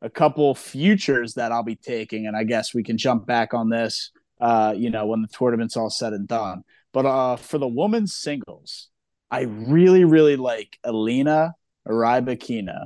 a 0.01 0.09
couple 0.09 0.53
futures 0.53 1.35
that 1.35 1.51
i'll 1.51 1.63
be 1.63 1.75
taking 1.75 2.27
and 2.27 2.35
i 2.35 2.43
guess 2.43 2.73
we 2.73 2.83
can 2.83 2.97
jump 2.97 3.25
back 3.25 3.53
on 3.53 3.69
this 3.69 4.11
uh, 4.41 4.73
you 4.75 4.89
know 4.89 5.05
when 5.05 5.21
the 5.21 5.27
tournament's 5.27 5.77
all 5.77 5.89
said 5.89 6.13
and 6.13 6.27
done 6.27 6.63
but 6.93 7.05
uh, 7.05 7.35
for 7.35 7.57
the 7.57 7.67
women's 7.67 8.13
singles 8.13 8.89
i 9.31 9.41
really 9.41 10.03
really 10.03 10.35
like 10.35 10.77
alina 10.83 11.53
rybakina 11.87 12.85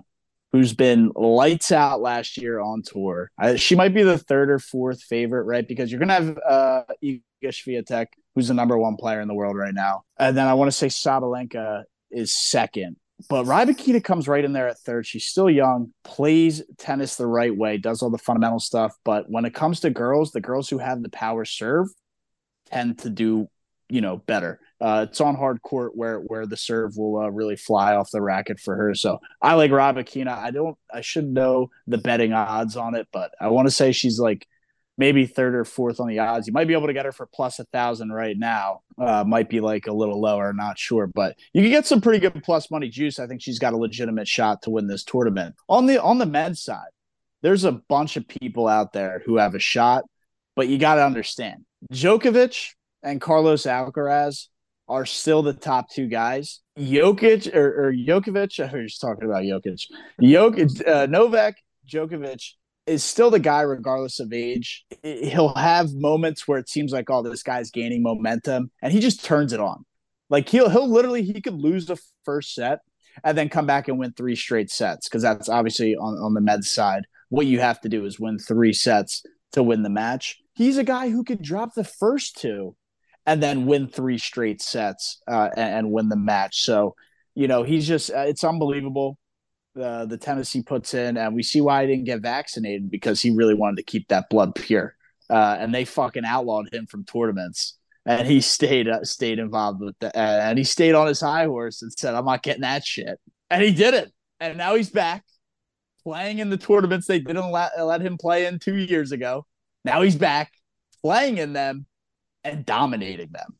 who's 0.52 0.74
been 0.74 1.12
lights 1.16 1.72
out 1.72 2.00
last 2.00 2.38
year 2.38 2.60
on 2.60 2.82
tour 2.82 3.30
I, 3.38 3.56
she 3.58 3.76
might 3.76 3.94
be 3.94 4.04
the 4.04 4.18
third 4.18 4.50
or 4.50 4.60
fourth 4.60 5.02
favorite 5.02 5.44
right 5.44 5.68
because 5.68 5.92
you're 5.92 6.00
going 6.00 6.08
to 6.08 6.14
have 6.14 6.38
uh, 6.38 6.84
Iga 7.04 7.22
Swiatek, 7.44 8.08
who's 8.34 8.48
the 8.48 8.54
number 8.54 8.78
one 8.78 8.96
player 8.96 9.22
in 9.22 9.28
the 9.28 9.34
world 9.34 9.56
right 9.56 9.74
now. 9.74 10.04
And 10.18 10.38
then 10.38 10.48
I 10.48 10.54
want 10.54 10.70
to 10.70 10.78
say 10.78 10.88
Sabalenka 10.88 11.84
is 12.12 12.34
second. 12.34 12.98
But 13.30 13.46
Rybakina 13.46 14.04
comes 14.04 14.28
right 14.28 14.44
in 14.44 14.52
there 14.52 14.68
at 14.68 14.80
third. 14.80 15.06
She's 15.06 15.26
still 15.26 15.50
young, 15.50 15.94
plays 16.04 16.62
tennis 16.78 17.16
the 17.16 17.28
right 17.28 17.56
way, 17.56 17.78
does 17.78 18.02
all 18.02 18.10
the 18.10 18.18
fundamental 18.18 18.60
stuff. 18.60 18.94
But 19.06 19.30
when 19.30 19.46
it 19.46 19.54
comes 19.54 19.80
to 19.82 19.90
girls, 19.90 20.32
the 20.32 20.42
girls 20.42 20.70
who 20.70 20.80
have 20.80 21.02
the 21.02 21.10
power 21.10 21.46
serve 21.46 21.88
tend 22.70 23.00
to 23.00 23.10
do, 23.10 23.48
you 23.90 24.02
know, 24.02 24.18
better. 24.18 24.60
Uh, 24.82 25.06
it's 25.10 25.22
on 25.22 25.36
hard 25.36 25.62
court 25.62 25.96
where 25.96 26.20
where 26.20 26.46
the 26.46 26.58
serve 26.58 26.98
will 26.98 27.18
uh, 27.18 27.30
really 27.30 27.56
fly 27.56 27.96
off 27.96 28.12
the 28.12 28.22
racket 28.22 28.60
for 28.60 28.76
her. 28.76 28.94
So 28.94 29.20
I 29.42 29.54
like 29.54 29.72
Rybakina. 29.72 30.36
I 30.36 30.52
don't. 30.52 30.78
I 30.94 31.02
should 31.02 31.28
know 31.28 31.70
the 31.88 31.98
betting 31.98 32.34
odds 32.34 32.76
on 32.76 32.96
it, 32.96 33.08
but 33.14 33.32
I 33.40 33.50
want 33.50 33.68
to 33.68 33.72
say 33.72 33.92
she's 33.92 34.20
like 34.20 34.48
maybe 34.98 35.26
third 35.26 35.56
or 35.56 35.66
fourth 35.66 36.00
on 36.00 36.08
the 36.08 36.20
odds. 36.20 36.48
You 36.48 36.54
might 36.54 36.68
be 36.68 36.74
able 36.74 36.88
to 36.88 36.94
get 36.94 37.06
her 37.06 37.12
for 37.12 37.26
plus 37.26 37.60
a 37.60 37.66
thousand 37.66 38.12
right 38.12 38.38
now. 38.38 38.82
Uh, 38.98 39.24
might 39.26 39.50
be 39.50 39.60
like 39.60 39.88
a 39.88 39.94
little 39.94 40.20
lower, 40.22 40.54
not 40.54 40.80
sure, 40.80 41.08
but 41.08 41.38
you 41.54 41.62
can 41.62 41.72
get 41.72 41.86
some 41.86 42.02
pretty 42.02 42.20
good 42.20 42.44
plus 42.44 42.72
money 42.72 42.90
juice. 42.90 43.20
I 43.20 43.28
think 43.28 43.42
she's 43.42 43.60
got 43.60 43.74
a 43.74 43.78
legitimate 43.78 44.28
shot 44.28 44.62
to 44.64 44.70
win 44.70 44.88
this 44.88 45.04
tournament. 45.04 45.56
On 45.70 45.86
the 45.86 46.02
on 46.02 46.18
the 46.18 46.26
men's 46.26 46.62
side, 46.62 46.92
there's 47.42 47.64
a 47.64 47.74
bunch 47.74 48.18
of 48.18 48.28
people 48.28 48.68
out 48.68 48.94
there 48.94 49.22
who 49.26 49.38
have 49.38 49.56
a 49.56 49.60
shot, 49.60 50.04
but 50.56 50.68
you 50.68 50.78
got 50.78 50.96
to 50.96 51.06
understand, 51.06 51.66
Djokovic 51.94 52.74
and 53.06 53.22
Carlos 53.22 53.64
Alcaraz 53.64 54.48
are 54.88 55.06
still 55.06 55.42
the 55.42 55.54
top 55.54 55.90
two 55.90 56.08
guys. 56.08 56.60
Jokic 56.78 57.56
or, 57.56 57.88
or 57.88 57.94
Djokovic, 57.94 58.60
I 58.60 58.84
just 58.84 59.00
talking 59.00 59.24
about 59.24 59.44
Jokic. 59.44 59.82
Jokic, 60.22 60.88
uh, 60.88 61.06
Novak 61.06 61.56
Djokovic 61.90 62.44
is 62.86 63.04
still 63.04 63.32
the 63.32 63.40
guy 63.40 63.62
regardless 63.62 64.20
of 64.20 64.34
age. 64.34 64.86
He'll 65.04 65.54
have 65.56 65.94
moments 65.94 66.48
where 66.48 66.60
it 66.60 66.70
seems 66.70 66.92
like 66.92 67.10
oh 67.10 67.22
this 67.22 67.44
guy's 67.44 67.72
gaining 67.72 68.04
momentum 68.04 68.72
and 68.82 68.92
he 68.92 69.00
just 69.00 69.24
turns 69.24 69.54
it 69.54 69.60
on. 69.60 69.86
Like 70.30 70.50
he'll 70.50 70.70
he'll 70.70 70.90
literally 70.90 71.24
he 71.24 71.42
could 71.42 71.56
lose 71.56 71.86
the 71.86 71.98
first 72.26 72.54
set 72.54 72.80
and 73.24 73.38
then 73.38 73.50
come 73.50 73.66
back 73.66 73.88
and 73.88 73.98
win 73.98 74.12
three 74.12 74.36
straight 74.36 74.70
sets 74.70 75.08
because 75.08 75.22
that's 75.22 75.48
obviously 75.48 75.96
on 75.96 76.16
on 76.16 76.34
the 76.34 76.42
Meds 76.42 76.66
side 76.66 77.06
what 77.30 77.48
you 77.48 77.60
have 77.60 77.82
to 77.82 77.90
do 77.90 78.06
is 78.06 78.20
win 78.20 78.38
three 78.38 78.74
sets 78.74 79.24
to 79.54 79.64
win 79.64 79.84
the 79.84 79.90
match. 79.90 80.38
He's 80.54 80.78
a 80.78 80.84
guy 80.84 81.10
who 81.10 81.24
could 81.24 81.42
drop 81.42 81.74
the 81.74 81.84
first 81.84 82.38
two 82.38 82.76
and 83.26 83.42
then 83.42 83.66
win 83.66 83.88
three 83.88 84.18
straight 84.18 84.62
sets 84.62 85.22
uh, 85.28 85.50
and, 85.56 85.76
and 85.76 85.92
win 85.92 86.10
the 86.10 86.16
match. 86.16 86.64
So, 86.64 86.96
you 87.34 87.48
know, 87.48 87.64
he's 87.64 87.88
just 87.88 88.12
uh, 88.12 88.26
it's 88.28 88.44
unbelievable 88.44 89.18
the 89.74 90.06
the 90.10 90.18
tennis 90.18 90.52
he 90.52 90.62
puts 90.62 90.94
in, 90.94 91.18
and 91.18 91.36
we 91.36 91.44
see 91.44 91.62
why 91.62 91.82
he 91.82 91.88
didn't 91.88 92.06
get 92.06 92.22
vaccinated 92.22 92.90
because 92.90 93.22
he 93.22 93.32
really 93.32 93.54
wanted 93.54 93.78
to 93.78 93.84
keep 93.84 94.08
that 94.08 94.30
blood 94.30 94.56
pure. 94.56 94.96
Uh, 95.30 95.58
and 95.60 95.74
they 95.74 95.86
fucking 95.86 96.26
outlawed 96.26 96.72
him 96.74 96.86
from 96.86 97.04
tournaments, 97.04 97.78
and 98.06 98.28
he 98.28 98.42
stayed 98.42 98.88
uh, 98.88 99.04
stayed 99.04 99.40
involved 99.40 99.82
with 99.82 99.96
the, 100.00 100.08
uh, 100.08 100.40
and 100.44 100.58
he 100.58 100.64
stayed 100.64 100.94
on 100.94 101.08
his 101.08 101.20
high 101.22 101.46
horse 101.46 101.82
and 101.82 101.92
said, 101.98 102.16
"I'm 102.16 102.26
not 102.26 102.44
getting 102.44 102.62
that 102.62 102.86
shit," 102.86 103.20
and 103.50 103.62
he 103.62 103.72
did 103.72 103.94
it, 103.94 104.12
and 104.40 104.58
now 104.58 104.76
he's 104.76 104.90
back 104.90 105.24
playing 106.04 106.38
in 106.38 106.52
the 106.52 106.58
tournaments 106.58 107.08
they 107.08 107.20
didn't 107.20 107.50
let, 107.50 107.72
let 107.84 108.00
him 108.00 108.16
play 108.16 108.46
in 108.46 108.60
two 108.60 108.78
years 108.78 109.12
ago. 109.12 109.46
Now 109.84 110.04
he's 110.04 110.16
back 110.16 110.52
playing 111.02 111.40
in 111.40 111.54
them 111.54 111.88
and 112.46 112.66
dominating 112.66 113.32
them. 113.32 113.58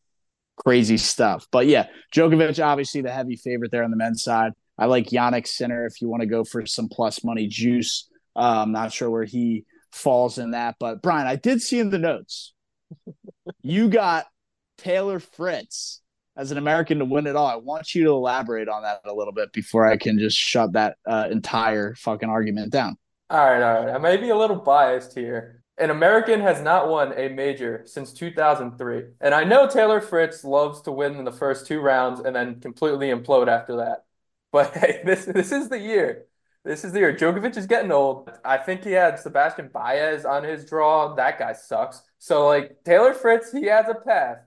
Crazy 0.58 0.98
stuff. 0.98 1.48
But 1.52 1.68
yeah, 1.68 1.88
Djokovic, 2.14 2.64
obviously 2.64 3.02
the 3.02 3.12
heavy 3.12 3.36
favorite 3.36 3.72
there 3.72 3.84
on 3.84 3.92
the 3.92 3.98
men's 3.98 4.24
side. 4.24 4.54
I 4.78 4.86
like 4.86 5.08
Jannik 5.08 5.48
Sinner 5.48 5.86
if 5.86 6.02
you 6.02 6.08
want 6.08 6.22
to 6.22 6.28
go 6.28 6.44
for 6.44 6.66
some 6.66 6.88
plus 6.88 7.24
money 7.24 7.48
juice. 7.48 8.10
Uh, 8.36 8.62
I'm 8.62 8.72
not 8.72 8.94
sure 8.94 9.10
where 9.10 9.24
he 9.24 9.66
falls 9.92 10.38
in 10.38 10.52
that. 10.52 10.76
But 10.80 11.02
Brian, 11.02 11.28
I 11.28 11.36
did 11.36 11.62
see 11.62 11.80
in 11.80 11.90
the 11.90 12.00
notes 12.00 12.54
you 13.62 13.90
got 13.90 14.28
Taylor 14.78 15.20
Fritz 15.20 16.02
as 16.38 16.52
an 16.52 16.58
American 16.58 17.00
to 17.00 17.06
win 17.06 17.28
it 17.28 17.36
all. 17.36 17.48
I 17.48 17.56
want 17.56 17.96
you 17.96 18.04
to 18.06 18.12
elaborate 18.12 18.68
on 18.68 18.84
that 18.84 19.02
a 19.06 19.14
little 19.14 19.34
bit 19.34 19.52
before 19.54 19.86
I 19.86 19.98
can 19.98 20.20
just 20.20 20.38
shut 20.38 20.74
that 20.74 20.98
uh, 21.08 21.28
entire 21.32 21.96
fucking 21.96 22.30
argument 22.30 22.72
down. 22.72 22.98
All 23.30 23.40
right, 23.40 23.62
all 23.62 23.86
right. 23.86 23.96
I 23.96 23.98
may 23.98 24.18
be 24.18 24.30
a 24.30 24.36
little 24.38 24.58
biased 24.58 25.18
here. 25.18 25.64
An 25.78 25.90
American 25.90 26.40
has 26.40 26.62
not 26.62 26.88
won 26.88 27.14
a 27.18 27.28
major 27.30 27.84
since 27.86 28.14
2003. 28.14 29.04
And 29.20 29.34
I 29.34 29.44
know 29.44 29.68
Taylor 29.68 30.00
Fritz 30.00 30.44
loves 30.44 30.82
to 30.84 30.92
win 30.92 31.16
in 31.16 31.26
the 31.26 31.32
first 31.34 31.68
two 31.68 31.82
rounds 31.82 32.22
and 32.22 32.36
then 32.36 32.62
completely 32.62 33.08
implode 33.10 33.48
after 33.50 33.78
that. 33.78 34.06
But 34.52 34.74
hey, 34.76 35.02
this 35.06 35.26
this 35.26 35.52
is 35.52 35.68
the 35.70 35.80
year. 35.80 36.26
This 36.64 36.84
is 36.84 36.94
the 36.94 37.00
year. 37.00 37.14
Djokovic 37.14 37.58
is 37.58 37.68
getting 37.68 37.92
old. 37.92 38.32
I 38.44 38.58
think 38.58 38.84
he 38.84 38.92
had 38.92 39.20
Sebastian 39.20 39.68
Baez 39.68 40.26
on 40.26 40.44
his 40.44 40.66
draw. 40.66 41.14
That 41.16 41.38
guy 41.38 41.54
sucks. 41.54 42.02
So 42.20 42.48
like 42.48 42.84
Taylor 42.86 43.14
Fritz, 43.14 43.52
he 43.52 43.66
has 43.66 43.88
a 43.88 43.94
path 43.96 44.40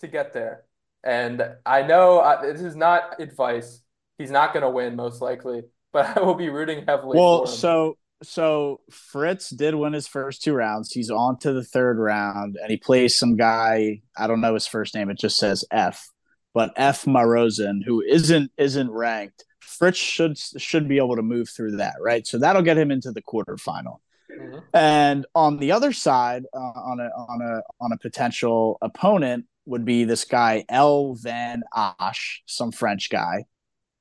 to 0.00 0.08
get 0.08 0.32
there. 0.32 0.64
And 1.04 1.42
I 1.64 1.82
know 1.82 2.20
I, 2.20 2.44
this 2.52 2.60
is 2.60 2.76
not 2.76 3.20
advice. 3.20 3.80
He's 4.18 4.30
not 4.30 4.52
going 4.52 4.62
to 4.62 4.70
win 4.70 4.96
most 4.96 5.20
likely, 5.22 5.62
but 5.92 6.06
I 6.16 6.20
will 6.20 6.34
be 6.34 6.48
rooting 6.50 6.84
heavily 6.86 7.20
Well, 7.20 7.26
for 7.28 7.50
him. 7.54 7.60
so 7.60 7.96
so 8.22 8.80
Fritz 8.90 9.50
did 9.50 9.74
win 9.74 9.92
his 9.92 10.06
first 10.06 10.42
two 10.42 10.54
rounds. 10.54 10.92
He's 10.92 11.10
on 11.10 11.38
to 11.40 11.52
the 11.52 11.64
third 11.64 11.98
round, 11.98 12.56
and 12.60 12.70
he 12.70 12.76
plays 12.76 13.16
some 13.16 13.36
guy. 13.36 14.02
I 14.16 14.26
don't 14.26 14.40
know 14.40 14.54
his 14.54 14.66
first 14.66 14.94
name. 14.94 15.10
It 15.10 15.18
just 15.18 15.36
says 15.36 15.64
F, 15.70 16.08
but 16.54 16.72
F 16.76 17.04
Marozsan, 17.04 17.84
who 17.84 18.00
isn't 18.02 18.50
isn't 18.56 18.90
ranked. 18.90 19.44
Fritz 19.60 19.98
should 19.98 20.38
should 20.38 20.88
be 20.88 20.98
able 20.98 21.16
to 21.16 21.22
move 21.22 21.48
through 21.48 21.76
that, 21.76 21.94
right? 22.00 22.26
So 22.26 22.38
that'll 22.38 22.62
get 22.62 22.78
him 22.78 22.90
into 22.90 23.10
the 23.10 23.22
quarterfinal. 23.22 23.98
Mhm. 24.30 24.62
And 24.72 25.26
on 25.34 25.58
the 25.58 25.72
other 25.72 25.92
side, 25.92 26.44
uh, 26.54 26.58
on 26.58 27.00
a 27.00 27.08
on 27.16 27.42
a 27.42 27.62
on 27.80 27.92
a 27.92 27.98
potential 27.98 28.78
opponent 28.80 29.46
would 29.66 29.84
be 29.84 30.04
this 30.04 30.24
guy 30.24 30.64
L 30.68 31.14
Van 31.14 31.62
Assche, 31.74 32.40
some 32.46 32.72
French 32.72 33.10
guy, 33.10 33.44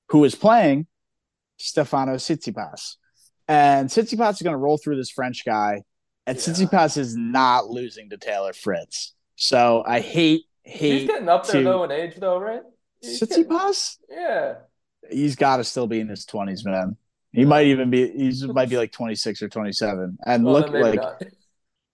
who 0.10 0.24
is 0.24 0.36
playing 0.36 0.88
Stefanos 1.60 2.26
Tsitsipas. 2.26 2.98
And 3.52 3.90
Tsitsipas 3.90 4.36
is 4.36 4.42
going 4.44 4.54
to 4.54 4.58
roll 4.58 4.78
through 4.78 4.96
this 4.96 5.10
French 5.10 5.44
guy, 5.44 5.84
and 6.26 6.38
yeah. 6.38 6.42
Tsitsipas 6.42 6.98
is 6.98 7.18
not 7.18 7.68
losing 7.68 8.10
to 8.12 8.18
Taylor 8.18 8.54
Fritz. 8.54 9.14
So 9.36 9.84
I 9.86 10.00
hate 10.00 10.46
hate. 10.64 11.00
He's 11.02 11.08
getting 11.10 11.28
up 11.28 11.46
there 11.46 11.62
to... 11.62 11.66
though 11.66 11.84
in 11.84 11.92
age, 11.92 12.16
though, 12.16 12.38
right? 12.38 12.62
Tsitsipas? 13.04 13.98
Yeah. 14.10 14.54
He's 15.10 15.36
got 15.36 15.58
to 15.58 15.66
still 15.66 15.86
be 15.86 16.00
in 16.00 16.08
his 16.08 16.26
twenties, 16.26 16.64
man. 16.64 16.96
He 17.34 17.44
might 17.44 17.68
even 17.68 17.90
be. 17.90 18.10
He 18.10 18.48
might 18.48 18.70
be 18.70 18.78
like 18.78 18.94
twenty 18.94 19.16
six 19.16 19.42
or 19.42 19.50
twenty 19.50 19.74
seven, 19.74 20.18
and 20.26 20.46
well, 20.46 20.54
look 20.54 20.70
like. 20.70 20.96
Not. 20.96 21.22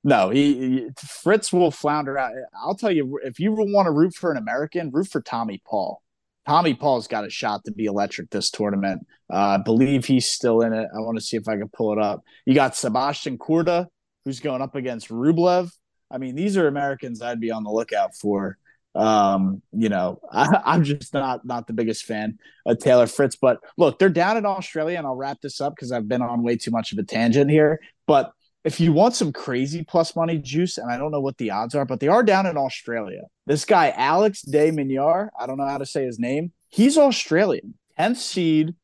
No, 0.04 0.30
he, 0.30 0.54
he, 0.54 0.89
Fritz 0.96 1.52
will 1.52 1.72
flounder 1.72 2.20
out. 2.20 2.34
I'll 2.63 2.76
tell 2.76 2.91
you, 2.91 3.20
if 3.24 3.39
you 3.39 3.52
want 3.52 3.88
to 3.88 3.91
root 3.91 4.13
for 4.13 4.32
an 4.32 4.38
American, 4.38 4.91
root 4.91 5.08
for 5.08 5.22
Tommy 5.22 5.60
Paul. 5.65 6.04
Tommy 6.47 6.73
Paul's 6.73 7.07
got 7.07 7.25
a 7.25 7.29
shot 7.29 7.65
to 7.65 7.71
be 7.71 7.86
electric 7.86 8.29
this 8.29 8.49
tournament. 8.49 9.05
Uh, 9.31 9.36
I 9.36 9.57
believe 9.57 10.05
he's 10.05 10.27
still 10.27 10.62
in 10.62 10.71
it. 10.71 10.88
I 10.95 10.99
want 10.99 11.17
to 11.17 11.23
see 11.23 11.36
if 11.36 11.47
I 11.47 11.57
can 11.57 11.67
pull 11.67 11.91
it 11.91 11.99
up. 11.99 12.21
You 12.45 12.53
got 12.55 12.75
Sebastian 12.75 13.38
Korda, 13.38 13.88
who's 14.23 14.39
going 14.39 14.62
up 14.62 14.73
against 14.73 15.10
Rublev. 15.10 15.69
I 16.10 16.19
mean, 16.19 16.36
these 16.36 16.55
are 16.55 16.67
Americans 16.67 17.21
I'd 17.21 17.41
be 17.41 17.51
on 17.51 17.65
the 17.65 17.69
lookout 17.69 18.15
for. 18.15 18.57
Um, 18.95 19.62
you 19.73 19.89
know, 19.89 20.21
I, 20.31 20.75
am 20.75 20.86
just 20.86 21.13
not 21.13 21.45
not 21.45 21.67
the 21.67 21.73
biggest 21.73 22.05
fan 22.05 22.39
of 22.65 22.79
Taylor 22.79 23.07
Fritz. 23.07 23.36
But 23.36 23.60
look, 23.77 23.99
they're 23.99 24.10
down 24.10 24.38
in 24.38 24.45
Australia, 24.45 24.97
and 24.97 25.05
I'll 25.05 25.17
wrap 25.17 25.41
this 25.41 25.60
up 25.60 25.75
because 25.75 25.91
I've 25.91 26.07
been 26.07 26.21
on 26.21 26.43
way 26.43 26.55
too 26.55 26.71
much 26.71 26.93
of 26.93 26.97
a 26.97 27.03
tangent 27.03 27.51
here. 27.51 27.81
But 28.07 28.31
if 28.67 28.82
you 28.82 28.91
want 28.91 29.15
some 29.15 29.32
crazy 29.32 29.82
plus 29.82 30.13
money 30.13 30.38
juice, 30.38 30.77
and 30.77 30.91
I 30.91 30.97
don't 30.97 31.12
know 31.12 31.21
what 31.21 31.38
the 31.38 31.51
odds 31.51 31.73
are, 31.73 31.86
but 31.86 32.01
they 32.01 32.10
are 32.10 32.21
down 32.21 32.45
in 32.45 32.58
Australia. 32.58 33.21
This 33.45 33.63
guy, 33.63 33.93
Alex 33.95 34.41
de 34.41 34.71
Minaur, 34.71 35.30
I 35.39 35.47
don't 35.47 35.58
know 35.58 35.65
how 35.65 35.77
to 35.77 35.86
say 35.86 36.03
his 36.03 36.19
name. 36.19 36.51
He's 36.67 36.97
Australian, 36.97 37.75
10th 37.97 38.17
seed, 38.17 38.75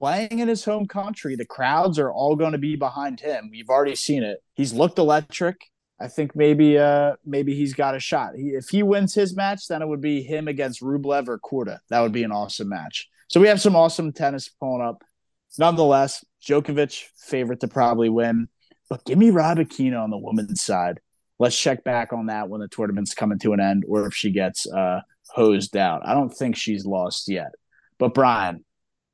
playing 0.00 0.40
in 0.40 0.48
his 0.48 0.64
home 0.64 0.86
country. 0.86 1.36
The 1.36 1.46
crowds 1.46 1.96
are 2.00 2.10
all 2.10 2.34
going 2.34 2.52
to 2.52 2.58
be 2.58 2.74
behind 2.74 3.20
him. 3.20 3.50
We've 3.52 3.68
already 3.68 3.94
seen 3.94 4.24
it. 4.24 4.42
He's 4.54 4.72
looked 4.72 4.98
electric. 4.98 5.60
I 6.00 6.08
think 6.08 6.34
maybe 6.34 6.76
uh 6.76 7.12
maybe 7.24 7.54
he's 7.54 7.74
got 7.74 7.94
a 7.94 8.00
shot. 8.00 8.30
He, 8.34 8.48
if 8.48 8.68
he 8.70 8.82
wins 8.82 9.14
his 9.14 9.36
match, 9.36 9.68
then 9.68 9.80
it 9.80 9.86
would 9.86 10.00
be 10.00 10.22
him 10.22 10.48
against 10.48 10.80
Rublev 10.80 11.28
or 11.28 11.38
Korda. 11.38 11.78
That 11.90 12.00
would 12.00 12.12
be 12.12 12.24
an 12.24 12.32
awesome 12.32 12.70
match. 12.70 13.08
So 13.28 13.38
we 13.40 13.46
have 13.46 13.60
some 13.60 13.76
awesome 13.76 14.12
tennis 14.12 14.48
pulling 14.48 14.82
up. 14.82 15.04
Nonetheless, 15.56 16.24
Djokovic 16.42 17.04
favorite 17.16 17.60
to 17.60 17.68
probably 17.68 18.08
win. 18.08 18.48
But 18.90 19.04
give 19.04 19.16
me 19.16 19.30
Rybakina 19.30 20.02
on 20.02 20.10
the 20.10 20.18
women's 20.18 20.62
side. 20.62 21.00
Let's 21.38 21.58
check 21.58 21.84
back 21.84 22.12
on 22.12 22.26
that 22.26 22.50
when 22.50 22.60
the 22.60 22.68
tournament's 22.68 23.14
coming 23.14 23.38
to 23.38 23.54
an 23.54 23.60
end, 23.60 23.84
or 23.88 24.06
if 24.06 24.14
she 24.14 24.30
gets 24.30 24.70
uh, 24.70 25.00
hosed 25.30 25.76
out. 25.76 26.02
I 26.04 26.12
don't 26.12 26.28
think 26.28 26.56
she's 26.56 26.84
lost 26.84 27.28
yet. 27.28 27.52
But 27.98 28.12
Brian 28.12 28.64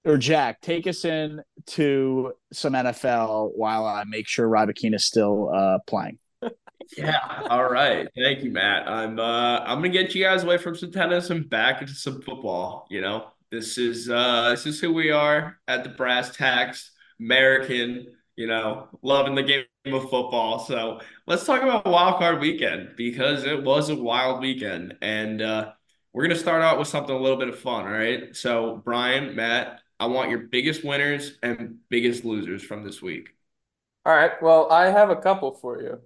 or 0.05 0.17
Jack, 0.17 0.61
take 0.61 0.87
us 0.87 1.05
in 1.05 1.43
to 1.67 2.33
some 2.53 2.73
NFL 2.73 3.53
while 3.55 3.85
I 3.85 4.05
make 4.05 4.27
sure 4.27 4.49
Rybakina 4.49 4.95
is 4.95 5.05
still 5.05 5.51
uh, 5.55 5.79
playing. 5.87 6.19
Yeah. 6.97 7.19
All 7.51 7.69
right. 7.69 8.07
Thank 8.17 8.45
you, 8.45 8.53
Matt. 8.53 8.89
I'm 8.89 9.19
uh 9.19 9.59
I'm 9.59 9.79
gonna 9.79 9.89
get 9.89 10.15
you 10.15 10.23
guys 10.23 10.45
away 10.45 10.57
from 10.57 10.77
some 10.77 10.93
tennis 10.93 11.31
and 11.31 11.51
back 11.51 11.81
into 11.81 11.95
some 11.95 12.23
football. 12.23 12.87
You 12.91 13.01
know, 13.01 13.31
this 13.51 13.77
is 13.77 14.09
uh 14.09 14.51
this 14.51 14.67
is 14.67 14.81
who 14.81 14.93
we 14.93 15.11
are 15.11 15.59
at 15.67 15.83
the 15.83 15.91
brass 15.91 16.37
tacks, 16.37 16.93
American 17.19 18.07
you 18.37 18.47
know, 18.47 18.89
loving 19.03 19.35
the 19.35 19.43
game 19.43 19.65
of 19.87 20.03
football. 20.03 20.59
So 20.59 21.01
let's 21.27 21.45
talk 21.45 21.63
about 21.63 21.87
wild 21.87 22.19
card 22.19 22.41
weekend 22.41 22.91
because 22.97 23.45
it 23.45 23.63
was 23.63 23.89
a 23.89 23.97
wild 23.97 24.41
weekend. 24.41 24.97
And 25.01 25.41
uh, 25.41 25.73
we're 26.13 26.29
to 26.29 26.37
start 26.37 26.63
out 26.63 26.79
with 26.79 26.89
something 26.89 27.15
a 27.15 27.19
little 27.19 27.39
bit 27.39 27.49
of 27.49 27.59
fun. 27.59 27.87
All 27.87 27.93
right. 27.93 28.35
So, 28.37 28.83
Brian, 28.85 29.35
Matt, 29.35 29.81
I 29.99 30.07
want 30.07 30.31
your 30.31 30.41
biggest 30.41 30.85
winners 30.85 31.39
and 31.43 31.79
biggest 31.89 32.25
losers 32.25 32.63
from 32.63 32.85
this 32.85 33.01
week. 33.01 33.31
All 34.05 34.15
right. 34.15 34.33
Well, 34.43 34.71
I 34.71 34.87
have 34.87 35.11
a 35.11 35.17
couple 35.17 35.53
for 35.53 35.81
you. 35.81 36.01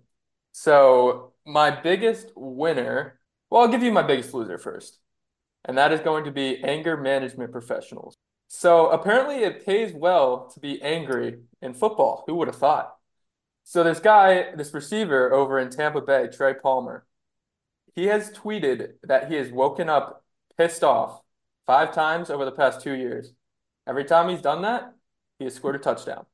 So, 0.53 1.33
my 1.47 1.71
biggest 1.71 2.33
winner, 2.37 3.21
well, 3.51 3.62
I'll 3.62 3.69
give 3.69 3.83
you 3.83 3.93
my 3.93 4.03
biggest 4.03 4.33
loser 4.35 4.59
first. 4.59 4.99
And 5.64 5.77
that 5.79 5.93
is 5.93 6.01
going 6.01 6.25
to 6.25 6.31
be 6.31 6.62
anger 6.62 6.97
management 6.97 7.53
professionals. 7.53 8.16
So 8.53 8.91
apparently 8.91 9.45
it 9.45 9.65
pays 9.65 9.93
well 9.93 10.49
to 10.55 10.59
be 10.59 10.83
angry 10.83 11.39
in 11.63 11.73
football. 11.73 12.25
Who 12.27 12.35
would 12.35 12.49
have 12.49 12.57
thought? 12.57 12.97
So 13.63 13.85
this 13.85 14.01
guy, 14.01 14.57
this 14.57 14.75
receiver 14.75 15.33
over 15.33 15.61
in 15.61 15.71
Tampa 15.71 16.01
Bay, 16.01 16.27
Trey 16.27 16.55
Palmer, 16.55 17.07
he 17.95 18.07
has 18.07 18.33
tweeted 18.33 18.95
that 19.05 19.29
he 19.31 19.37
has 19.37 19.53
woken 19.53 19.89
up 19.89 20.25
pissed 20.59 20.83
off 20.83 21.21
five 21.65 21.95
times 21.95 22.29
over 22.29 22.45
the 22.45 22.51
past 22.51 22.81
two 22.81 22.95
years. 22.95 23.33
Every 23.87 24.05
time 24.05 24.29
he's 24.29 24.43
done 24.43 24.63
that, 24.63 24.95
he 25.39 25.45
has 25.45 25.55
scored 25.55 25.77
a 25.77 25.79
touchdown. 25.79 26.27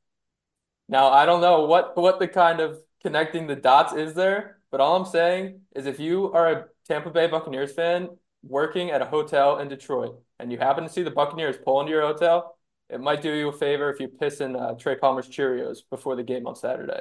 Now 0.89 1.09
I 1.09 1.27
don't 1.27 1.43
know 1.43 1.67
what 1.67 1.99
what 1.99 2.19
the 2.19 2.29
kind 2.29 2.61
of 2.61 2.79
connecting 3.03 3.47
the 3.47 3.57
dots 3.57 3.93
is 3.93 4.15
there, 4.15 4.57
but 4.71 4.81
all 4.81 4.97
I'm 4.97 5.05
saying 5.05 5.61
is 5.75 5.85
if 5.85 6.01
you 6.01 6.33
are 6.33 6.51
a 6.51 6.65
Tampa 6.89 7.11
Bay 7.11 7.27
Buccaneers 7.27 7.75
fan 7.75 8.09
working 8.49 8.91
at 8.91 9.03
a 9.03 9.07
hotel 9.07 9.59
in 9.59 9.69
Detroit 9.69 10.19
and 10.39 10.53
you 10.53 10.59
happen 10.59 10.85
to 10.85 10.91
see 10.91 11.03
the 11.03 11.11
Buccaneers 11.11 11.57
pull 11.65 11.81
into 11.81 11.93
your 11.93 12.03
hotel, 12.03 12.57
it 12.89 13.01
might 13.01 13.23
do 13.23 13.33
you 13.33 13.49
a 13.49 13.53
favor 13.53 13.91
if 13.91 14.01
you 14.01 14.09
piss 14.09 14.41
in 14.41 14.55
uh, 14.57 14.75
Trey 14.75 14.97
Palmer's 14.97 15.29
Cheerios 15.29 15.79
before 15.91 16.17
the 16.17 16.23
game 16.23 16.47
on 16.47 16.55
Saturday. 16.55 17.01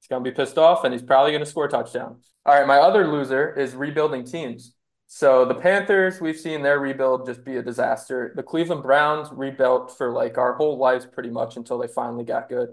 He's 0.00 0.08
going 0.08 0.22
to 0.22 0.30
be 0.30 0.34
pissed 0.34 0.58
off 0.58 0.84
and 0.84 0.92
he's 0.92 1.02
probably 1.02 1.32
going 1.32 1.44
to 1.44 1.50
score 1.50 1.64
a 1.64 1.68
touchdown. 1.68 2.20
All 2.44 2.54
right, 2.54 2.66
my 2.66 2.78
other 2.78 3.08
loser 3.08 3.52
is 3.58 3.74
rebuilding 3.74 4.24
teams. 4.24 4.74
So 5.08 5.44
the 5.44 5.54
Panthers, 5.54 6.20
we've 6.20 6.38
seen 6.38 6.62
their 6.62 6.78
rebuild 6.78 7.26
just 7.26 7.44
be 7.44 7.56
a 7.56 7.62
disaster. 7.62 8.32
The 8.34 8.42
Cleveland 8.42 8.82
Browns 8.82 9.28
rebuilt 9.32 9.96
for 9.96 10.12
like 10.12 10.38
our 10.38 10.54
whole 10.54 10.78
lives 10.78 11.06
pretty 11.06 11.30
much 11.30 11.56
until 11.56 11.78
they 11.78 11.86
finally 11.86 12.24
got 12.24 12.48
good. 12.48 12.70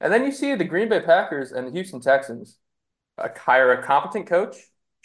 And 0.00 0.12
then 0.12 0.24
you 0.24 0.32
see 0.32 0.54
the 0.54 0.64
Green 0.64 0.88
Bay 0.88 1.00
Packers 1.00 1.52
and 1.52 1.66
the 1.66 1.72
Houston 1.72 2.00
Texans 2.00 2.58
hire 3.18 3.72
a 3.72 3.82
competent 3.82 4.26
coach, 4.26 4.56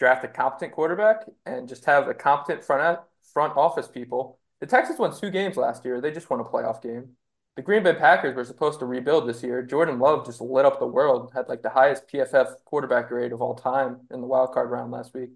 draft 0.02 0.24
a 0.24 0.28
competent 0.28 0.74
quarterback, 0.74 1.26
and 1.46 1.70
just 1.70 1.86
have 1.86 2.08
a 2.08 2.14
competent 2.16 2.64
front 2.64 3.00
front 3.34 3.56
office 3.56 3.88
people. 3.88 4.40
The 4.60 4.66
Texans 4.66 4.98
won 4.98 5.16
two 5.16 5.30
games 5.30 5.58
last 5.58 5.86
year. 5.86 6.02
They 6.02 6.10
just 6.10 6.28
won 6.28 6.40
a 6.40 6.44
playoff 6.44 6.82
game. 6.82 7.10
The 7.56 7.62
Green 7.62 7.84
Bay 7.84 7.94
Packers 7.94 8.36
were 8.36 8.44
supposed 8.44 8.80
to 8.80 8.88
rebuild 8.88 9.30
this 9.30 9.44
year. 9.44 9.62
Jordan 9.62 10.00
Love 10.00 10.26
just 10.26 10.42
lit 10.42 10.66
up 10.66 10.80
the 10.80 10.88
world, 10.88 11.32
had 11.36 11.48
like 11.48 11.62
the 11.62 11.70
highest 11.70 12.08
PFF 12.08 12.48
quarterback 12.66 13.10
grade 13.10 13.32
of 13.32 13.44
all 13.44 13.54
time 13.54 13.98
in 14.10 14.22
the 14.22 14.28
wild 14.28 14.54
card 14.54 14.72
round 14.72 14.92
last 14.92 15.14
week. 15.14 15.30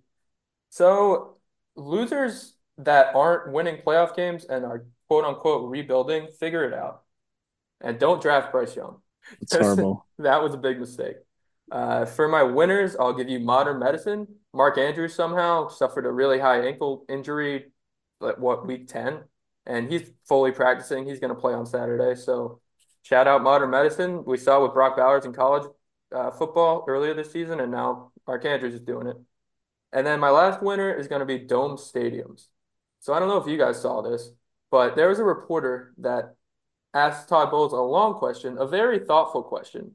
So 0.71 1.37
losers 1.75 2.55
that 2.79 3.13
aren't 3.13 3.51
winning 3.53 3.83
playoff 3.85 4.15
games 4.15 4.45
and 4.45 4.65
are 4.65 4.87
quote 5.07 5.25
unquote 5.25 5.69
rebuilding, 5.69 6.29
figure 6.39 6.63
it 6.63 6.73
out. 6.73 7.03
And 7.81 7.99
don't 7.99 8.19
draft 8.19 8.51
Bryce 8.51 8.75
Young. 8.75 8.97
It's 9.41 9.55
horrible. 9.55 10.07
that 10.17 10.41
was 10.41 10.55
a 10.55 10.57
big 10.57 10.79
mistake. 10.79 11.17
Uh, 11.71 12.05
for 12.05 12.27
my 12.27 12.43
winners, 12.43 12.95
I'll 12.95 13.13
give 13.13 13.29
you 13.29 13.39
modern 13.39 13.79
medicine. 13.79 14.27
Mark 14.53 14.77
Andrews 14.77 15.15
somehow 15.15 15.67
suffered 15.67 16.05
a 16.05 16.11
really 16.11 16.39
high 16.39 16.65
ankle 16.65 17.05
injury 17.09 17.65
like 18.21 18.37
what 18.37 18.65
week 18.65 18.87
10 18.87 19.19
and 19.65 19.91
he's 19.91 20.11
fully 20.27 20.51
practicing. 20.51 21.05
He's 21.05 21.19
going 21.19 21.33
to 21.33 21.39
play 21.39 21.53
on 21.53 21.65
saturday. 21.65 22.15
So 22.15 22.61
shout 23.01 23.27
out 23.27 23.43
modern 23.43 23.71
medicine. 23.71 24.23
We 24.25 24.37
saw 24.37 24.63
with 24.63 24.73
brock 24.73 24.95
bowers 24.95 25.25
in 25.25 25.33
college 25.33 25.67
uh, 26.13 26.31
football 26.31 26.85
earlier 26.87 27.13
this 27.13 27.31
season 27.31 27.59
and 27.59 27.71
now 27.71 28.11
mark 28.27 28.45
andrews 28.45 28.75
is 28.75 28.81
doing 28.81 29.07
it. 29.07 29.17
And 29.91 30.05
then 30.05 30.19
my 30.19 30.29
last 30.29 30.61
winner 30.61 30.93
is 30.93 31.07
going 31.07 31.19
to 31.19 31.25
be 31.25 31.39
dome 31.39 31.77
stadiums. 31.77 32.47
So 32.99 33.13
i 33.13 33.19
don't 33.19 33.27
know 33.27 33.37
if 33.37 33.47
you 33.47 33.57
guys 33.57 33.81
saw 33.81 34.01
this 34.01 34.31
but 34.71 34.95
there 34.95 35.09
was 35.09 35.19
a 35.19 35.23
reporter 35.23 35.93
that 35.99 36.35
asked 36.93 37.29
todd 37.29 37.51
bowles 37.51 37.73
a 37.73 37.77
long 37.77 38.15
question 38.15 38.57
a 38.57 38.65
very 38.65 38.99
thoughtful 38.99 39.43
question 39.43 39.91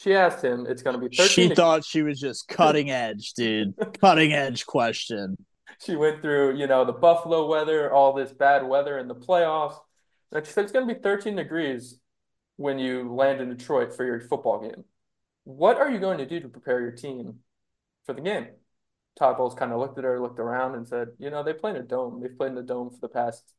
she 0.00 0.14
asked 0.14 0.42
him 0.42 0.66
it's 0.68 0.82
going 0.82 0.98
to 0.98 1.08
be 1.08 1.14
13 1.14 1.28
she 1.28 1.54
thought 1.54 1.84
she 1.84 2.02
was 2.02 2.18
just 2.18 2.48
cutting 2.48 2.90
edge 2.90 3.32
dude 3.34 3.74
cutting 4.00 4.32
edge 4.32 4.66
question 4.66 5.36
she 5.80 5.96
went 5.96 6.20
through, 6.20 6.56
you 6.56 6.66
know, 6.66 6.84
the 6.84 6.92
Buffalo 6.92 7.46
weather, 7.46 7.92
all 7.92 8.12
this 8.12 8.32
bad 8.32 8.66
weather 8.66 8.98
in 8.98 9.08
the 9.08 9.14
playoffs. 9.14 9.76
And 10.30 10.44
she 10.44 10.52
said 10.52 10.64
it's 10.64 10.72
going 10.72 10.86
to 10.86 10.94
be 10.94 11.00
13 11.00 11.36
degrees 11.36 11.98
when 12.56 12.78
you 12.78 13.12
land 13.14 13.40
in 13.40 13.48
Detroit 13.48 13.94
for 13.94 14.04
your 14.04 14.20
football 14.20 14.60
game. 14.60 14.84
What 15.44 15.78
are 15.78 15.90
you 15.90 15.98
going 15.98 16.18
to 16.18 16.26
do 16.26 16.38
to 16.40 16.48
prepare 16.48 16.80
your 16.80 16.90
team 16.90 17.38
for 18.04 18.12
the 18.12 18.20
game? 18.20 18.48
Todd 19.18 19.38
Bowles 19.38 19.54
kind 19.54 19.72
of 19.72 19.80
looked 19.80 19.98
at 19.98 20.04
her, 20.04 20.20
looked 20.20 20.38
around, 20.38 20.74
and 20.74 20.86
said, 20.86 21.08
You 21.18 21.30
know, 21.30 21.42
they 21.42 21.54
play 21.54 21.70
in 21.70 21.76
a 21.76 21.82
dome. 21.82 22.20
They've 22.20 22.36
played 22.36 22.50
in 22.50 22.54
the 22.54 22.62
dome 22.62 22.90
for 22.90 23.00
the 23.00 23.08
past 23.08 23.54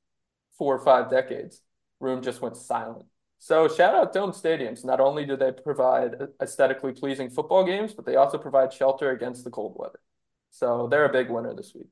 four 0.57 0.75
or 0.75 0.83
five 0.85 1.09
decades. 1.09 1.61
Room 1.99 2.21
just 2.21 2.41
went 2.41 2.55
silent. 2.55 3.05
So 3.43 3.67
shout 3.67 3.95
out 3.95 4.13
dome 4.13 4.33
stadiums. 4.33 4.85
Not 4.85 4.99
only 4.99 5.25
do 5.25 5.35
they 5.35 5.51
provide 5.51 6.13
aesthetically 6.43 6.91
pleasing 6.91 7.27
football 7.27 7.65
games, 7.65 7.91
but 7.91 8.05
they 8.05 8.15
also 8.15 8.37
provide 8.37 8.71
shelter 8.71 9.09
against 9.09 9.43
the 9.43 9.49
cold 9.49 9.73
weather. 9.75 9.99
So 10.51 10.87
they're 10.91 11.05
a 11.05 11.11
big 11.11 11.31
winner 11.31 11.55
this 11.55 11.73
week. 11.73 11.87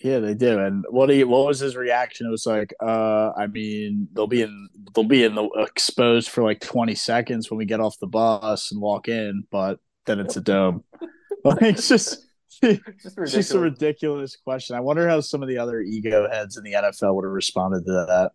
Yeah, 0.00 0.20
they 0.20 0.34
do. 0.34 0.60
And 0.60 0.84
what 0.90 1.10
he 1.10 1.24
what 1.24 1.44
was 1.46 1.58
his 1.58 1.74
reaction? 1.74 2.28
It 2.28 2.30
was 2.30 2.46
like, 2.46 2.72
uh, 2.80 3.32
I 3.36 3.48
mean, 3.48 4.06
they'll 4.12 4.28
be 4.28 4.42
in 4.42 4.68
they'll 4.94 5.02
be 5.02 5.24
in 5.24 5.34
the 5.34 5.42
exposed 5.58 6.28
for 6.28 6.44
like 6.44 6.60
twenty 6.60 6.94
seconds 6.94 7.50
when 7.50 7.58
we 7.58 7.64
get 7.64 7.80
off 7.80 7.98
the 7.98 8.06
bus 8.06 8.70
and 8.70 8.80
walk 8.80 9.08
in, 9.08 9.42
but 9.50 9.80
then 10.06 10.20
it's 10.20 10.36
a 10.36 10.40
dome. 10.40 10.84
like 11.44 11.62
it's 11.62 11.88
just 11.88 12.28
it's 12.62 13.02
just, 13.02 13.34
just, 13.34 13.54
a 13.54 13.58
ridiculous 13.58 14.36
question. 14.36 14.76
I 14.76 14.80
wonder 14.80 15.08
how 15.08 15.18
some 15.18 15.42
of 15.42 15.48
the 15.48 15.58
other 15.58 15.80
ego 15.80 16.28
heads 16.30 16.56
in 16.56 16.62
the 16.62 16.74
NFL 16.74 17.16
would 17.16 17.24
have 17.24 17.32
responded 17.32 17.84
to 17.86 17.92
that. 18.06 18.30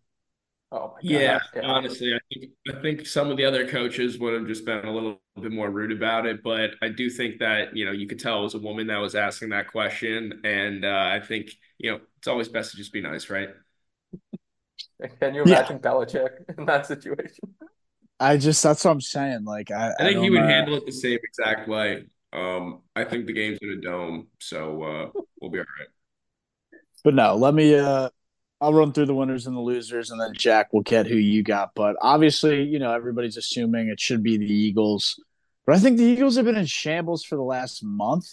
Oh 0.71 0.93
my 0.95 1.01
god. 1.01 1.01
Yeah, 1.01 1.39
honestly, 1.63 2.13
I 2.13 2.19
think 2.31 2.51
I 2.69 2.81
think 2.81 3.07
some 3.07 3.31
of 3.31 3.37
the 3.37 3.45
other 3.45 3.67
coaches 3.67 4.19
would 4.19 4.35
have 4.35 4.47
just 4.47 4.65
been 4.65 4.85
a 4.85 4.91
little 4.91 5.19
bit 5.41 5.51
more 5.51 5.71
rude 5.71 5.91
about 5.91 6.27
it, 6.27 6.43
but 6.43 6.71
I 6.81 6.89
do 6.89 7.09
think 7.09 7.39
that 7.39 7.75
you 7.75 7.85
know 7.85 7.91
you 7.91 8.07
could 8.07 8.19
tell 8.19 8.39
it 8.41 8.43
was 8.43 8.53
a 8.53 8.59
woman 8.59 8.87
that 8.87 8.97
was 8.97 9.15
asking 9.15 9.49
that 9.49 9.67
question, 9.69 10.41
and 10.43 10.85
uh, 10.85 11.09
I 11.11 11.21
think 11.25 11.51
you 11.79 11.91
know 11.91 11.99
it's 12.19 12.27
always 12.27 12.49
best 12.49 12.71
to 12.71 12.77
just 12.77 12.93
be 12.93 13.01
nice, 13.01 13.29
right? 13.31 13.49
Can 15.19 15.33
you 15.33 15.43
imagine 15.43 15.79
yeah. 15.83 15.89
Belichick 15.91 16.29
in 16.57 16.65
that 16.65 16.85
situation? 16.85 17.55
I 18.19 18.37
just 18.37 18.61
that's 18.61 18.83
what 18.85 18.91
I'm 18.91 19.01
saying. 19.01 19.45
Like 19.45 19.71
I, 19.71 19.91
I 19.99 20.03
think 20.03 20.17
I 20.17 20.21
he 20.21 20.29
would 20.29 20.41
handle 20.41 20.75
it 20.75 20.85
the 20.85 20.91
same 20.91 21.19
exact 21.23 21.67
way. 21.67 22.05
Um, 22.31 22.81
I 22.95 23.05
think 23.05 23.25
the 23.25 23.33
game's 23.33 23.57
in 23.61 23.71
a 23.71 23.77
dome, 23.77 24.27
so 24.39 24.83
uh, 24.83 25.09
we'll 25.41 25.49
be 25.49 25.59
all 25.59 25.65
right. 25.79 25.87
But 27.03 27.13
no, 27.15 27.35
let 27.35 27.53
me 27.53 27.75
uh 27.75 28.09
I'll 28.61 28.73
run 28.73 28.91
through 28.91 29.05
the 29.05 29.15
winners 29.15 29.47
and 29.47 29.55
the 29.55 29.61
losers, 29.61 30.11
and 30.11 30.19
then 30.19 30.33
Jack 30.33 30.73
will 30.73 30.81
get 30.81 31.07
who 31.07 31.15
you 31.15 31.43
got. 31.43 31.71
But 31.75 31.95
obviously, 32.01 32.63
you 32.63 32.79
know, 32.79 32.93
everybody's 32.93 33.37
assuming 33.37 33.87
it 33.87 33.99
should 33.99 34.21
be 34.21 34.37
the 34.37 34.51
Eagles. 34.51 35.21
But 35.65 35.75
I 35.75 35.79
think 35.79 35.97
the 35.97 36.03
Eagles 36.03 36.35
have 36.35 36.45
been 36.45 36.57
in 36.57 36.65
shambles 36.65 37.23
for 37.23 37.35
the 37.35 37.43
last 37.43 37.83
month. 37.83 38.27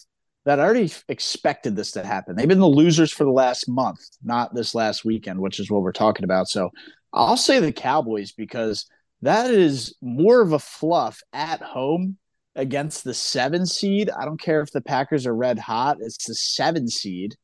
That 0.45 0.61
I 0.61 0.63
already 0.63 0.93
expected 1.09 1.75
this 1.75 1.91
to 1.93 2.07
happen. 2.07 2.37
They've 2.37 2.47
been 2.47 2.61
the 2.61 2.69
losers 2.69 3.13
for 3.13 3.25
the 3.25 3.33
last 3.33 3.69
month, 3.69 3.99
not 4.23 4.55
this 4.55 4.77
last 4.77 5.05
weekend, 5.05 5.41
which 5.41 5.59
is 5.59 5.69
what 5.69 5.83
we're 5.83 5.91
talking 5.91 6.23
about. 6.23 6.47
So 6.47 6.71
I'll 7.13 7.37
say 7.37 7.59
the 7.59 7.73
Cowboys 7.73 8.31
because 8.31 8.87
that 9.23 9.51
is 9.51 9.97
more 10.01 10.41
of 10.41 10.53
a 10.53 10.61
fluff 10.61 11.21
at 11.33 11.61
home 11.61 12.19
against 12.55 13.03
the 13.03 13.13
seven 13.13 13.67
seed. 13.67 14.09
I 14.09 14.25
don't 14.25 14.41
care 14.41 14.61
if 14.61 14.71
the 14.71 14.81
Packers 14.81 15.27
are 15.27 15.35
red 15.35 15.59
hot, 15.59 15.99
it's 16.01 16.27
the 16.27 16.35
seven 16.35 16.89
seed. 16.89 17.35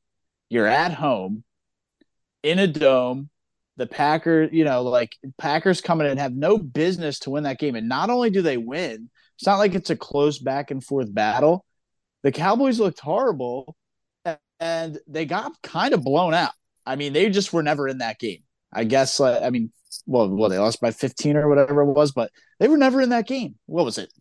You're 0.48 0.68
at 0.68 0.94
home 0.94 1.42
in 2.42 2.58
a 2.58 2.66
dome. 2.66 3.28
The 3.76 3.86
Packers, 3.86 4.50
you 4.52 4.64
know, 4.64 4.82
like 4.82 5.12
Packers 5.38 5.80
coming 5.80 6.06
in 6.06 6.18
have 6.18 6.34
no 6.34 6.58
business 6.58 7.20
to 7.20 7.30
win 7.30 7.44
that 7.44 7.58
game. 7.58 7.74
And 7.74 7.88
not 7.88 8.10
only 8.10 8.28
do 8.28 8.42
they 8.42 8.58
win, 8.58 9.08
it's 9.36 9.46
not 9.46 9.58
like 9.58 9.74
it's 9.74 9.90
a 9.90 9.96
close 9.96 10.38
back 10.38 10.70
and 10.70 10.84
forth 10.84 11.12
battle. 11.12 11.64
The 12.22 12.32
Cowboys 12.32 12.78
looked 12.78 13.00
horrible 13.00 13.74
and 14.60 14.98
they 15.06 15.24
got 15.24 15.52
kind 15.62 15.94
of 15.94 16.04
blown 16.04 16.34
out. 16.34 16.52
I 16.84 16.96
mean, 16.96 17.12
they 17.12 17.30
just 17.30 17.52
were 17.52 17.62
never 17.62 17.88
in 17.88 17.98
that 17.98 18.18
game. 18.18 18.42
I 18.72 18.84
guess, 18.84 19.20
uh, 19.20 19.40
I 19.42 19.50
mean, 19.50 19.72
well, 20.06 20.28
well, 20.28 20.48
they 20.48 20.58
lost 20.58 20.80
by 20.80 20.90
15 20.90 21.36
or 21.36 21.48
whatever 21.48 21.82
it 21.82 21.92
was, 21.92 22.12
but 22.12 22.30
they 22.58 22.68
were 22.68 22.76
never 22.76 23.00
in 23.00 23.10
that 23.10 23.26
game. 23.26 23.56
What 23.66 23.84
was 23.84 23.98
it? 23.98 24.12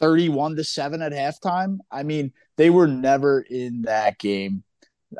31 0.00 0.56
to 0.56 0.64
7 0.64 1.02
at 1.02 1.12
halftime. 1.12 1.78
I 1.90 2.02
mean, 2.02 2.32
they 2.56 2.70
were 2.70 2.86
never 2.86 3.40
in 3.40 3.82
that 3.82 4.18
game. 4.18 4.62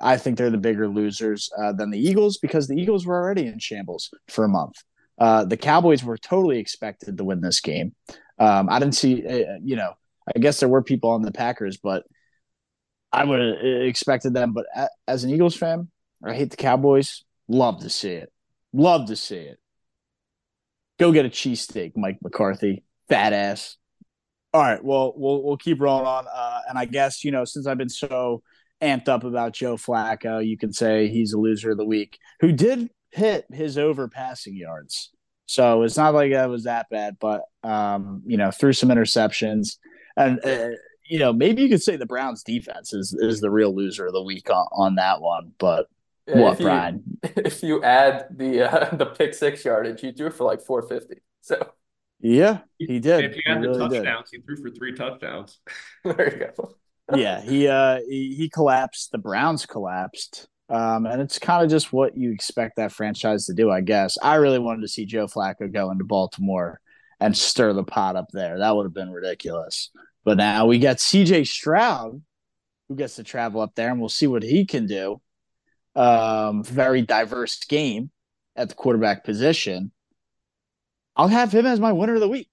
I 0.02 0.16
think 0.16 0.36
they're 0.36 0.50
the 0.50 0.58
bigger 0.58 0.88
losers 0.88 1.50
uh, 1.58 1.72
than 1.72 1.90
the 1.90 1.98
Eagles 1.98 2.38
because 2.38 2.68
the 2.68 2.76
Eagles 2.76 3.06
were 3.06 3.16
already 3.16 3.46
in 3.46 3.58
shambles 3.58 4.10
for 4.28 4.44
a 4.44 4.48
month. 4.48 4.74
Uh, 5.18 5.44
the 5.44 5.56
Cowboys 5.56 6.04
were 6.04 6.18
totally 6.18 6.58
expected 6.58 7.16
to 7.16 7.24
win 7.24 7.40
this 7.40 7.60
game. 7.60 7.94
Um, 8.38 8.68
I 8.70 8.78
didn't 8.78 8.94
see, 8.94 9.26
uh, 9.26 9.58
you 9.62 9.76
know, 9.76 9.94
I 10.34 10.38
guess 10.38 10.60
there 10.60 10.68
were 10.68 10.82
people 10.82 11.10
on 11.10 11.22
the 11.22 11.32
Packers, 11.32 11.78
but 11.78 12.04
I 13.12 13.24
would 13.24 13.40
have 13.40 13.64
expected 13.64 14.34
them. 14.34 14.52
But 14.52 14.66
as 15.06 15.24
an 15.24 15.30
Eagles 15.30 15.56
fan, 15.56 15.88
I 16.24 16.34
hate 16.34 16.50
the 16.50 16.56
Cowboys. 16.56 17.24
Love 17.48 17.80
to 17.80 17.90
see 17.90 18.12
it. 18.12 18.30
Love 18.72 19.06
to 19.08 19.16
see 19.16 19.36
it. 19.36 19.58
Go 20.98 21.12
get 21.12 21.24
a 21.24 21.30
cheesesteak, 21.30 21.92
Mike 21.96 22.18
McCarthy. 22.22 22.84
Fat 23.08 23.32
ass. 23.32 23.76
All 24.52 24.60
right. 24.60 24.82
Well, 24.82 25.14
we'll 25.16 25.42
we'll 25.42 25.56
keep 25.56 25.80
rolling 25.80 26.06
on. 26.06 26.26
Uh, 26.32 26.60
and 26.68 26.78
I 26.78 26.84
guess 26.84 27.24
you 27.24 27.30
know, 27.30 27.44
since 27.44 27.66
I've 27.66 27.78
been 27.78 27.88
so 27.88 28.42
amped 28.80 29.08
up 29.08 29.24
about 29.24 29.52
Joe 29.52 29.76
Flacco. 29.76 30.44
You 30.44 30.56
can 30.56 30.72
say 30.72 31.08
he's 31.08 31.32
a 31.32 31.38
loser 31.38 31.72
of 31.72 31.78
the 31.78 31.84
week 31.84 32.18
who 32.40 32.52
did 32.52 32.90
hit 33.10 33.46
his 33.52 33.78
over 33.78 34.08
passing 34.08 34.56
yards. 34.56 35.10
So 35.46 35.82
it's 35.82 35.96
not 35.96 36.14
like 36.14 36.32
that 36.32 36.50
was 36.50 36.64
that 36.64 36.90
bad, 36.90 37.16
but 37.18 37.42
um, 37.62 38.22
you 38.26 38.36
know, 38.36 38.50
threw 38.50 38.74
some 38.74 38.90
interceptions, 38.90 39.78
and 40.14 40.44
uh, 40.44 40.76
you 41.08 41.18
know, 41.18 41.32
maybe 41.32 41.62
you 41.62 41.70
could 41.70 41.82
say 41.82 41.96
the 41.96 42.04
Browns' 42.04 42.42
defense 42.42 42.92
is 42.92 43.14
is 43.18 43.40
the 43.40 43.50
real 43.50 43.74
loser 43.74 44.06
of 44.06 44.12
the 44.12 44.22
week 44.22 44.50
on, 44.50 44.66
on 44.72 44.94
that 44.96 45.22
one. 45.22 45.52
But 45.58 45.86
yeah, 46.26 46.36
what, 46.36 46.52
if 46.52 46.60
you, 46.60 46.66
Brian? 46.66 47.02
If 47.36 47.62
you 47.62 47.82
add 47.82 48.26
the 48.30 48.70
uh, 48.70 48.90
the 48.94 49.06
pick 49.06 49.32
six 49.32 49.64
yardage, 49.64 50.02
he 50.02 50.12
threw 50.12 50.30
for 50.30 50.44
like 50.44 50.60
four 50.60 50.82
fifty. 50.82 51.22
So 51.40 51.72
yeah, 52.20 52.58
he 52.76 52.98
did. 52.98 53.24
If 53.24 53.36
you 53.36 53.42
add 53.46 53.62
the 53.62 53.68
really 53.68 53.78
touchdowns, 53.78 54.30
did. 54.30 54.40
he 54.40 54.42
threw 54.42 54.56
for 54.56 54.70
three 54.76 54.92
touchdowns. 54.92 55.60
there 56.04 56.30
you 56.30 56.52
go 56.56 56.76
yeah, 57.14 57.40
he 57.40 57.68
uh 57.68 58.00
he, 58.08 58.34
he 58.36 58.48
collapsed. 58.48 59.12
The 59.12 59.18
Browns 59.18 59.66
collapsed. 59.66 60.48
Um, 60.70 61.06
and 61.06 61.22
it's 61.22 61.38
kind 61.38 61.64
of 61.64 61.70
just 61.70 61.92
what 61.94 62.16
you 62.16 62.30
expect 62.30 62.76
that 62.76 62.92
franchise 62.92 63.46
to 63.46 63.54
do, 63.54 63.70
I 63.70 63.80
guess. 63.80 64.18
I 64.22 64.34
really 64.34 64.58
wanted 64.58 64.82
to 64.82 64.88
see 64.88 65.06
Joe 65.06 65.26
Flacco 65.26 65.72
go 65.72 65.90
into 65.90 66.04
Baltimore 66.04 66.78
and 67.20 67.36
stir 67.36 67.72
the 67.72 67.84
pot 67.84 68.16
up 68.16 68.28
there. 68.32 68.58
That 68.58 68.76
would 68.76 68.84
have 68.84 68.94
been 68.94 69.10
ridiculous. 69.10 69.90
But 70.24 70.36
now 70.36 70.66
we 70.66 70.78
got 70.78 70.98
CJ 70.98 71.46
Stroud, 71.46 72.20
who 72.88 72.96
gets 72.96 73.16
to 73.16 73.24
travel 73.24 73.62
up 73.62 73.74
there, 73.74 73.90
and 73.90 73.98
we'll 73.98 74.10
see 74.10 74.26
what 74.26 74.42
he 74.42 74.66
can 74.66 74.86
do. 74.86 75.22
Um, 75.96 76.62
very 76.62 77.00
diverse 77.00 77.64
game 77.64 78.10
at 78.54 78.68
the 78.68 78.74
quarterback 78.74 79.24
position. 79.24 79.90
I'll 81.16 81.28
have 81.28 81.50
him 81.50 81.66
as 81.66 81.80
my 81.80 81.92
winner 81.92 82.14
of 82.14 82.20
the 82.20 82.28
week 82.28 82.50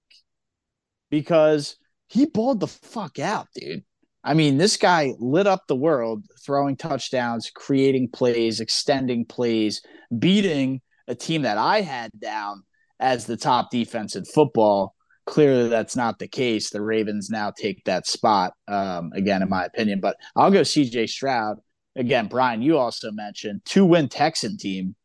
because 1.10 1.76
he 2.08 2.26
balled 2.26 2.60
the 2.60 2.66
fuck 2.66 3.18
out, 3.18 3.48
dude. 3.54 3.84
I 4.26 4.34
mean, 4.34 4.58
this 4.58 4.76
guy 4.76 5.14
lit 5.20 5.46
up 5.46 5.68
the 5.68 5.76
world 5.76 6.24
throwing 6.44 6.76
touchdowns, 6.76 7.48
creating 7.54 8.08
plays, 8.12 8.58
extending 8.58 9.24
plays, 9.24 9.82
beating 10.18 10.80
a 11.06 11.14
team 11.14 11.42
that 11.42 11.58
I 11.58 11.82
had 11.82 12.10
down 12.18 12.64
as 12.98 13.24
the 13.24 13.36
top 13.36 13.70
defense 13.70 14.16
in 14.16 14.24
football. 14.24 14.96
Clearly, 15.26 15.68
that's 15.68 15.94
not 15.94 16.18
the 16.18 16.26
case. 16.26 16.70
The 16.70 16.82
Ravens 16.82 17.30
now 17.30 17.52
take 17.56 17.84
that 17.84 18.08
spot, 18.08 18.54
um, 18.66 19.12
again, 19.14 19.42
in 19.42 19.48
my 19.48 19.64
opinion. 19.64 20.00
But 20.00 20.16
I'll 20.34 20.50
go 20.50 20.62
CJ 20.62 21.08
Stroud. 21.08 21.58
Again, 21.94 22.26
Brian, 22.26 22.62
you 22.62 22.78
also 22.78 23.12
mentioned 23.12 23.60
two 23.64 23.84
win 23.84 24.08
Texan 24.08 24.56
team 24.56 24.96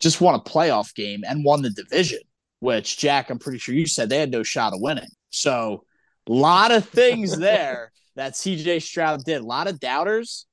just 0.00 0.20
won 0.20 0.34
a 0.34 0.40
playoff 0.40 0.92
game 0.96 1.22
and 1.24 1.44
won 1.44 1.62
the 1.62 1.70
division, 1.70 2.20
which, 2.58 2.98
Jack, 2.98 3.30
I'm 3.30 3.38
pretty 3.38 3.58
sure 3.58 3.76
you 3.76 3.86
said 3.86 4.08
they 4.08 4.18
had 4.18 4.32
no 4.32 4.42
shot 4.42 4.72
of 4.72 4.80
winning. 4.80 5.08
So, 5.30 5.84
a 6.28 6.32
lot 6.32 6.72
of 6.72 6.88
things 6.88 7.38
there 7.38 7.92
that 8.20 8.34
CJ 8.34 8.82
Stroud 8.82 9.24
did. 9.24 9.40
A 9.40 9.46
lot 9.46 9.66
of 9.66 9.80
doubters. 9.80 10.46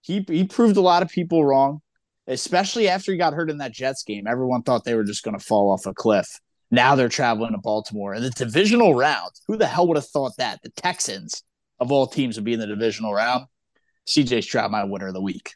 He 0.00 0.24
he 0.28 0.44
proved 0.44 0.76
a 0.76 0.80
lot 0.80 1.02
of 1.02 1.08
people 1.08 1.44
wrong, 1.44 1.80
especially 2.28 2.88
after 2.88 3.10
he 3.10 3.18
got 3.18 3.34
hurt 3.34 3.50
in 3.50 3.58
that 3.58 3.72
Jets 3.72 4.04
game. 4.04 4.28
Everyone 4.28 4.62
thought 4.62 4.84
they 4.84 4.94
were 4.94 5.02
just 5.02 5.24
going 5.24 5.36
to 5.36 5.44
fall 5.44 5.72
off 5.72 5.86
a 5.86 5.92
cliff. 5.92 6.28
Now 6.70 6.94
they're 6.94 7.08
traveling 7.08 7.50
to 7.50 7.58
Baltimore 7.58 8.14
in 8.14 8.22
the 8.22 8.30
divisional 8.30 8.94
round. 8.94 9.32
Who 9.48 9.56
the 9.56 9.66
hell 9.66 9.88
would 9.88 9.96
have 9.96 10.06
thought 10.06 10.36
that? 10.38 10.60
The 10.62 10.70
Texans 10.70 11.42
of 11.80 11.90
all 11.90 12.06
teams 12.06 12.36
would 12.36 12.44
be 12.44 12.52
in 12.52 12.60
the 12.60 12.68
divisional 12.68 13.12
round. 13.12 13.46
CJ 14.06 14.44
Stroud, 14.44 14.70
my 14.70 14.84
winner 14.84 15.08
of 15.08 15.14
the 15.14 15.20
week. 15.20 15.54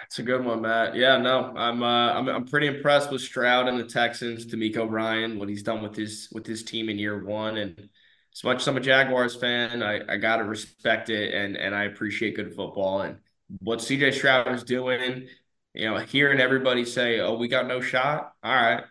That's 0.00 0.20
a 0.20 0.22
good 0.22 0.44
one, 0.44 0.62
Matt. 0.62 0.94
Yeah, 0.94 1.16
no, 1.16 1.52
I'm 1.56 1.82
uh, 1.82 2.12
I'm 2.12 2.28
I'm 2.28 2.46
pretty 2.46 2.68
impressed 2.68 3.10
with 3.10 3.20
Stroud 3.20 3.66
and 3.66 3.80
the 3.80 3.84
Texans. 3.84 4.46
DeMeco 4.46 4.88
Ryan, 4.88 5.40
what 5.40 5.48
he's 5.48 5.64
done 5.64 5.82
with 5.82 5.96
his 5.96 6.28
with 6.30 6.46
his 6.46 6.62
team 6.62 6.88
in 6.88 7.00
year 7.00 7.24
one, 7.24 7.56
and 7.56 7.88
as 8.34 8.44
much 8.44 8.60
as 8.62 8.68
I'm 8.68 8.76
a 8.76 8.80
Jaguars 8.80 9.36
fan, 9.36 9.82
I, 9.82 10.00
I 10.08 10.16
gotta 10.16 10.44
respect 10.44 11.10
it 11.10 11.34
and 11.34 11.56
and 11.56 11.74
I 11.74 11.84
appreciate 11.84 12.36
good 12.36 12.54
football 12.54 13.02
and 13.02 13.18
what 13.60 13.80
CJ 13.80 14.12
Stroud 14.12 14.52
is 14.52 14.64
doing. 14.64 15.28
You 15.74 15.90
know, 15.90 15.98
hearing 15.98 16.40
everybody 16.40 16.84
say, 16.84 17.20
"Oh, 17.20 17.36
we 17.36 17.48
got 17.48 17.66
no 17.66 17.80
shot." 17.80 18.34
All 18.42 18.54
right, 18.54 18.84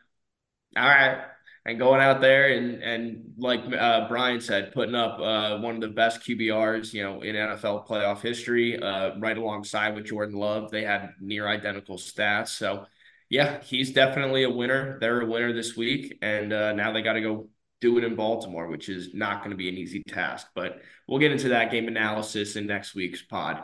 all 0.77 0.83
right, 0.87 1.25
and 1.65 1.77
going 1.79 2.01
out 2.01 2.21
there 2.21 2.49
and 2.57 2.81
and 2.83 3.33
like 3.37 3.61
uh, 3.73 4.07
Brian 4.07 4.41
said, 4.41 4.73
putting 4.73 4.95
up 4.95 5.19
uh, 5.19 5.59
one 5.59 5.75
of 5.75 5.81
the 5.81 5.89
best 5.89 6.21
QBRs 6.21 6.93
you 6.93 7.03
know 7.03 7.21
in 7.21 7.35
NFL 7.35 7.87
playoff 7.87 8.21
history, 8.21 8.81
uh, 8.81 9.17
right 9.19 9.37
alongside 9.37 9.95
with 9.95 10.05
Jordan 10.05 10.35
Love. 10.37 10.71
They 10.71 10.83
had 10.83 11.11
near 11.19 11.47
identical 11.47 11.97
stats, 11.97 12.49
so 12.49 12.85
yeah, 13.29 13.61
he's 13.61 13.91
definitely 13.93 14.43
a 14.43 14.49
winner. 14.49 14.97
They're 14.99 15.21
a 15.21 15.25
winner 15.25 15.53
this 15.53 15.75
week, 15.77 16.17
and 16.21 16.51
uh, 16.51 16.73
now 16.73 16.91
they 16.91 17.01
got 17.01 17.13
to 17.13 17.21
go 17.21 17.49
do 17.81 17.97
it 17.97 18.03
in 18.03 18.15
Baltimore, 18.15 18.67
which 18.67 18.87
is 18.87 19.13
not 19.13 19.39
going 19.39 19.51
to 19.51 19.57
be 19.57 19.67
an 19.67 19.75
easy 19.75 20.03
task. 20.07 20.47
But 20.55 20.81
we'll 21.07 21.19
get 21.19 21.31
into 21.31 21.49
that 21.49 21.71
game 21.71 21.87
analysis 21.87 22.55
in 22.55 22.67
next 22.67 22.95
week's 22.95 23.21
pod. 23.21 23.61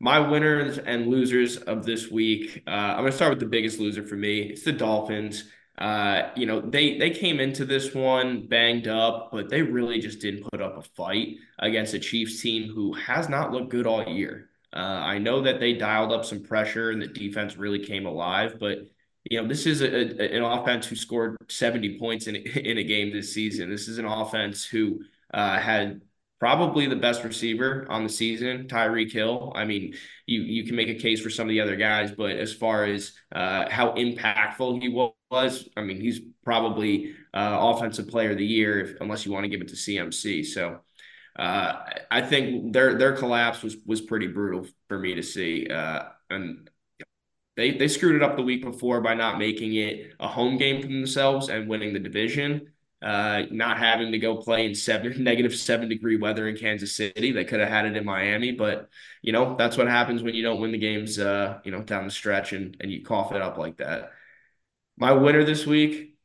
My 0.00 0.18
winners 0.18 0.78
and 0.78 1.08
losers 1.08 1.58
of 1.58 1.84
this 1.84 2.10
week. 2.10 2.62
Uh, 2.66 2.70
I'm 2.70 3.00
going 3.00 3.10
to 3.10 3.16
start 3.16 3.30
with 3.30 3.40
the 3.40 3.46
biggest 3.46 3.78
loser 3.78 4.02
for 4.02 4.16
me. 4.16 4.40
It's 4.40 4.64
the 4.64 4.72
Dolphins. 4.72 5.44
Uh, 5.76 6.30
you 6.36 6.46
know, 6.46 6.60
they 6.60 6.98
they 6.98 7.10
came 7.10 7.40
into 7.40 7.64
this 7.64 7.94
one 7.94 8.46
banged 8.46 8.88
up, 8.88 9.30
but 9.32 9.48
they 9.48 9.62
really 9.62 9.98
just 9.98 10.20
didn't 10.20 10.44
put 10.50 10.60
up 10.60 10.76
a 10.76 10.82
fight 10.82 11.36
against 11.58 11.94
a 11.94 11.98
Chiefs 11.98 12.40
team 12.42 12.70
who 12.70 12.92
has 12.94 13.28
not 13.28 13.52
looked 13.52 13.70
good 13.70 13.86
all 13.86 14.06
year. 14.06 14.50
Uh, 14.72 14.78
I 14.78 15.18
know 15.18 15.42
that 15.42 15.58
they 15.58 15.72
dialed 15.72 16.12
up 16.12 16.24
some 16.24 16.42
pressure 16.42 16.90
and 16.90 17.02
the 17.02 17.06
defense 17.06 17.56
really 17.56 17.84
came 17.84 18.06
alive, 18.06 18.56
but 18.60 18.78
you 19.30 19.40
know, 19.40 19.48
this 19.48 19.64
is 19.64 19.80
a, 19.80 19.86
a, 19.86 20.36
an 20.36 20.42
offense 20.42 20.86
who 20.86 20.96
scored 20.96 21.36
70 21.48 21.98
points 21.98 22.26
in, 22.26 22.36
in 22.36 22.76
a 22.78 22.84
game 22.84 23.12
this 23.12 23.32
season. 23.32 23.70
This 23.70 23.88
is 23.88 23.98
an 23.98 24.04
offense 24.04 24.64
who 24.64 25.00
uh, 25.32 25.58
had 25.58 26.02
probably 26.40 26.86
the 26.86 26.96
best 26.96 27.22
receiver 27.22 27.86
on 27.88 28.02
the 28.02 28.08
season, 28.08 28.66
Tyreek 28.66 29.12
Hill. 29.12 29.52
I 29.54 29.64
mean, 29.64 29.94
you 30.26 30.40
you 30.42 30.64
can 30.64 30.74
make 30.74 30.88
a 30.88 30.94
case 30.94 31.20
for 31.20 31.30
some 31.30 31.46
of 31.46 31.50
the 31.50 31.60
other 31.60 31.76
guys, 31.76 32.10
but 32.10 32.32
as 32.32 32.52
far 32.52 32.84
as 32.84 33.12
uh, 33.32 33.70
how 33.70 33.92
impactful 33.92 34.82
he 34.82 34.88
was, 34.88 35.68
I 35.76 35.82
mean, 35.82 36.00
he's 36.00 36.20
probably 36.44 37.14
uh, 37.32 37.56
offensive 37.60 38.08
player 38.08 38.32
of 38.32 38.38
the 38.38 38.46
year, 38.46 38.80
if, 38.80 39.00
unless 39.00 39.24
you 39.24 39.32
want 39.32 39.44
to 39.44 39.48
give 39.48 39.60
it 39.60 39.68
to 39.68 39.76
CMC. 39.76 40.44
So. 40.44 40.80
Uh, 41.36 41.84
I 42.10 42.22
think 42.22 42.72
their 42.72 42.98
their 42.98 43.16
collapse 43.16 43.62
was 43.62 43.76
was 43.86 44.00
pretty 44.00 44.26
brutal 44.26 44.66
for 44.88 44.98
me 44.98 45.14
to 45.14 45.22
see, 45.22 45.68
uh, 45.68 46.06
and 46.28 46.68
they 47.60 47.72
they 47.72 47.88
screwed 47.88 48.16
it 48.16 48.22
up 48.22 48.36
the 48.36 48.42
week 48.42 48.62
before 48.64 49.00
by 49.00 49.14
not 49.14 49.38
making 49.38 49.74
it 49.74 50.12
a 50.18 50.28
home 50.28 50.56
game 50.56 50.80
for 50.80 50.88
themselves 50.88 51.48
and 51.48 51.68
winning 51.68 51.92
the 51.92 51.98
division 51.98 52.70
uh, 53.02 53.44
not 53.50 53.78
having 53.78 54.12
to 54.12 54.18
go 54.18 54.36
play 54.36 54.66
in 54.66 54.74
seven 54.74 55.24
negative 55.24 55.54
seven 55.54 55.88
degree 55.88 56.16
weather 56.16 56.48
in 56.48 56.56
Kansas 56.56 56.94
City. 56.94 57.32
They 57.32 57.44
could 57.44 57.60
have 57.60 57.68
had 57.68 57.86
it 57.86 57.96
in 57.96 58.04
Miami, 58.04 58.52
but 58.52 58.88
you 59.22 59.32
know 59.32 59.56
that's 59.56 59.76
what 59.76 59.88
happens 59.88 60.22
when 60.22 60.34
you 60.34 60.42
don't 60.42 60.60
win 60.60 60.72
the 60.72 60.78
games. 60.78 61.18
Uh, 61.18 61.60
you 61.64 61.70
know 61.70 61.82
down 61.82 62.04
the 62.04 62.10
stretch 62.10 62.52
and 62.52 62.76
and 62.80 62.92
you 62.92 63.04
cough 63.04 63.32
it 63.32 63.42
up 63.42 63.56
like 63.56 63.78
that. 63.78 64.12
My 64.98 65.12
winner 65.12 65.44
this 65.44 65.66
week, 65.66 66.18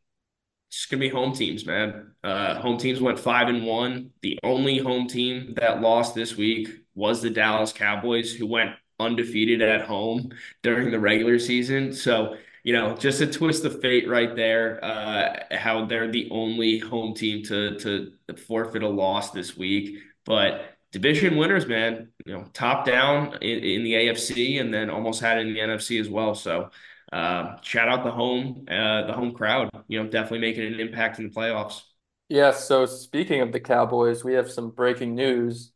it's 0.69 0.85
gonna 0.87 0.99
be 0.99 1.09
home 1.09 1.33
teams, 1.33 1.65
man. 1.65 2.11
Uh, 2.23 2.55
home 2.59 2.77
teams 2.77 2.99
went 2.99 3.19
five 3.19 3.47
and 3.47 3.65
one. 3.65 4.11
The 4.21 4.37
only 4.43 4.77
home 4.77 5.07
team 5.07 5.53
that 5.55 5.81
lost 5.81 6.13
this 6.13 6.35
week 6.35 6.67
was 6.93 7.21
the 7.21 7.29
Dallas 7.29 7.71
Cowboys, 7.71 8.33
who 8.33 8.47
went 8.47 8.71
undefeated 8.99 9.61
at 9.61 9.81
home 9.81 10.31
during 10.63 10.91
the 10.91 10.99
regular 10.99 11.39
season. 11.39 11.93
So 11.93 12.37
you 12.65 12.73
know, 12.73 12.95
just 12.95 13.21
a 13.21 13.27
twist 13.27 13.63
of 13.63 13.79
fate 13.79 14.09
right 14.09 14.35
there. 14.35 14.83
Uh, 14.83 15.37
how 15.55 15.85
they're 15.85 16.11
the 16.11 16.27
only 16.31 16.79
home 16.79 17.13
team 17.13 17.43
to 17.43 17.77
to 17.77 18.11
forfeit 18.35 18.81
a 18.81 18.89
loss 18.89 19.29
this 19.29 19.55
week, 19.55 19.99
but 20.25 20.65
division 20.91 21.37
winners, 21.37 21.67
man. 21.67 22.09
You 22.25 22.33
know, 22.33 22.45
top 22.53 22.83
down 22.83 23.37
in, 23.43 23.59
in 23.59 23.83
the 23.83 23.93
AFC, 23.93 24.59
and 24.59 24.73
then 24.73 24.89
almost 24.89 25.21
had 25.21 25.37
in 25.37 25.53
the 25.53 25.59
NFC 25.59 26.01
as 26.01 26.09
well. 26.09 26.33
So, 26.33 26.71
uh, 27.13 27.57
shout 27.61 27.87
out 27.87 28.03
the 28.03 28.11
home, 28.11 28.65
uh, 28.67 29.05
the 29.05 29.13
home 29.13 29.33
crowd. 29.33 29.69
You 29.87 30.01
know, 30.01 30.09
definitely 30.09 30.39
making 30.39 30.73
an 30.73 30.79
impact 30.79 31.19
in 31.19 31.29
the 31.29 31.35
playoffs. 31.35 31.81
Yeah. 32.29 32.49
So 32.49 32.87
speaking 32.87 33.41
of 33.41 33.51
the 33.51 33.59
Cowboys, 33.59 34.23
we 34.23 34.33
have 34.33 34.51
some 34.51 34.71
breaking 34.71 35.13
news. 35.13 35.71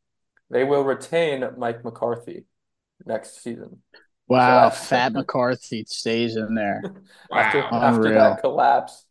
They 0.50 0.64
will 0.64 0.84
retain 0.84 1.48
Mike 1.56 1.84
McCarthy 1.84 2.46
next 3.06 3.42
season. 3.42 3.82
Wow, 4.28 4.70
so, 4.70 4.76
Fat 4.76 5.14
McCarthy 5.14 5.86
stays 5.88 6.36
in 6.36 6.54
there. 6.54 6.84
after, 7.34 7.62
wow. 7.62 7.82
after 7.82 8.14
that 8.14 8.42
collapse. 8.42 9.06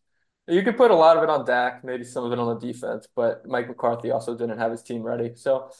You 0.47 0.62
could 0.62 0.76
put 0.76 0.91
a 0.91 0.95
lot 0.95 1.16
of 1.16 1.22
it 1.22 1.28
on 1.28 1.45
Dak, 1.45 1.84
maybe 1.84 2.05
some 2.05 2.24
of 2.24 2.32
it 2.32 2.39
on 2.39 2.59
the 2.59 2.66
defense, 2.66 3.07
but 3.14 3.47
Mike 3.47 3.68
McCarthy 3.68 4.11
also 4.11 4.34
didn't 4.36 4.59
have 4.59 4.70
his 4.70 4.82
team 4.82 5.03
ready. 5.03 5.32
So 5.34 5.70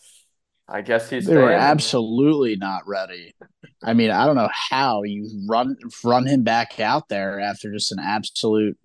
I 0.69 0.83
guess 0.83 1.09
he's 1.09 1.27
they 1.27 1.37
were 1.37 1.51
absolutely 1.51 2.57
not 2.57 2.87
ready. 2.87 3.35
I 3.83 3.95
mean, 3.95 4.11
I 4.11 4.27
don't 4.27 4.37
know 4.37 4.51
how 4.53 5.05
you 5.05 5.31
run 5.49 5.77
run 6.05 6.27
him 6.27 6.43
back 6.43 6.79
out 6.79 7.09
there 7.09 7.41
after 7.41 7.73
just 7.73 7.93
an 7.93 7.99
absolute 7.99 8.77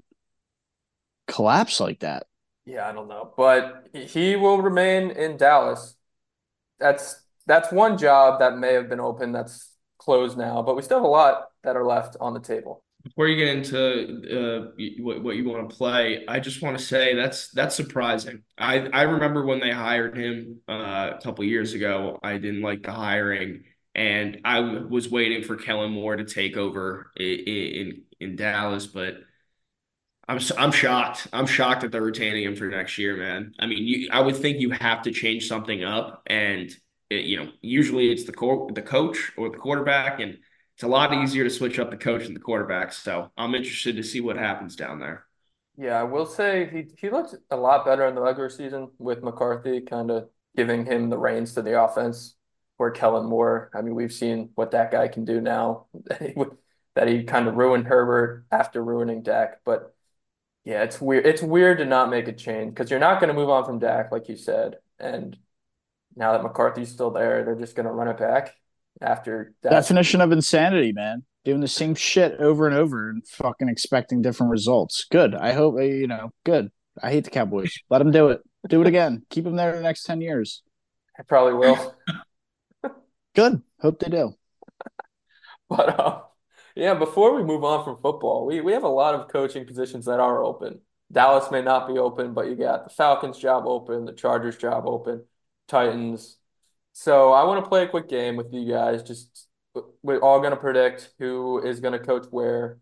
collapse 1.27 1.81
like 1.81 1.99
that. 1.99 2.27
Yeah, 2.65 2.87
I 2.87 2.93
don't 2.93 3.09
know, 3.09 3.33
but 3.35 3.87
he 3.93 4.37
will 4.37 4.61
remain 4.61 5.11
in 5.11 5.35
Dallas. 5.35 5.97
That's 6.79 7.22
that's 7.45 7.71
one 7.71 7.97
job 7.97 8.39
that 8.39 8.57
may 8.57 8.73
have 8.73 8.89
been 8.89 8.99
open. 8.99 9.31
That's 9.31 9.73
closed 9.97 10.37
now, 10.37 10.61
but 10.61 10.75
we 10.75 10.81
still 10.81 10.97
have 10.97 11.05
a 11.05 11.07
lot 11.07 11.45
that 11.63 11.75
are 11.75 11.85
left 11.85 12.17
on 12.19 12.33
the 12.33 12.39
table. 12.39 12.83
Before 13.03 13.27
you 13.27 13.35
get 13.35 13.57
into 13.57 14.69
uh, 14.69 14.71
what, 15.01 15.23
what 15.23 15.35
you 15.35 15.49
want 15.49 15.69
to 15.69 15.75
play, 15.75 16.23
I 16.25 16.39
just 16.39 16.61
want 16.61 16.77
to 16.77 16.83
say 16.83 17.15
that's 17.15 17.49
that's 17.49 17.75
surprising. 17.75 18.43
I 18.57 18.87
I 18.93 19.01
remember 19.01 19.45
when 19.45 19.59
they 19.59 19.71
hired 19.71 20.17
him 20.17 20.61
uh, 20.69 21.11
a 21.15 21.19
couple 21.21 21.43
years 21.43 21.73
ago. 21.73 22.17
I 22.23 22.37
didn't 22.37 22.61
like 22.61 22.83
the 22.83 22.93
hiring, 22.93 23.65
and 23.93 24.39
I 24.45 24.61
was 24.61 25.09
waiting 25.09 25.43
for 25.43 25.57
Kellen 25.57 25.91
Moore 25.91 26.15
to 26.15 26.23
take 26.23 26.55
over 26.55 27.11
in 27.17 27.25
in, 27.25 28.01
in 28.19 28.35
Dallas, 28.35 28.87
but. 28.87 29.15
I'm 30.25 30.39
I'm 30.57 30.71
shocked. 30.71 31.27
I'm 31.33 31.45
shocked 31.45 31.81
that 31.81 31.91
they're 31.91 32.01
retaining 32.01 32.45
him 32.45 32.55
for 32.55 32.69
next 32.69 32.97
year, 32.97 33.17
man. 33.17 33.53
I 33.59 33.65
mean, 33.65 33.83
you, 33.85 34.07
I 34.09 34.21
would 34.21 34.37
think 34.37 34.61
you 34.61 34.69
have 34.69 35.01
to 35.01 35.11
change 35.11 35.49
something 35.49 35.83
up, 35.83 36.23
and 36.27 36.73
it, 37.13 37.25
you 37.25 37.37
know, 37.37 37.51
usually 37.61 38.11
it's 38.11 38.23
the 38.23 38.33
co- 38.33 38.69
the 38.73 38.81
coach 38.81 39.31
or 39.37 39.49
the 39.49 39.57
quarterback, 39.57 40.19
and 40.19 40.37
it's 40.75 40.83
a 40.83 40.87
lot 40.87 41.13
easier 41.13 41.43
to 41.43 41.49
switch 41.49 41.79
up 41.79 41.91
the 41.91 41.97
coach 41.97 42.25
and 42.25 42.35
the 42.35 42.39
quarterback. 42.39 42.93
So 42.93 43.31
I'm 43.37 43.55
interested 43.55 43.95
to 43.97 44.03
see 44.03 44.21
what 44.21 44.37
happens 44.37 44.75
down 44.75 44.99
there. 44.99 45.25
Yeah, 45.77 45.99
I 45.99 46.03
will 46.03 46.25
say 46.25 46.69
he 46.71 46.85
he 46.97 47.09
looked 47.09 47.35
a 47.49 47.57
lot 47.57 47.85
better 47.85 48.05
in 48.07 48.15
the 48.15 48.21
regular 48.21 48.49
season 48.49 48.89
with 48.97 49.23
McCarthy, 49.23 49.81
kind 49.81 50.11
of 50.11 50.29
giving 50.55 50.85
him 50.85 51.09
the 51.09 51.17
reins 51.17 51.53
to 51.53 51.61
the 51.61 51.81
offense. 51.81 52.35
Where 52.77 52.91
Kellen 52.91 53.27
Moore, 53.27 53.69
I 53.73 53.81
mean, 53.81 53.93
we've 53.93 54.11
seen 54.11 54.49
what 54.55 54.71
that 54.71 54.91
guy 54.91 55.07
can 55.07 55.25
do 55.25 55.39
now. 55.39 55.85
that 56.95 57.07
he 57.07 57.23
kind 57.23 57.47
of 57.47 57.55
ruined 57.55 57.87
Herbert 57.87 58.45
after 58.51 58.83
ruining 58.83 59.23
Dak, 59.23 59.63
but 59.63 59.95
yeah, 60.63 60.83
it's 60.83 61.01
weird. 61.01 61.25
It's 61.25 61.41
weird 61.41 61.79
to 61.79 61.85
not 61.85 62.09
make 62.09 62.27
a 62.27 62.33
change 62.33 62.73
because 62.73 62.89
you're 62.89 62.99
not 62.99 63.19
going 63.19 63.27
to 63.27 63.33
move 63.33 63.49
on 63.49 63.65
from 63.65 63.79
Dak, 63.79 64.11
like 64.11 64.29
you 64.29 64.37
said, 64.37 64.77
and 64.99 65.37
now 66.15 66.33
that 66.33 66.43
McCarthy's 66.43 66.91
still 66.91 67.11
there, 67.11 67.43
they're 67.43 67.55
just 67.55 67.75
going 67.75 67.85
to 67.85 67.91
run 67.91 68.07
it 68.07 68.17
back 68.17 68.53
after 69.01 69.53
that. 69.63 69.69
Definition 69.69 70.21
of 70.21 70.31
insanity, 70.31 70.91
man. 70.91 71.23
Doing 71.45 71.59
the 71.59 71.67
same 71.67 71.95
shit 71.95 72.39
over 72.39 72.67
and 72.67 72.75
over 72.75 73.09
and 73.09 73.27
fucking 73.27 73.67
expecting 73.67 74.21
different 74.21 74.51
results. 74.51 75.05
Good. 75.11 75.35
I 75.35 75.51
hope, 75.51 75.75
uh, 75.75 75.81
you 75.81 76.07
know, 76.07 76.31
good. 76.45 76.71
I 77.01 77.11
hate 77.11 77.25
the 77.25 77.31
Cowboys. 77.31 77.77
Let 77.89 77.97
them 77.99 78.11
do 78.11 78.29
it. 78.29 78.41
Do 78.69 78.81
it 78.81 78.87
again. 78.87 79.25
Keep 79.29 79.43
them 79.43 79.55
there 79.55 79.75
the 79.75 79.81
next 79.81 80.03
10 80.03 80.21
years. 80.21 80.63
I 81.19 81.23
probably 81.23 81.53
will. 81.53 81.95
good. 83.35 83.61
Hope 83.81 83.99
they 83.99 84.09
do. 84.09 84.35
but, 85.69 85.99
uh, 85.99 86.21
yeah, 86.75 86.93
before 86.93 87.35
we 87.35 87.43
move 87.43 87.63
on 87.63 87.83
from 87.83 88.01
football, 88.01 88.45
we, 88.45 88.61
we 88.61 88.71
have 88.71 88.83
a 88.83 88.87
lot 88.87 89.15
of 89.15 89.27
coaching 89.27 89.65
positions 89.65 90.05
that 90.05 90.19
are 90.19 90.43
open. 90.43 90.79
Dallas 91.11 91.51
may 91.51 91.61
not 91.61 91.87
be 91.87 91.99
open, 91.99 92.33
but 92.33 92.47
you 92.47 92.55
got 92.55 92.85
the 92.85 92.89
Falcons 92.89 93.37
job 93.37 93.65
open, 93.67 94.05
the 94.05 94.13
Chargers 94.13 94.57
job 94.57 94.85
open. 94.87 95.23
Titans. 95.67 96.37
So 96.93 97.31
I 97.31 97.43
want 97.43 97.63
to 97.63 97.69
play 97.69 97.83
a 97.83 97.87
quick 97.87 98.07
game 98.09 98.35
with 98.35 98.53
you 98.53 98.71
guys. 98.71 99.03
Just 99.03 99.47
we're 100.03 100.19
all 100.19 100.39
going 100.39 100.51
to 100.51 100.57
predict 100.57 101.11
who 101.19 101.63
is 101.63 101.79
going 101.79 101.93
to 101.93 102.05
coach 102.05 102.25
where 102.29 102.79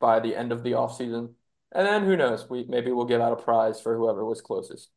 by 0.00 0.20
the 0.20 0.36
end 0.36 0.52
of 0.52 0.62
the 0.62 0.72
offseason. 0.72 1.34
And 1.72 1.86
then 1.86 2.04
who 2.04 2.16
knows? 2.16 2.48
We 2.48 2.64
maybe 2.68 2.92
we'll 2.92 3.06
give 3.06 3.20
out 3.20 3.32
a 3.32 3.42
prize 3.42 3.80
for 3.80 3.96
whoever 3.96 4.24
was 4.24 4.40
closest. 4.40 4.90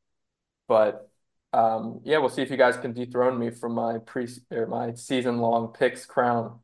But 0.67 1.09
um, 1.53 2.01
yeah, 2.03 2.17
we'll 2.19 2.29
see 2.29 2.41
if 2.41 2.51
you 2.51 2.57
guys 2.57 2.77
can 2.77 2.93
dethrone 2.93 3.39
me 3.39 3.49
from 3.49 3.73
my 3.73 3.99
pre 3.99 4.27
or 4.51 4.67
my 4.67 4.93
season 4.93 5.39
long 5.39 5.73
picks 5.73 6.05
crown. 6.05 6.59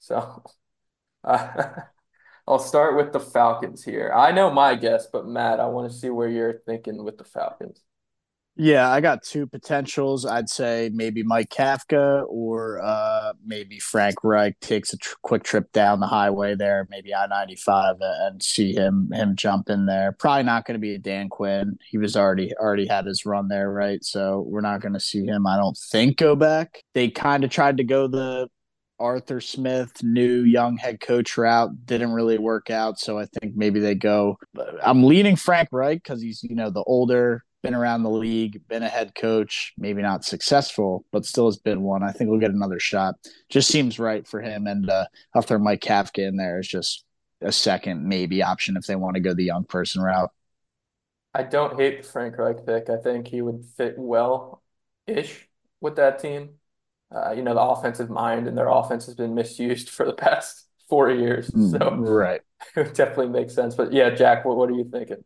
So 0.00 0.42
uh, 1.24 1.66
I'll 2.46 2.58
start 2.58 2.96
with 2.96 3.12
the 3.12 3.20
Falcons 3.20 3.84
here. 3.84 4.12
I 4.14 4.32
know 4.32 4.50
my 4.50 4.74
guess, 4.74 5.06
but 5.06 5.26
Matt, 5.26 5.60
I 5.60 5.66
want 5.66 5.90
to 5.90 5.96
see 5.96 6.10
where 6.10 6.28
you're 6.28 6.60
thinking 6.66 7.02
with 7.02 7.16
the 7.16 7.24
Falcons. 7.24 7.80
Yeah, 8.56 8.88
I 8.88 9.00
got 9.00 9.24
two 9.24 9.48
potentials. 9.48 10.24
I'd 10.24 10.48
say 10.48 10.88
maybe 10.94 11.24
Mike 11.24 11.50
Kafka 11.50 12.24
or 12.28 12.80
uh, 12.84 13.32
maybe 13.44 13.80
Frank 13.80 14.22
Reich 14.22 14.60
takes 14.60 14.92
a 14.92 14.96
tr- 14.96 15.16
quick 15.22 15.42
trip 15.42 15.72
down 15.72 15.98
the 15.98 16.06
highway 16.06 16.54
there, 16.54 16.86
maybe 16.88 17.12
I 17.12 17.26
ninety 17.26 17.56
five, 17.56 17.96
and 18.00 18.40
see 18.40 18.72
him 18.72 19.10
him 19.12 19.34
jump 19.34 19.70
in 19.70 19.86
there. 19.86 20.12
Probably 20.12 20.44
not 20.44 20.66
going 20.66 20.76
to 20.76 20.80
be 20.80 20.94
a 20.94 20.98
Dan 20.98 21.28
Quinn. 21.28 21.78
He 21.90 21.98
was 21.98 22.16
already 22.16 22.54
already 22.54 22.86
had 22.86 23.06
his 23.06 23.26
run 23.26 23.48
there, 23.48 23.72
right? 23.72 24.04
So 24.04 24.44
we're 24.46 24.60
not 24.60 24.80
going 24.80 24.94
to 24.94 25.00
see 25.00 25.24
him. 25.24 25.48
I 25.48 25.56
don't 25.56 25.76
think 25.76 26.16
go 26.16 26.36
back. 26.36 26.84
They 26.94 27.10
kind 27.10 27.42
of 27.42 27.50
tried 27.50 27.78
to 27.78 27.84
go 27.84 28.06
the 28.06 28.48
Arthur 29.00 29.40
Smith, 29.40 29.90
new 30.04 30.42
young 30.42 30.76
head 30.76 31.00
coach 31.00 31.36
route 31.36 31.70
didn't 31.86 32.12
really 32.12 32.38
work 32.38 32.70
out. 32.70 33.00
So 33.00 33.18
I 33.18 33.26
think 33.26 33.56
maybe 33.56 33.80
they 33.80 33.96
go. 33.96 34.38
I'm 34.80 35.02
leaning 35.02 35.34
Frank 35.34 35.70
Reich 35.72 36.04
because 36.04 36.22
he's 36.22 36.44
you 36.44 36.54
know 36.54 36.70
the 36.70 36.84
older 36.84 37.42
been 37.64 37.74
around 37.74 38.02
the 38.02 38.10
league, 38.10 38.60
been 38.68 38.82
a 38.82 38.88
head 38.88 39.14
coach, 39.14 39.72
maybe 39.78 40.02
not 40.02 40.22
successful, 40.22 41.06
but 41.10 41.24
still 41.24 41.46
has 41.46 41.56
been 41.56 41.80
one. 41.80 42.02
I 42.02 42.12
think 42.12 42.28
we'll 42.28 42.38
get 42.38 42.50
another 42.50 42.78
shot. 42.78 43.14
Just 43.48 43.68
seems 43.68 43.98
right 43.98 44.24
for 44.28 44.42
him. 44.42 44.66
And 44.66 44.88
uh, 44.88 45.06
I'll 45.34 45.40
throw 45.40 45.58
Mike 45.58 45.80
Kafka 45.80 46.28
in 46.28 46.36
there 46.36 46.58
as 46.58 46.68
just 46.68 47.04
a 47.40 47.50
second 47.50 48.06
maybe 48.06 48.42
option 48.42 48.76
if 48.76 48.86
they 48.86 48.96
want 48.96 49.14
to 49.14 49.20
go 49.20 49.32
the 49.32 49.44
young 49.44 49.64
person 49.64 50.02
route. 50.02 50.30
I 51.32 51.42
don't 51.42 51.80
hate 51.80 52.02
the 52.02 52.08
Frank 52.08 52.36
Reich 52.36 52.66
pick. 52.66 52.90
I 52.90 52.98
think 52.98 53.28
he 53.28 53.40
would 53.40 53.64
fit 53.78 53.94
well 53.96 54.62
ish 55.06 55.48
with 55.80 55.96
that 55.96 56.18
team. 56.18 56.50
Uh, 57.14 57.32
you 57.32 57.42
know, 57.42 57.54
the 57.54 57.62
offensive 57.62 58.10
mind 58.10 58.46
and 58.46 58.58
their 58.58 58.68
offense 58.68 59.06
has 59.06 59.14
been 59.14 59.34
misused 59.34 59.88
for 59.88 60.04
the 60.04 60.12
past 60.12 60.66
four 60.90 61.10
years. 61.10 61.50
Mm, 61.50 61.78
so, 61.78 61.90
right. 61.96 62.42
it 62.76 62.92
definitely 62.92 63.28
makes 63.28 63.54
sense. 63.54 63.74
But 63.74 63.90
yeah, 63.90 64.10
Jack, 64.10 64.44
what, 64.44 64.58
what 64.58 64.68
are 64.68 64.74
you 64.74 64.84
thinking? 64.84 65.24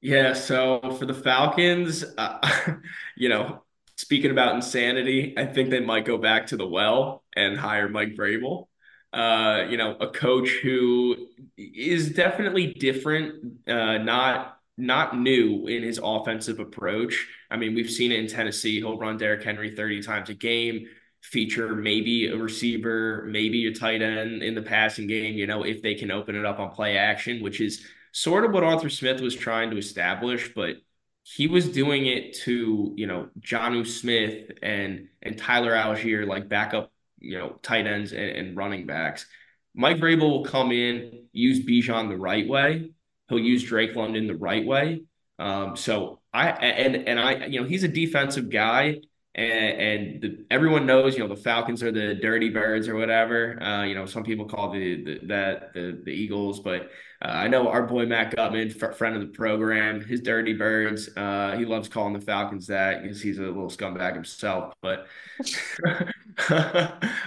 Yeah, 0.00 0.32
so 0.34 0.96
for 0.98 1.06
the 1.06 1.14
Falcons, 1.14 2.04
uh, 2.16 2.72
you 3.16 3.28
know, 3.28 3.62
speaking 3.96 4.30
about 4.30 4.54
insanity, 4.54 5.34
I 5.36 5.46
think 5.46 5.70
they 5.70 5.80
might 5.80 6.04
go 6.04 6.18
back 6.18 6.46
to 6.48 6.56
the 6.56 6.66
well 6.66 7.24
and 7.34 7.58
hire 7.58 7.88
Mike 7.88 8.14
Vrabel. 8.14 8.66
Uh, 9.12 9.64
you 9.68 9.76
know, 9.76 9.96
a 9.96 10.08
coach 10.10 10.50
who 10.62 11.28
is 11.56 12.10
definitely 12.12 12.74
different, 12.74 13.58
uh, 13.68 13.98
not 13.98 14.54
not 14.80 15.18
new 15.18 15.66
in 15.66 15.82
his 15.82 15.98
offensive 16.00 16.60
approach. 16.60 17.26
I 17.50 17.56
mean, 17.56 17.74
we've 17.74 17.90
seen 17.90 18.12
it 18.12 18.20
in 18.20 18.28
Tennessee. 18.28 18.76
He'll 18.76 18.96
run 18.98 19.16
Derrick 19.16 19.42
Henry 19.42 19.74
30 19.74 20.00
times 20.02 20.28
a 20.28 20.34
game, 20.34 20.86
feature 21.22 21.74
maybe 21.74 22.28
a 22.28 22.36
receiver, 22.36 23.24
maybe 23.28 23.66
a 23.66 23.74
tight 23.74 24.02
end 24.02 24.42
in 24.44 24.54
the 24.54 24.62
passing 24.62 25.08
game, 25.08 25.34
you 25.34 25.48
know, 25.48 25.64
if 25.64 25.82
they 25.82 25.94
can 25.94 26.12
open 26.12 26.36
it 26.36 26.44
up 26.44 26.60
on 26.60 26.70
play 26.70 26.96
action, 26.96 27.42
which 27.42 27.60
is 27.60 27.84
sort 28.12 28.44
of 28.44 28.52
what 28.52 28.64
Arthur 28.64 28.90
Smith 28.90 29.20
was 29.20 29.34
trying 29.34 29.70
to 29.70 29.78
establish, 29.78 30.52
but 30.54 30.76
he 31.22 31.46
was 31.46 31.68
doing 31.68 32.06
it 32.06 32.34
to, 32.34 32.94
you 32.96 33.06
know, 33.06 33.28
Jonnu 33.40 33.86
Smith 33.86 34.50
and 34.62 35.08
and 35.22 35.36
Tyler 35.36 35.72
Allgeier, 35.72 36.26
like 36.26 36.48
backup, 36.48 36.90
you 37.18 37.38
know, 37.38 37.58
tight 37.62 37.86
ends 37.86 38.12
and, 38.12 38.30
and 38.30 38.56
running 38.56 38.86
backs. 38.86 39.26
Mike 39.74 39.98
Vrabel 39.98 40.30
will 40.30 40.44
come 40.44 40.72
in, 40.72 41.26
use 41.32 41.64
Bijan 41.64 42.08
the 42.08 42.16
right 42.16 42.48
way. 42.48 42.90
He'll 43.28 43.38
use 43.38 43.62
Drake 43.62 43.94
London 43.94 44.26
the 44.26 44.36
right 44.36 44.66
way. 44.66 45.02
Um, 45.38 45.76
so 45.76 46.20
I 46.32 46.48
and 46.50 46.96
and 47.08 47.20
I, 47.20 47.46
you 47.46 47.60
know, 47.60 47.66
he's 47.66 47.84
a 47.84 47.88
defensive 47.88 48.50
guy, 48.50 49.00
and, 49.38 49.80
and 49.80 50.20
the, 50.20 50.44
everyone 50.50 50.84
knows, 50.84 51.16
you 51.16 51.20
know, 51.20 51.28
the 51.32 51.40
Falcons 51.40 51.82
are 51.82 51.92
the 51.92 52.14
dirty 52.16 52.50
birds 52.50 52.88
or 52.88 52.96
whatever. 52.96 53.62
Uh, 53.62 53.84
you 53.84 53.94
know, 53.94 54.04
some 54.04 54.24
people 54.24 54.46
call 54.46 54.72
the, 54.72 55.04
the 55.04 55.26
that 55.26 55.72
the 55.74 56.02
the 56.04 56.10
Eagles, 56.10 56.58
but 56.58 56.90
uh, 57.22 57.28
I 57.28 57.46
know 57.46 57.68
our 57.68 57.84
boy 57.84 58.04
Matt 58.06 58.34
Gutman, 58.34 58.74
f- 58.80 58.96
friend 58.96 59.14
of 59.14 59.22
the 59.22 59.28
program, 59.28 60.04
his 60.04 60.20
dirty 60.22 60.54
birds. 60.54 61.08
Uh, 61.16 61.56
he 61.56 61.64
loves 61.64 61.88
calling 61.88 62.14
the 62.14 62.20
Falcons 62.20 62.66
that 62.66 63.02
because 63.02 63.22
he's 63.22 63.38
a 63.38 63.42
little 63.42 63.70
scumbag 63.70 64.14
himself. 64.14 64.74
But 64.82 65.06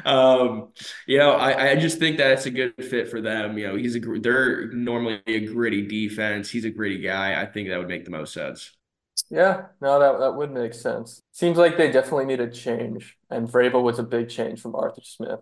um, 0.05 0.69
you 1.07 1.17
know, 1.17 1.31
I, 1.31 1.71
I 1.71 1.75
just 1.77 1.97
think 1.97 2.17
that 2.17 2.31
it's 2.31 2.45
a 2.45 2.51
good 2.51 2.73
fit 2.75 3.09
for 3.09 3.21
them. 3.21 3.57
You 3.57 3.67
know, 3.67 3.75
he's 3.77 3.95
a 3.95 3.99
they're 3.99 4.67
normally 4.73 5.21
a 5.27 5.45
gritty 5.45 5.87
defense. 5.87 6.49
He's 6.49 6.65
a 6.65 6.69
gritty 6.71 6.99
guy. 6.99 7.41
I 7.41 7.45
think 7.45 7.69
that 7.69 7.77
would 7.77 7.87
make 7.87 8.03
the 8.03 8.11
most 8.11 8.33
sense. 8.33 8.71
Yeah, 9.31 9.67
no, 9.79 9.97
that 9.97 10.19
that 10.19 10.35
would 10.35 10.51
make 10.51 10.73
sense. 10.73 11.21
Seems 11.31 11.57
like 11.57 11.77
they 11.77 11.89
definitely 11.89 12.25
need 12.25 12.41
a 12.41 12.51
change, 12.51 13.17
and 13.29 13.47
Vrabel 13.47 13.81
was 13.81 13.97
a 13.97 14.03
big 14.03 14.27
change 14.27 14.59
from 14.59 14.75
Arthur 14.75 15.01
Smith. 15.03 15.39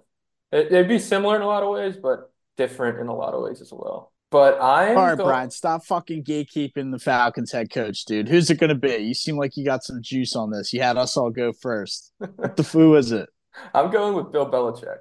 It, 0.51 0.71
would 0.71 0.87
be 0.87 0.99
similar 0.99 1.35
in 1.35 1.41
a 1.41 1.47
lot 1.47 1.63
of 1.63 1.69
ways, 1.69 1.97
but 2.01 2.31
different 2.55 2.99
in 2.99 3.07
a 3.07 3.15
lot 3.15 3.33
of 3.33 3.41
ways 3.41 3.61
as 3.61 3.71
well. 3.71 4.13
But 4.29 4.61
I'm 4.61 4.95
all 4.95 5.07
right, 5.07 5.17
Brian. 5.17 5.49
Stop 5.49 5.85
fucking 5.85 6.23
gatekeeping 6.23 6.91
the 6.91 6.99
Falcons 6.99 7.51
head 7.51 7.71
coach, 7.71 8.05
dude. 8.05 8.29
Who's 8.29 8.51
it 8.51 8.59
going 8.59 8.69
to 8.69 8.75
be? 8.75 8.97
You 8.97 9.15
seem 9.15 9.37
like 9.37 9.57
you 9.57 9.65
got 9.65 9.83
some 9.83 10.03
juice 10.03 10.35
on 10.35 10.51
this. 10.51 10.71
You 10.71 10.81
had 10.81 10.97
us 10.97 11.17
all 11.17 11.31
go 11.31 11.51
first. 11.51 12.13
what 12.35 12.55
the 12.55 12.63
foo 12.65 12.95
is 12.95 13.11
it? 13.11 13.27
I'm 13.73 13.89
going 13.89 14.13
with 14.13 14.31
Bill 14.31 14.49
Belichick. 14.49 14.97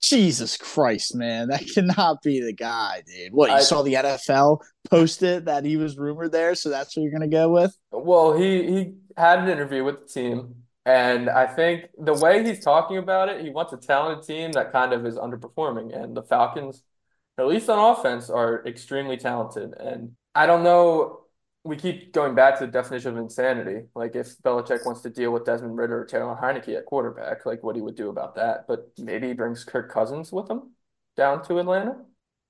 Jesus 0.00 0.56
Christ, 0.56 1.14
man, 1.14 1.48
that 1.48 1.66
cannot 1.74 2.22
be 2.22 2.40
the 2.40 2.52
guy, 2.52 3.02
dude. 3.06 3.32
What 3.32 3.50
you 3.50 3.56
I, 3.56 3.60
saw 3.60 3.82
the 3.82 3.94
NFL 3.94 4.60
post 4.90 5.22
it 5.22 5.46
that 5.46 5.64
he 5.64 5.76
was 5.76 5.98
rumored 5.98 6.32
there, 6.32 6.54
so 6.54 6.68
that's 6.68 6.96
what 6.96 7.02
you're 7.02 7.12
gonna 7.12 7.28
go 7.28 7.50
with? 7.50 7.76
Well, 7.90 8.36
he 8.36 8.62
he 8.66 8.94
had 9.16 9.40
an 9.40 9.48
interview 9.48 9.84
with 9.84 10.00
the 10.00 10.06
team, 10.06 10.54
and 10.86 11.28
I 11.28 11.46
think 11.46 11.86
the 11.98 12.14
way 12.14 12.44
he's 12.44 12.64
talking 12.64 12.98
about 12.98 13.28
it, 13.28 13.42
he 13.42 13.50
wants 13.50 13.72
a 13.72 13.76
talented 13.76 14.26
team 14.26 14.52
that 14.52 14.72
kind 14.72 14.92
of 14.92 15.04
is 15.04 15.16
underperforming, 15.16 15.96
and 15.96 16.16
the 16.16 16.22
Falcons, 16.22 16.82
at 17.38 17.46
least 17.46 17.68
on 17.68 17.96
offense, 17.96 18.30
are 18.30 18.64
extremely 18.66 19.16
talented. 19.16 19.74
And 19.78 20.12
I 20.34 20.46
don't 20.46 20.62
know 20.62 21.20
we 21.68 21.76
keep 21.76 22.12
going 22.14 22.34
back 22.34 22.58
to 22.58 22.66
the 22.66 22.72
definition 22.72 23.10
of 23.10 23.18
insanity. 23.18 23.86
Like 23.94 24.16
if 24.16 24.38
Belichick 24.38 24.86
wants 24.86 25.02
to 25.02 25.10
deal 25.10 25.30
with 25.32 25.44
Desmond 25.44 25.76
Ridder 25.76 26.00
or 26.00 26.04
Taylor 26.06 26.36
Heinicke 26.40 26.76
at 26.76 26.86
quarterback, 26.86 27.44
like 27.44 27.62
what 27.62 27.76
he 27.76 27.82
would 27.82 27.94
do 27.94 28.08
about 28.08 28.34
that. 28.36 28.66
But 28.66 28.90
maybe 28.96 29.28
he 29.28 29.34
brings 29.34 29.64
Kirk 29.64 29.92
Cousins 29.92 30.32
with 30.32 30.50
him 30.50 30.70
down 31.14 31.44
to 31.44 31.58
Atlanta. 31.58 31.96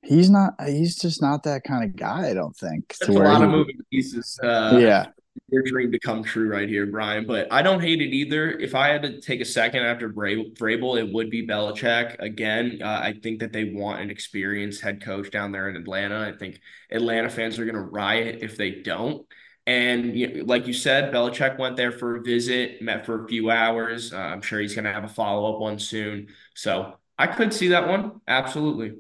He's 0.03 0.31
not. 0.31 0.55
He's 0.65 0.97
just 0.97 1.21
not 1.21 1.43
that 1.43 1.65
kind 1.65 1.83
of 1.83 1.97
guy. 1.97 2.31
I 2.31 2.35
don't 2.35 2.57
think. 2.57 2.95
There's 3.01 3.17
a 3.17 3.19
lot 3.19 3.39
he, 3.39 3.45
of 3.45 3.51
moving 3.51 3.79
pieces. 3.91 4.39
Uh, 4.41 4.79
yeah, 4.81 5.07
your 5.49 5.63
dream 5.63 5.93
to 5.93 5.99
come 5.99 6.23
true 6.23 6.49
right 6.49 6.69
here, 6.69 6.87
Brian. 6.87 7.27
But 7.27 7.53
I 7.53 7.63
don't 7.63 7.81
hate 7.81 8.01
it 8.01 8.15
either. 8.15 8.51
If 8.51 8.75
I 8.75 8.89
had 8.89 9.03
to 9.03 9.21
take 9.21 9.41
a 9.41 9.45
second 9.45 9.83
after 9.85 10.11
Vrabel, 10.11 10.99
it 10.99 11.13
would 11.13 11.31
be 11.31 11.47
Belichick. 11.47 12.19
Again, 12.19 12.81
uh, 12.83 13.01
I 13.03 13.15
think 13.23 13.41
that 13.41 13.53
they 13.53 13.65
want 13.65 14.01
an 14.01 14.11
experienced 14.11 14.81
head 14.83 15.03
coach 15.03 15.31
down 15.31 15.53
there 15.53 15.69
in 15.69 15.77
Atlanta. 15.77 16.21
I 16.21 16.37
think 16.37 16.61
Atlanta 16.91 17.31
fans 17.31 17.59
are 17.59 17.65
going 17.65 17.75
to 17.75 17.81
riot 17.81 18.39
if 18.43 18.57
they 18.57 18.71
don't. 18.71 19.27
And 19.67 20.17
you 20.17 20.29
know, 20.33 20.45
like 20.45 20.67
you 20.67 20.73
said, 20.73 21.13
Belichick 21.13 21.59
went 21.59 21.77
there 21.77 21.93
for 21.93 22.17
a 22.17 22.23
visit, 22.23 22.81
met 22.81 23.05
for 23.05 23.25
a 23.25 23.29
few 23.29 23.51
hours. 23.51 24.15
Uh, 24.15 24.17
I'm 24.17 24.41
sure 24.41 24.61
he's 24.61 24.75
going 24.75 24.87
to 24.87 24.93
have 24.93 25.05
a 25.05 25.09
follow 25.09 25.53
up 25.53 25.61
one 25.61 25.79
soon. 25.79 26.29
So 26.55 26.97
I 27.19 27.27
could 27.27 27.53
see 27.53 27.69
that 27.69 27.87
one. 27.87 28.21
Absolutely. 28.27 28.99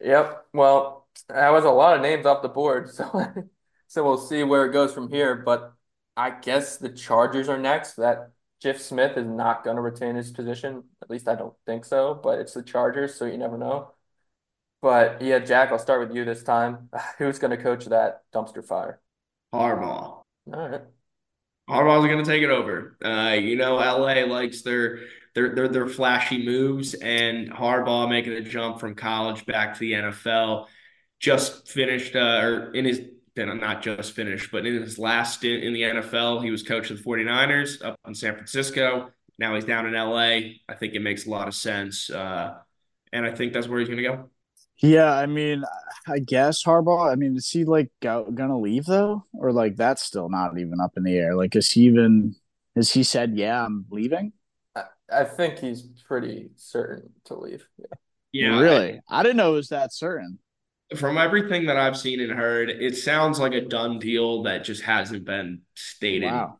Yep. 0.00 0.46
Well, 0.52 1.06
that 1.28 1.50
was 1.50 1.64
a 1.64 1.70
lot 1.70 1.96
of 1.96 2.02
names 2.02 2.26
off 2.26 2.42
the 2.42 2.48
board. 2.48 2.90
So, 2.98 3.24
so 3.88 4.04
we'll 4.04 4.18
see 4.18 4.44
where 4.44 4.66
it 4.66 4.72
goes 4.72 4.92
from 4.92 5.10
here. 5.10 5.34
But 5.34 5.72
I 6.20 6.28
guess 6.28 6.76
the 6.76 6.90
Chargers 6.90 7.48
are 7.48 7.58
next. 7.58 7.94
That 7.94 8.32
Giff 8.60 8.78
Smith 8.78 9.16
is 9.16 9.26
not 9.26 9.64
going 9.64 9.76
to 9.76 9.82
retain 9.82 10.16
his 10.16 10.30
position. 10.30 10.84
At 11.00 11.08
least 11.08 11.26
I 11.26 11.34
don't 11.34 11.54
think 11.64 11.86
so. 11.86 12.12
But 12.22 12.40
it's 12.40 12.52
the 12.52 12.62
Chargers, 12.62 13.14
so 13.14 13.24
you 13.24 13.38
never 13.38 13.56
know. 13.56 13.92
But 14.82 15.22
yeah, 15.22 15.38
Jack, 15.38 15.72
I'll 15.72 15.78
start 15.78 16.06
with 16.06 16.14
you 16.14 16.26
this 16.26 16.42
time. 16.42 16.90
Who's 17.18 17.38
going 17.38 17.56
to 17.56 17.62
coach 17.62 17.86
that 17.86 18.20
dumpster 18.34 18.62
fire? 18.62 19.00
Harbaugh. 19.54 19.82
All 19.82 20.24
right. 20.46 20.82
Harbaugh's 21.70 22.06
going 22.06 22.22
to 22.22 22.30
take 22.30 22.42
it 22.42 22.50
over. 22.50 22.98
Uh, 23.02 23.36
you 23.40 23.56
know, 23.56 23.76
LA 23.76 24.24
likes 24.24 24.60
their 24.60 24.98
their 25.34 25.54
their 25.54 25.68
their 25.68 25.86
flashy 25.86 26.44
moves, 26.44 26.92
and 26.92 27.50
Harbaugh 27.50 28.10
making 28.10 28.34
the 28.34 28.42
jump 28.42 28.78
from 28.78 28.94
college 28.94 29.46
back 29.46 29.72
to 29.74 29.80
the 29.80 29.92
NFL. 29.92 30.66
Just 31.18 31.68
finished, 31.68 32.14
uh, 32.14 32.40
or 32.42 32.74
in 32.74 32.84
his 32.84 33.00
not 33.36 33.82
just 33.82 34.12
finished, 34.12 34.50
but 34.50 34.66
in 34.66 34.82
his 34.82 34.98
last 34.98 35.38
stint 35.38 35.64
in 35.64 35.72
the 35.72 35.82
NFL, 35.82 36.42
he 36.42 36.50
was 36.50 36.62
coach 36.62 36.90
of 36.90 36.98
the 36.98 37.04
49ers 37.04 37.84
up 37.84 37.98
in 38.06 38.14
San 38.14 38.34
Francisco. 38.34 39.10
Now 39.38 39.54
he's 39.54 39.64
down 39.64 39.86
in 39.86 39.94
LA. 39.94 40.58
I 40.68 40.74
think 40.78 40.94
it 40.94 41.00
makes 41.00 41.26
a 41.26 41.30
lot 41.30 41.48
of 41.48 41.54
sense. 41.54 42.10
Uh, 42.10 42.58
and 43.12 43.26
I 43.26 43.34
think 43.34 43.52
that's 43.52 43.68
where 43.68 43.80
he's 43.80 43.88
going 43.88 44.02
to 44.02 44.08
go. 44.08 44.30
Yeah, 44.78 45.12
I 45.12 45.26
mean, 45.26 45.64
I 46.06 46.20
guess 46.20 46.64
Harbaugh. 46.64 47.12
I 47.12 47.14
mean, 47.14 47.36
is 47.36 47.50
he 47.50 47.64
like 47.64 47.90
go, 48.00 48.30
gonna 48.32 48.58
leave 48.58 48.86
though, 48.86 49.24
or 49.34 49.52
like 49.52 49.76
that's 49.76 50.02
still 50.02 50.30
not 50.30 50.58
even 50.58 50.80
up 50.80 50.92
in 50.96 51.02
the 51.02 51.18
air? 51.18 51.36
Like, 51.36 51.54
is 51.54 51.70
he 51.70 51.82
even? 51.82 52.34
Has 52.76 52.90
he 52.90 53.02
said, 53.02 53.36
"Yeah, 53.36 53.62
I'm 53.62 53.84
leaving"? 53.90 54.32
I, 54.74 54.84
I 55.12 55.24
think 55.24 55.58
he's 55.58 55.82
pretty 55.82 56.52
certain 56.56 57.10
to 57.24 57.34
leave. 57.34 57.66
Yeah. 57.76 57.86
Yeah, 58.32 58.58
really. 58.60 59.00
I, 59.08 59.20
I 59.20 59.22
didn't 59.22 59.36
know 59.36 59.52
it 59.52 59.56
was 59.56 59.68
that 59.68 59.92
certain 59.92 60.38
from 60.96 61.18
everything 61.18 61.66
that 61.66 61.76
I've 61.76 61.96
seen 61.96 62.20
and 62.20 62.32
heard, 62.32 62.70
it 62.70 62.96
sounds 62.96 63.38
like 63.38 63.52
a 63.52 63.60
done 63.60 63.98
deal 63.98 64.42
that 64.44 64.64
just 64.64 64.82
hasn't 64.82 65.24
been 65.24 65.62
stated. 65.74 66.26
Wow. 66.26 66.58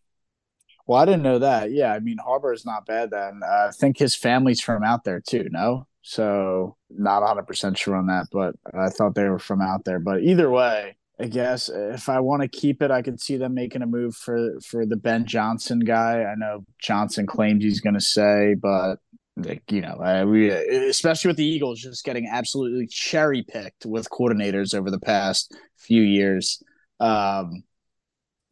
Well, 0.87 1.01
I 1.01 1.05
didn't 1.05 1.23
know 1.23 1.39
that. 1.39 1.71
Yeah, 1.71 1.93
I 1.93 2.01
mean, 2.01 2.19
Harbaugh 2.19 2.55
is 2.55 2.67
not 2.67 2.87
bad. 2.87 3.11
Then 3.11 3.41
uh, 3.45 3.69
I 3.69 3.71
think 3.73 3.99
his 3.99 4.17
family's 4.17 4.61
from 4.61 4.83
out 4.83 5.05
there 5.05 5.21
too. 5.21 5.47
No, 5.51 5.87
so 6.03 6.77
not 6.91 7.21
100 7.21 7.45
percent 7.45 7.79
sure 7.79 7.95
on 7.95 8.07
that, 8.09 8.27
but 8.33 8.57
I 8.75 8.89
thought 8.89 9.15
they 9.15 9.29
were 9.29 9.39
from 9.39 9.61
out 9.61 9.85
there. 9.85 10.01
But 10.01 10.23
either 10.23 10.51
way, 10.51 10.97
I 11.21 11.27
guess 11.27 11.69
if 11.69 12.09
I 12.09 12.21
want 12.21 12.43
to 12.43 12.49
keep 12.49 12.83
it, 12.83 12.91
I 12.91 13.03
could 13.03 13.21
see 13.21 13.37
them 13.37 13.55
making 13.55 13.83
a 13.83 13.87
move 13.87 14.17
for 14.17 14.59
for 14.61 14.87
the 14.87 14.97
Ben 14.97 15.27
Johnson 15.27 15.81
guy. 15.81 16.25
I 16.25 16.35
know 16.35 16.65
Johnson 16.81 17.27
claims 17.27 17.63
he's 17.63 17.81
going 17.81 17.95
to 17.95 18.01
say, 18.01 18.55
but 18.55 18.97
like 19.45 19.63
you 19.71 19.81
know, 19.81 20.27
we 20.27 20.51
especially 20.51 21.29
with 21.29 21.37
the 21.37 21.47
Eagles 21.47 21.81
just 21.81 22.05
getting 22.05 22.29
absolutely 22.29 22.87
cherry 22.87 23.43
picked 23.43 23.87
with 23.87 24.11
coordinators 24.11 24.75
over 24.75 24.91
the 24.91 25.01
past 25.01 25.55
few 25.77 26.03
years. 26.03 26.63
Um, 26.99 27.65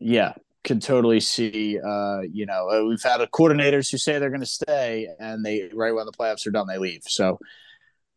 yeah, 0.01 0.35
could 0.65 0.83
totally 0.83 1.21
see. 1.21 1.79
Uh, 1.79 2.21
you 2.31 2.47
know, 2.47 2.69
uh, 2.71 2.85
we've 2.85 3.03
had 3.03 3.21
coordinators 3.31 3.91
who 3.91 3.99
say 3.99 4.19
they're 4.19 4.31
going 4.31 4.41
to 4.41 4.47
stay, 4.47 5.09
and 5.19 5.45
they 5.45 5.71
right 5.73 5.95
when 5.95 6.07
the 6.07 6.13
playoffs 6.13 6.47
are 6.47 6.51
done, 6.51 6.67
they 6.69 6.79
leave. 6.79 7.03
So 7.07 7.39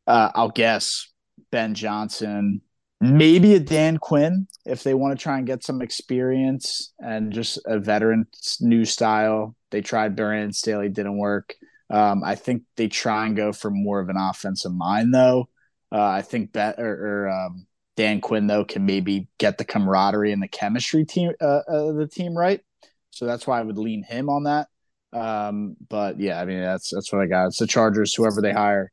uh, 0.07 0.32
I'll 0.36 0.49
guess 0.49 1.07
Ben 1.51 1.74
Johnson, 1.74 2.61
maybe 2.99 3.55
a 3.55 3.59
Dan 3.59 3.97
Quinn 3.97 4.47
if 4.65 4.84
they 4.84 4.93
want 4.93 5.17
to 5.17 5.22
try 5.22 5.38
and 5.38 5.47
get 5.47 5.63
some 5.63 5.82
experience 5.82 6.93
and 6.99 7.32
just 7.32 7.59
a 7.65 7.80
veteran 7.80 8.26
new 8.59 8.86
style. 8.86 9.55
They 9.72 9.82
tried 9.82 10.15
Brandon 10.15 10.53
Staley, 10.53 10.89
didn't 10.89 11.17
work. 11.17 11.55
Um, 11.91 12.23
I 12.23 12.35
think 12.35 12.63
they 12.77 12.87
try 12.87 13.25
and 13.25 13.35
go 13.35 13.51
for 13.51 13.69
more 13.69 13.99
of 13.99 14.09
an 14.09 14.15
offensive 14.17 14.73
mind, 14.73 15.13
though. 15.13 15.49
Uh, 15.91 16.05
I 16.05 16.21
think 16.21 16.53
Bet 16.53 16.79
or, 16.79 17.25
or 17.25 17.29
um, 17.29 17.67
Dan 17.97 18.21
Quinn 18.21 18.47
though 18.47 18.63
can 18.63 18.85
maybe 18.85 19.27
get 19.37 19.57
the 19.57 19.65
camaraderie 19.65 20.31
and 20.31 20.41
the 20.41 20.47
chemistry 20.47 21.05
team 21.05 21.33
uh, 21.41 21.61
uh, 21.67 21.91
the 21.91 22.07
team 22.07 22.35
right. 22.35 22.61
So 23.09 23.25
that's 23.25 23.45
why 23.45 23.59
I 23.59 23.63
would 23.63 23.77
lean 23.77 24.03
him 24.03 24.29
on 24.29 24.43
that. 24.43 24.69
Um, 25.11 25.75
but 25.89 26.17
yeah, 26.17 26.39
I 26.39 26.45
mean 26.45 26.61
that's 26.61 26.91
that's 26.93 27.11
what 27.11 27.21
I 27.21 27.27
got. 27.27 27.47
It's 27.47 27.59
the 27.59 27.67
Chargers. 27.67 28.15
Whoever 28.15 28.41
they 28.41 28.53
hire 28.53 28.91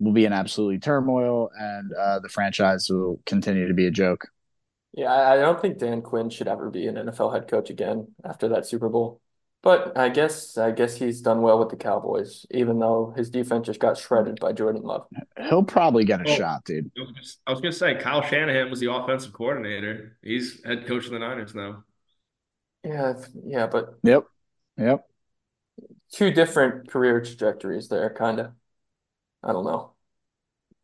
will 0.00 0.12
be 0.12 0.24
in 0.24 0.32
absolutely 0.32 0.80
turmoil, 0.80 1.50
and 1.56 1.92
uh, 1.92 2.18
the 2.18 2.28
franchise 2.28 2.88
will 2.90 3.20
continue 3.26 3.68
to 3.68 3.74
be 3.74 3.86
a 3.86 3.90
joke. 3.92 4.26
Yeah, 4.92 5.12
I 5.12 5.36
don't 5.36 5.62
think 5.62 5.78
Dan 5.78 6.02
Quinn 6.02 6.30
should 6.30 6.48
ever 6.48 6.68
be 6.68 6.88
an 6.88 6.96
NFL 6.96 7.32
head 7.32 7.46
coach 7.46 7.70
again 7.70 8.08
after 8.24 8.48
that 8.48 8.66
Super 8.66 8.88
Bowl. 8.88 9.20
But 9.62 9.96
I 9.98 10.08
guess 10.08 10.56
I 10.56 10.70
guess 10.70 10.96
he's 10.96 11.20
done 11.20 11.42
well 11.42 11.58
with 11.58 11.68
the 11.68 11.76
Cowboys, 11.76 12.46
even 12.50 12.78
though 12.78 13.12
his 13.14 13.28
defense 13.28 13.66
just 13.66 13.78
got 13.78 13.98
shredded 13.98 14.40
by 14.40 14.52
Jordan 14.52 14.82
Love. 14.82 15.06
He'll 15.48 15.62
probably 15.62 16.04
get 16.04 16.22
a 16.22 16.24
Well, 16.24 16.36
shot, 16.38 16.64
dude. 16.64 16.90
I 16.96 17.00
was 17.00 17.10
gonna- 17.12 17.26
I 17.46 17.50
was 17.50 17.60
going 17.60 17.72
to 17.72 17.78
say 17.78 17.94
Kyle 17.96 18.22
Shanahan 18.22 18.70
was 18.70 18.80
the 18.80 18.90
offensive 18.90 19.34
coordinator. 19.34 20.16
He's 20.22 20.64
head 20.64 20.86
coach 20.86 21.04
of 21.06 21.12
the 21.12 21.18
Niners 21.18 21.54
now. 21.54 21.84
Yeah, 22.84 23.14
yeah, 23.44 23.66
but 23.66 23.98
Yep. 24.02 24.24
Yep. 24.78 25.06
two 26.12 26.30
different 26.30 26.88
career 26.90 27.20
trajectories 27.20 27.88
there, 27.88 28.08
kind 28.14 28.40
of. 28.40 28.52
I 29.42 29.52
don't 29.52 29.64
know. 29.66 29.92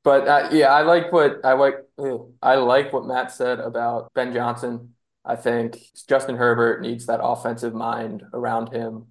But 0.04 0.28
uh, 0.28 0.48
yeah, 0.52 0.68
I 0.68 0.82
like 0.82 1.12
what 1.12 1.44
I 1.44 1.54
like. 1.54 1.76
ew, 1.98 2.34
I 2.42 2.56
like 2.56 2.92
what 2.92 3.06
Matt 3.06 3.32
said 3.32 3.58
about 3.58 4.12
Ben 4.14 4.32
Johnson. 4.34 4.95
I 5.26 5.34
think 5.36 5.78
Justin 6.08 6.36
Herbert 6.36 6.80
needs 6.82 7.06
that 7.06 7.20
offensive 7.22 7.74
mind 7.74 8.22
around 8.32 8.72
him. 8.72 9.06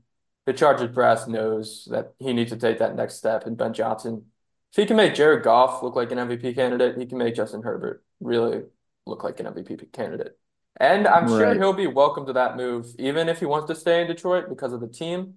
The 0.45 0.53
Chargers 0.53 0.91
brass 0.93 1.27
knows 1.27 1.87
that 1.91 2.13
he 2.19 2.31
needs 2.31 2.51
to 2.51 2.57
take 2.57 2.79
that 2.79 2.95
next 2.95 3.15
step, 3.15 3.45
and 3.45 3.57
Ben 3.57 3.73
Johnson, 3.73 4.25
if 4.71 4.77
he 4.77 4.85
can 4.85 4.95
make 4.95 5.13
Jared 5.15 5.43
Goff 5.43 5.83
look 5.83 5.95
like 5.95 6.11
an 6.11 6.17
MVP 6.19 6.55
candidate, 6.55 6.97
he 6.97 7.05
can 7.05 7.17
make 7.17 7.35
Justin 7.35 7.63
Herbert 7.63 8.03
really 8.21 8.63
look 9.05 9.23
like 9.23 9.39
an 9.39 9.47
MVP 9.47 9.91
candidate. 9.91 10.37
And 10.79 11.07
I'm 11.07 11.27
sure 11.27 11.53
he'll 11.55 11.73
be 11.73 11.87
welcome 11.87 12.25
to 12.27 12.33
that 12.33 12.57
move, 12.57 12.87
even 12.99 13.29
if 13.29 13.39
he 13.39 13.45
wants 13.45 13.67
to 13.67 13.75
stay 13.75 14.01
in 14.01 14.07
Detroit 14.07 14.49
because 14.49 14.73
of 14.73 14.81
the 14.81 14.87
team. 14.87 15.35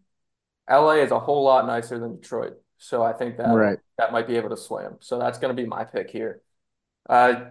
LA 0.69 0.95
is 0.97 1.11
a 1.11 1.19
whole 1.19 1.45
lot 1.45 1.67
nicer 1.67 1.99
than 1.99 2.21
Detroit. 2.21 2.55
So 2.77 3.03
I 3.03 3.13
think 3.13 3.37
that 3.39 3.55
Right. 3.55 3.79
that 3.99 4.13
might 4.13 4.27
be 4.27 4.37
able 4.37 4.51
to 4.51 4.57
sway 4.57 4.83
him. 4.85 4.97
So 5.01 5.19
that's 5.19 5.39
going 5.39 5.55
to 5.57 5.61
be 5.61 5.67
my 5.69 5.85
pick 5.85 6.11
here. 6.11 6.43
Uh, 7.09 7.47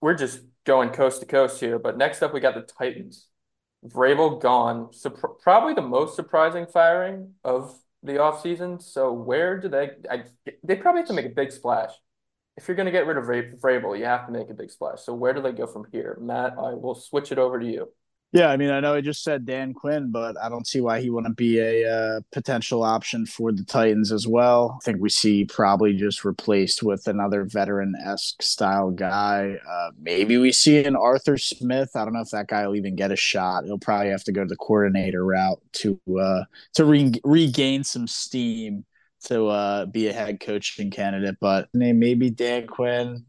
we're 0.00 0.14
just 0.14 0.40
going 0.66 0.90
coast 0.90 1.20
to 1.20 1.26
coast 1.26 1.60
here, 1.60 1.78
but 1.78 1.96
next 1.96 2.22
up 2.22 2.34
we 2.34 2.40
got 2.40 2.54
the 2.54 2.62
Titans. 2.62 3.28
Vrabel 3.86 4.40
gone. 4.40 4.88
Surp 4.92 5.38
probably 5.40 5.74
the 5.74 5.82
most 5.82 6.16
surprising 6.16 6.66
firing 6.66 7.34
of 7.44 7.74
the 8.02 8.14
offseason. 8.14 8.82
So 8.82 9.12
where 9.12 9.58
do 9.58 9.68
they 9.68 9.90
I, 10.10 10.24
they 10.62 10.76
probably 10.76 11.00
have 11.00 11.08
to 11.08 11.14
make 11.14 11.26
a 11.26 11.30
big 11.30 11.52
splash. 11.52 11.92
If 12.56 12.66
you're 12.68 12.76
going 12.76 12.86
to 12.86 12.92
get 12.92 13.06
rid 13.06 13.18
of 13.18 13.24
Vra- 13.24 13.58
Vrabel, 13.60 13.98
you 13.98 14.06
have 14.06 14.26
to 14.26 14.32
make 14.32 14.48
a 14.50 14.54
big 14.54 14.70
splash. 14.70 15.02
So 15.02 15.14
where 15.14 15.34
do 15.34 15.42
they 15.42 15.52
go 15.52 15.66
from 15.66 15.86
here? 15.92 16.18
Matt, 16.20 16.52
I 16.58 16.72
will 16.72 16.94
switch 16.94 17.30
it 17.30 17.38
over 17.38 17.60
to 17.60 17.66
you. 17.66 17.88
Yeah, 18.36 18.50
I 18.50 18.58
mean, 18.58 18.68
I 18.68 18.80
know 18.80 18.92
I 18.92 19.00
just 19.00 19.24
said 19.24 19.46
Dan 19.46 19.72
Quinn, 19.72 20.10
but 20.10 20.36
I 20.38 20.50
don't 20.50 20.66
see 20.66 20.82
why 20.82 21.00
he 21.00 21.08
wouldn't 21.08 21.38
be 21.38 21.58
a 21.58 21.90
uh, 21.90 22.20
potential 22.32 22.82
option 22.82 23.24
for 23.24 23.50
the 23.50 23.64
Titans 23.64 24.12
as 24.12 24.28
well. 24.28 24.78
I 24.78 24.84
think 24.84 25.00
we 25.00 25.08
see 25.08 25.46
probably 25.46 25.94
just 25.94 26.22
replaced 26.22 26.82
with 26.82 27.08
another 27.08 27.44
veteran 27.44 27.94
esque 28.04 28.42
style 28.42 28.90
guy. 28.90 29.56
Uh, 29.66 29.90
maybe 29.98 30.36
we 30.36 30.52
see 30.52 30.84
an 30.84 30.96
Arthur 30.96 31.38
Smith. 31.38 31.96
I 31.96 32.04
don't 32.04 32.12
know 32.12 32.20
if 32.20 32.28
that 32.32 32.48
guy 32.48 32.66
will 32.66 32.76
even 32.76 32.94
get 32.94 33.10
a 33.10 33.16
shot. 33.16 33.64
He'll 33.64 33.78
probably 33.78 34.10
have 34.10 34.24
to 34.24 34.32
go 34.32 34.44
the 34.44 34.56
coordinator 34.56 35.24
route 35.24 35.62
to 35.76 35.98
uh, 36.20 36.44
to 36.74 36.84
re- 36.84 37.18
regain 37.24 37.84
some 37.84 38.06
steam 38.06 38.84
to 39.28 39.46
uh, 39.46 39.86
be 39.86 40.08
a 40.08 40.12
head 40.12 40.40
coaching 40.40 40.90
candidate. 40.90 41.36
But 41.40 41.70
maybe 41.72 42.28
Dan 42.28 42.66
Quinn. 42.66 43.24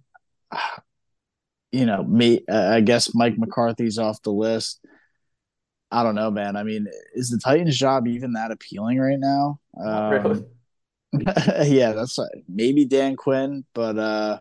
You 1.73 1.85
know, 1.85 2.01
me. 2.01 2.45
Uh, 2.49 2.69
I 2.75 2.79
guess 2.79 3.13
Mike 3.13 3.37
McCarthy's 3.37 3.99
off 3.99 4.21
the 4.21 4.31
list. 4.31 4.79
I 5.91 6.03
don't 6.03 6.15
know, 6.15 6.31
man. 6.31 6.55
I 6.55 6.63
mean, 6.63 6.87
is 7.13 7.29
the 7.29 7.39
Titans' 7.39 7.77
job 7.77 8.07
even 8.07 8.33
that 8.33 8.51
appealing 8.51 8.99
right 8.99 9.19
now? 9.19 9.59
Really. 9.73 10.39
Um, 10.39 10.45
yeah, 11.63 11.93
that's 11.93 12.19
maybe 12.49 12.85
Dan 12.85 13.15
Quinn, 13.15 13.63
but 13.73 13.97
uh, 13.97 14.39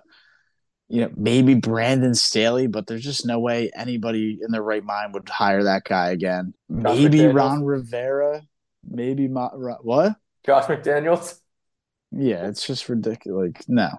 you 0.88 1.03
know, 1.03 1.11
maybe 1.16 1.55
Brandon 1.55 2.14
Staley, 2.14 2.66
but 2.66 2.86
there's 2.86 3.05
just 3.05 3.26
no 3.26 3.38
way 3.38 3.70
anybody 3.76 4.38
in 4.42 4.51
their 4.51 4.62
right 4.62 4.84
mind 4.84 5.14
would 5.14 5.28
hire 5.28 5.64
that 5.64 5.84
guy 5.84 6.11
again. 6.11 6.55
Josh 6.70 6.99
maybe 6.99 7.18
McDaniels? 7.18 7.34
Ron 7.34 7.64
Rivera, 7.64 8.42
maybe 8.88 9.28
Ma- 9.28 9.51
what? 9.51 10.16
Josh 10.44 10.64
McDaniels. 10.64 11.40
Yeah, 12.12 12.49
it's 12.49 12.66
just 12.66 12.88
ridiculous. 12.88 13.53
Like, 13.55 13.68
no, 13.68 13.90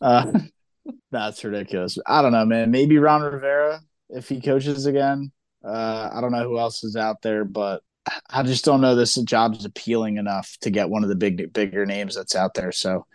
uh, 0.00 0.32
that's 1.10 1.44
ridiculous. 1.44 1.98
I 2.06 2.22
don't 2.22 2.32
know, 2.32 2.44
man. 2.44 2.70
Maybe 2.70 2.98
Ron 2.98 3.22
Rivera 3.22 3.80
if 4.10 4.28
he 4.28 4.40
coaches 4.40 4.86
again. 4.86 5.32
Uh, 5.64 6.10
I 6.12 6.20
don't 6.20 6.32
know 6.32 6.48
who 6.48 6.58
else 6.58 6.84
is 6.84 6.96
out 6.96 7.22
there, 7.22 7.44
but 7.44 7.82
I 8.28 8.42
just 8.42 8.64
don't 8.64 8.80
know 8.80 8.94
this 8.94 9.14
job 9.14 9.54
is 9.54 9.64
appealing 9.64 10.16
enough 10.16 10.56
to 10.62 10.70
get 10.70 10.90
one 10.90 11.02
of 11.02 11.08
the 11.08 11.14
big, 11.14 11.52
bigger 11.52 11.86
names 11.86 12.16
that's 12.16 12.34
out 12.34 12.54
there. 12.54 12.72
So 12.72 13.06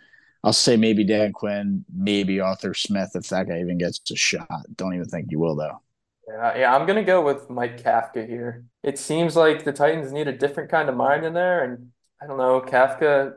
I'll 0.42 0.52
say 0.52 0.76
maybe 0.76 1.04
Dan 1.04 1.32
Quinn, 1.32 1.84
maybe 1.94 2.40
Arthur 2.40 2.74
Smith 2.74 3.10
if 3.14 3.28
that 3.28 3.48
guy 3.48 3.60
even 3.60 3.78
gets 3.78 4.00
a 4.10 4.16
shot. 4.16 4.48
Don't 4.76 4.94
even 4.94 5.08
think 5.08 5.30
you 5.30 5.38
will 5.38 5.56
though. 5.56 5.80
Yeah, 6.28 6.58
yeah, 6.58 6.74
I'm 6.74 6.86
gonna 6.86 7.04
go 7.04 7.22
with 7.24 7.48
Mike 7.48 7.82
Kafka 7.82 8.26
here. 8.26 8.64
It 8.82 8.98
seems 8.98 9.34
like 9.34 9.64
the 9.64 9.72
Titans 9.72 10.12
need 10.12 10.28
a 10.28 10.36
different 10.36 10.70
kind 10.70 10.88
of 10.88 10.96
mind 10.96 11.24
in 11.24 11.32
there, 11.32 11.64
and 11.64 11.90
I 12.22 12.26
don't 12.26 12.36
know, 12.36 12.60
Kafka 12.60 13.34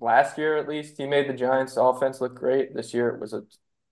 last 0.00 0.38
year 0.38 0.56
at 0.56 0.68
least, 0.68 0.96
he 0.98 1.06
made 1.06 1.28
the 1.28 1.34
Giants 1.34 1.76
offense 1.76 2.20
look 2.20 2.34
great. 2.34 2.74
This 2.74 2.94
year 2.94 3.08
it 3.10 3.20
was 3.20 3.32
a 3.32 3.42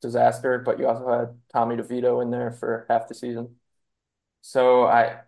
disaster, 0.01 0.63
but 0.65 0.79
you 0.79 0.87
also 0.87 1.09
had 1.09 1.39
Tommy 1.53 1.77
DeVito 1.77 2.23
in 2.23 2.31
there 2.31 2.53
for 2.53 2.87
half 2.89 3.09
the 3.09 3.15
season. 3.15 3.57
So 4.41 4.85
I, 4.87 5.21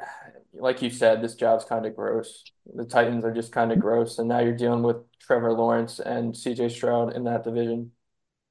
like 0.54 0.82
you 0.82 0.90
said, 0.90 1.22
this 1.22 1.34
job's 1.34 1.64
kind 1.64 1.86
of 1.86 1.94
gross. 1.96 2.44
The 2.74 2.84
Titans 2.84 3.24
are 3.24 3.32
just 3.32 3.52
kind 3.52 3.72
of 3.72 3.78
gross, 3.80 4.18
and 4.18 4.28
now 4.28 4.40
you're 4.40 4.56
dealing 4.56 4.82
with 4.82 4.96
Trevor 5.20 5.52
Lawrence 5.52 6.00
and 6.00 6.36
CJ 6.36 6.68
Stroud 6.68 7.14
in 7.14 7.24
that 7.24 7.44
division. 7.44 7.92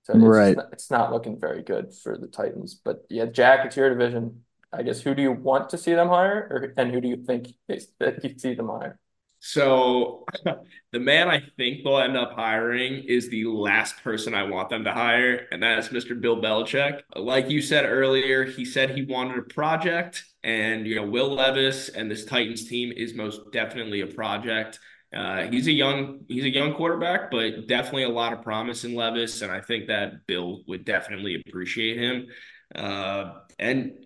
So 0.03 0.25
it's 0.25 0.41
Right. 0.41 0.55
not, 0.55 0.67
it's 0.73 0.91
not 0.91 1.11
looking 1.13 1.39
very 1.39 1.63
good 1.63 1.93
for 1.93 2.17
the 2.17 2.27
Titans. 2.27 2.75
But 2.75 3.05
yeah, 3.09 3.25
Jack, 3.25 3.65
it's 3.65 3.77
your 3.77 3.89
division. 3.89 4.43
I 4.73 4.83
guess 4.83 5.01
who 5.01 5.15
do 5.15 5.21
you 5.21 5.31
want 5.31 5.69
to 5.71 5.77
see 5.77 5.93
them 5.93 6.09
hire, 6.09 6.47
or 6.51 6.73
and 6.77 6.91
who 6.93 7.01
do 7.01 7.07
you 7.07 7.17
think 7.17 7.49
they, 7.67 7.79
that 7.99 8.23
you 8.23 8.37
see 8.37 8.53
them 8.55 8.69
hire? 8.69 8.99
So 9.41 10.25
the 10.91 10.99
man 10.99 11.29
I 11.29 11.41
think 11.57 11.83
they'll 11.83 11.99
end 11.99 12.17
up 12.17 12.33
hiring 12.33 13.03
is 13.05 13.29
the 13.29 13.45
last 13.45 14.03
person 14.03 14.33
I 14.33 14.43
want 14.43 14.69
them 14.69 14.83
to 14.83 14.91
hire, 14.91 15.47
and 15.51 15.63
that's 15.63 15.89
Mr. 15.89 16.13
Bill 16.15 16.41
Belichick. 16.41 17.01
Like 17.15 17.49
you 17.49 17.61
said 17.61 17.85
earlier, 17.85 18.43
he 18.45 18.65
said 18.65 18.91
he 18.91 19.03
wanted 19.03 19.37
a 19.37 19.43
project, 19.43 20.25
and 20.43 20.87
you 20.87 20.95
know, 20.95 21.05
Will 21.05 21.33
Levis 21.33 21.89
and 21.89 22.09
this 22.09 22.25
Titans 22.25 22.67
team 22.67 22.91
is 22.95 23.13
most 23.13 23.51
definitely 23.51 24.01
a 24.01 24.07
project. 24.07 24.79
Uh, 25.15 25.47
he's 25.47 25.67
a 25.67 25.71
young 25.71 26.21
he's 26.27 26.43
a 26.43 26.49
young 26.49 26.73
quarterback, 26.73 27.31
but 27.31 27.67
definitely 27.67 28.03
a 28.03 28.09
lot 28.09 28.31
of 28.31 28.41
promise 28.41 28.83
in 28.83 28.93
Levis, 28.93 29.41
and 29.41 29.51
I 29.51 29.59
think 29.59 29.87
that 29.87 30.27
Bill 30.27 30.61
would 30.67 30.85
definitely 30.85 31.41
appreciate 31.47 31.97
him. 31.97 32.27
Uh, 32.75 33.39
and 33.57 34.05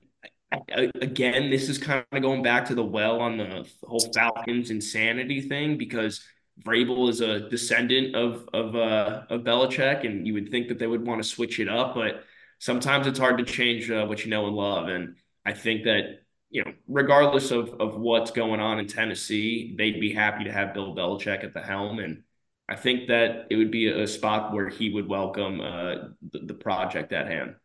again, 1.01 1.49
this 1.49 1.69
is 1.69 1.77
kind 1.77 2.05
of 2.11 2.21
going 2.21 2.43
back 2.43 2.65
to 2.65 2.75
the 2.75 2.83
well 2.83 3.19
on 3.19 3.37
the 3.37 3.67
whole 3.83 4.11
Falcons 4.13 4.69
insanity 4.69 5.41
thing 5.41 5.77
because 5.77 6.23
Vrabel 6.65 7.09
is 7.09 7.21
a 7.21 7.49
descendant 7.49 8.15
of 8.15 8.47
of 8.53 8.75
uh, 8.75 9.23
of 9.29 9.41
Belichick, 9.41 10.05
and 10.05 10.25
you 10.25 10.33
would 10.33 10.49
think 10.49 10.67
that 10.69 10.79
they 10.79 10.87
would 10.87 11.05
want 11.05 11.21
to 11.21 11.27
switch 11.27 11.59
it 11.59 11.67
up, 11.67 11.95
but 11.95 12.23
sometimes 12.59 13.07
it's 13.07 13.19
hard 13.19 13.37
to 13.39 13.43
change 13.43 13.89
uh, 13.91 14.05
what 14.05 14.23
you 14.23 14.29
know 14.29 14.47
and 14.47 14.55
love. 14.55 14.87
And 14.87 15.15
I 15.45 15.53
think 15.53 15.83
that 15.83 16.22
you 16.53 16.63
know, 16.63 16.71
regardless 16.87 17.49
of 17.49 17.73
of 17.81 17.99
what's 17.99 18.29
going 18.29 18.59
on 18.59 18.77
in 18.77 18.87
Tennessee, 18.87 19.73
they'd 19.75 19.99
be 19.99 20.13
happy 20.13 20.43
to 20.43 20.51
have 20.51 20.75
Bill 20.75 20.95
Belichick 20.95 21.43
at 21.43 21.51
the 21.51 21.61
helm, 21.61 21.97
and 21.97 22.21
I 22.69 22.75
think 22.75 23.07
that 23.07 23.47
it 23.49 23.55
would 23.55 23.71
be 23.71 23.87
a 23.87 24.05
spot 24.05 24.53
where 24.53 24.69
he 24.69 24.91
would 24.91 25.07
welcome 25.07 25.59
uh, 25.59 25.95
the, 26.31 26.39
the 26.43 26.53
project 26.53 27.11
at 27.11 27.27
hand. 27.27 27.55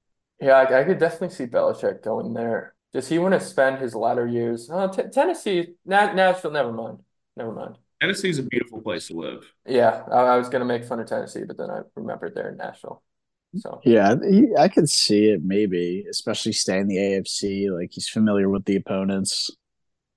Yeah, 0.40 0.54
I, 0.54 0.80
I 0.80 0.84
could 0.84 0.98
definitely 0.98 1.36
see 1.36 1.44
Belichick 1.44 2.02
going 2.02 2.32
there. 2.32 2.74
Does 2.94 3.08
he 3.08 3.18
want 3.18 3.34
to 3.34 3.40
spend 3.40 3.78
his 3.78 3.94
latter 3.94 4.26
years? 4.26 4.70
Uh, 4.70 4.88
T 4.88 5.02
Tennessee, 5.12 5.74
Na 5.84 6.10
Nashville, 6.14 6.50
never 6.50 6.72
mind. 6.72 7.00
Never 7.36 7.52
mind. 7.52 7.76
Tennessee's 8.00 8.38
a 8.38 8.42
beautiful 8.42 8.80
place 8.80 9.08
to 9.08 9.14
live. 9.14 9.44
Yeah, 9.66 10.02
I, 10.10 10.20
I 10.20 10.36
was 10.38 10.48
gonna 10.48 10.64
make 10.64 10.86
fun 10.86 10.98
of 10.98 11.06
Tennessee, 11.06 11.44
but 11.44 11.58
then 11.58 11.70
I 11.70 11.82
remembered 11.94 12.34
they're 12.34 12.48
in 12.48 12.56
Nashville. 12.56 13.02
So 13.56 13.80
Yeah, 13.84 14.16
he- 14.28 14.54
I 14.56 14.68
could 14.68 14.88
see 14.88 15.26
it 15.30 15.42
maybe, 15.42 16.04
especially 16.10 16.52
staying 16.52 16.86
the 16.88 16.98
AFC. 16.98 17.70
Like 17.70 17.90
he's 17.92 18.08
familiar 18.08 18.48
with 18.48 18.64
the 18.64 18.76
opponents. 18.76 19.50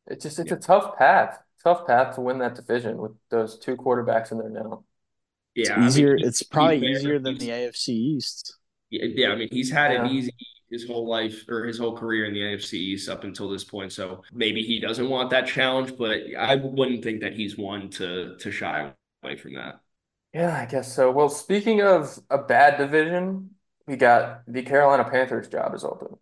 it's 0.08 0.24
just 0.24 0.40
it's 0.40 0.52
a 0.52 0.58
tough 0.58 0.98
path. 0.98 1.40
Tough 1.64 1.86
path 1.88 2.16
to 2.16 2.22
win 2.22 2.40
that 2.40 2.56
division 2.56 2.98
with 2.98 3.12
those 3.30 3.58
two 3.60 3.76
quarterbacks 3.78 4.32
in 4.32 4.40
there 4.40 4.50
now. 4.50 4.84
It's 5.56 5.70
Yeah, 5.70 5.76
I 5.76 5.80
mean, 5.80 5.88
easier. 5.88 6.16
it's 6.18 6.44
probably 6.44 6.80
fair, 6.80 6.90
easier 6.90 7.20
than 7.20 7.38
the 7.38 7.50
AFC 7.52 7.94
East. 7.94 8.58
Yeah, 8.90 9.06
yeah, 9.06 9.28
I 9.30 9.36
mean, 9.36 9.50
he's 9.52 9.72
had 9.72 9.92
Yeah. 9.92 10.06
it 10.06 10.12
easy 10.12 10.32
his 10.70 10.88
whole 10.88 11.08
life 11.08 11.46
or 11.50 11.66
his 11.66 11.78
whole 11.78 11.96
career 11.98 12.26
in 12.26 12.34
the 12.34 12.42
AFC 12.42 12.78
East 12.80 13.10
up 13.10 13.24
until 13.26 13.50
this 13.50 13.64
point. 13.64 13.92
So 13.94 14.24
maybe 14.34 14.64
he 14.64 14.80
doesn't 14.80 15.10
want 15.10 15.30
that 15.32 15.46
challenge, 15.46 15.98
but 15.98 16.20
I 16.38 16.56
wouldn't 16.56 17.04
think 17.04 17.22
that 17.22 17.34
he's 17.34 17.58
one 17.58 17.90
to 17.92 18.38
to 18.38 18.52
shy 18.52 18.92
away 19.24 19.36
from 19.36 19.54
that. 19.56 19.82
Yeah, 20.34 20.58
I 20.58 20.66
guess 20.66 20.94
so. 20.94 21.12
Well, 21.12 21.30
speaking 21.30 21.82
of 21.82 22.18
a 22.30 22.38
bad 22.38 22.78
division, 22.78 23.52
we 23.86 23.98
got 23.98 24.44
the 24.48 24.62
Carolina 24.64 25.04
Panthers 25.10 25.48
job 25.48 25.76
is 25.76 25.84
open. 25.84 26.18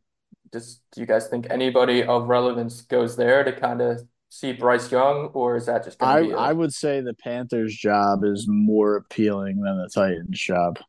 Just 0.51 0.81
do 0.91 1.01
you 1.01 1.07
guys 1.07 1.27
think 1.27 1.47
anybody 1.49 2.03
of 2.03 2.27
relevance 2.27 2.81
goes 2.81 3.15
there 3.15 3.43
to 3.43 3.51
kind 3.51 3.81
of 3.81 4.01
see 4.29 4.53
Bryce 4.53 4.91
Young, 4.91 5.27
or 5.33 5.55
is 5.57 5.67
that 5.67 5.83
just 5.83 6.01
I 6.01 6.21
gonna 6.21 6.27
be 6.27 6.31
a- 6.31 6.37
I 6.37 6.53
would 6.53 6.73
say 6.73 7.01
the 7.01 7.13
Panthers 7.13 7.75
job 7.75 8.23
is 8.23 8.47
more 8.47 8.95
appealing 8.95 9.61
than 9.61 9.77
the 9.77 9.89
Titans 9.93 10.39
job. 10.39 10.79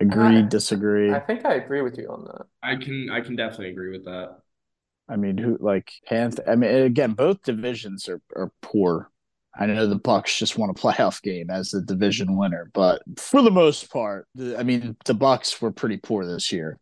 Agree, 0.00 0.38
I- 0.38 0.42
disagree. 0.42 1.10
I 1.10 1.20
think 1.20 1.44
I 1.44 1.54
agree 1.54 1.82
with 1.82 1.98
you 1.98 2.08
on 2.08 2.24
that. 2.24 2.46
I 2.62 2.76
can 2.76 3.10
I 3.10 3.20
can 3.20 3.36
definitely 3.36 3.70
agree 3.70 3.90
with 3.90 4.04
that. 4.06 4.38
I 5.08 5.16
mean, 5.16 5.38
who 5.38 5.56
like 5.60 5.92
Panther? 6.06 6.42
I 6.48 6.56
mean, 6.56 6.74
again, 6.74 7.12
both 7.12 7.42
divisions 7.42 8.08
are, 8.08 8.20
are 8.34 8.50
poor. 8.60 9.10
I 9.58 9.66
know 9.66 9.86
the 9.86 9.98
Bucs 9.98 10.36
just 10.36 10.58
won 10.58 10.70
a 10.70 10.74
playoff 10.74 11.22
game 11.22 11.50
as 11.50 11.70
the 11.70 11.80
division 11.80 12.36
winner, 12.36 12.70
but 12.74 13.02
for 13.18 13.42
the 13.42 13.50
most 13.50 13.90
part, 13.90 14.26
I 14.56 14.62
mean, 14.62 14.96
the 15.04 15.14
Bucs 15.14 15.60
were 15.60 15.72
pretty 15.72 15.96
poor 15.96 16.26
this 16.26 16.52
year. 16.52 16.78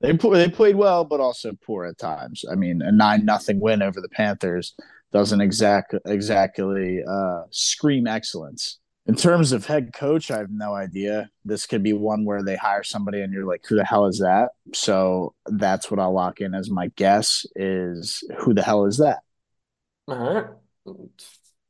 They 0.00 0.12
they 0.12 0.48
played 0.48 0.76
well, 0.76 1.04
but 1.04 1.20
also 1.20 1.52
poor 1.64 1.84
at 1.84 1.98
times. 1.98 2.44
I 2.50 2.54
mean, 2.54 2.80
a 2.80 2.90
nine 2.90 3.24
nothing 3.24 3.60
win 3.60 3.82
over 3.82 4.00
the 4.00 4.08
Panthers 4.08 4.74
doesn't 5.12 5.40
exact 5.40 5.94
exactly 6.06 7.00
uh, 7.06 7.42
scream 7.50 8.06
excellence. 8.06 8.78
In 9.06 9.16
terms 9.16 9.52
of 9.52 9.66
head 9.66 9.92
coach, 9.92 10.30
I 10.30 10.38
have 10.38 10.50
no 10.50 10.74
idea. 10.74 11.30
This 11.44 11.66
could 11.66 11.82
be 11.82 11.92
one 11.92 12.24
where 12.24 12.42
they 12.42 12.56
hire 12.56 12.82
somebody 12.82 13.22
and 13.22 13.32
you're 13.32 13.46
like, 13.46 13.64
who 13.66 13.76
the 13.76 13.84
hell 13.84 14.06
is 14.06 14.18
that? 14.18 14.50
So 14.72 15.34
that's 15.46 15.90
what 15.90 15.98
I'll 15.98 16.12
lock 16.12 16.40
in 16.40 16.54
as 16.54 16.70
my 16.70 16.88
guess 16.96 17.44
is 17.56 18.22
who 18.38 18.54
the 18.54 18.62
hell 18.62 18.84
is 18.84 18.98
that? 18.98 19.20
All 20.06 20.34
right. 20.34 20.46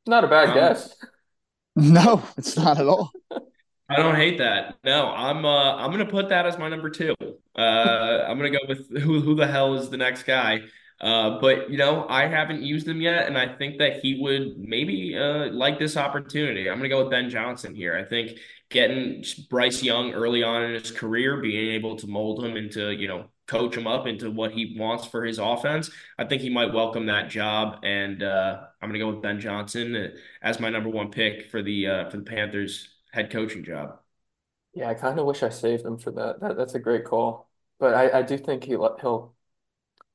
Not 0.05 0.23
a 0.23 0.27
bad 0.27 0.49
um, 0.49 0.55
guess. 0.55 0.95
No, 1.73 2.21
it's 2.37 2.57
not 2.57 2.79
at 2.79 2.85
all. 2.85 3.13
I 3.89 3.95
don't 3.95 4.15
hate 4.15 4.39
that. 4.39 4.75
No, 4.83 5.07
I'm 5.07 5.45
uh, 5.45 5.75
I'm 5.75 5.89
gonna 5.89 6.05
put 6.05 6.27
that 6.27 6.45
as 6.45 6.57
my 6.57 6.67
number 6.67 6.89
two. 6.89 7.15
Uh, 7.57 7.61
I'm 8.27 8.37
gonna 8.37 8.49
go 8.49 8.59
with 8.67 8.89
who 9.01 9.21
who 9.21 9.35
the 9.35 9.47
hell 9.47 9.75
is 9.75 9.89
the 9.89 9.95
next 9.97 10.23
guy. 10.23 10.61
Uh, 10.99 11.39
but 11.39 11.69
you 11.69 11.77
know, 11.77 12.05
I 12.09 12.27
haven't 12.27 12.61
used 12.61 12.87
him 12.87 13.01
yet, 13.01 13.27
and 13.27 13.37
I 13.37 13.55
think 13.55 13.79
that 13.79 14.01
he 14.01 14.19
would 14.21 14.57
maybe 14.57 15.17
uh, 15.17 15.49
like 15.51 15.79
this 15.79 15.97
opportunity. 15.97 16.69
I'm 16.69 16.77
gonna 16.77 16.89
go 16.89 17.01
with 17.01 17.09
Ben 17.09 17.29
Johnson 17.29 17.73
here. 17.73 17.97
I 17.97 18.03
think 18.03 18.37
getting 18.69 19.23
Bryce 19.49 19.81
Young 19.81 20.11
early 20.13 20.43
on 20.43 20.63
in 20.63 20.73
his 20.73 20.91
career, 20.91 21.41
being 21.41 21.71
able 21.73 21.95
to 21.97 22.07
mold 22.07 22.43
him 22.43 22.55
into 22.57 22.91
you 22.91 23.07
know 23.07 23.25
coach 23.47 23.75
him 23.75 23.87
up 23.87 24.07
into 24.07 24.29
what 24.29 24.51
he 24.51 24.75
wants 24.77 25.05
for 25.07 25.25
his 25.25 25.39
offense, 25.39 25.89
I 26.17 26.25
think 26.25 26.41
he 26.41 26.49
might 26.49 26.73
welcome 26.73 27.07
that 27.07 27.29
job. 27.29 27.79
And 27.83 28.23
uh, 28.23 28.61
I'm 28.81 28.89
gonna 28.89 28.99
go 28.99 29.09
with 29.11 29.21
Ben 29.21 29.39
Johnson 29.39 30.13
as 30.41 30.59
my 30.59 30.69
number 30.69 30.89
one 30.89 31.11
pick 31.11 31.49
for 31.51 31.61
the 31.61 31.87
uh, 31.87 32.09
for 32.09 32.17
the 32.17 32.23
Panthers 32.23 32.89
head 33.11 33.31
coaching 33.31 33.63
job. 33.63 33.99
Yeah, 34.73 34.89
I 34.89 34.93
kind 34.93 35.19
of 35.19 35.25
wish 35.25 35.43
I 35.43 35.49
saved 35.49 35.85
him 35.85 35.97
for 35.97 36.11
that. 36.11 36.39
that 36.39 36.55
that's 36.57 36.75
a 36.75 36.79
great 36.79 37.05
call, 37.05 37.49
but 37.79 37.93
I, 37.93 38.19
I 38.19 38.21
do 38.21 38.37
think 38.37 38.63
he 38.63 38.71
he'll 38.71 39.35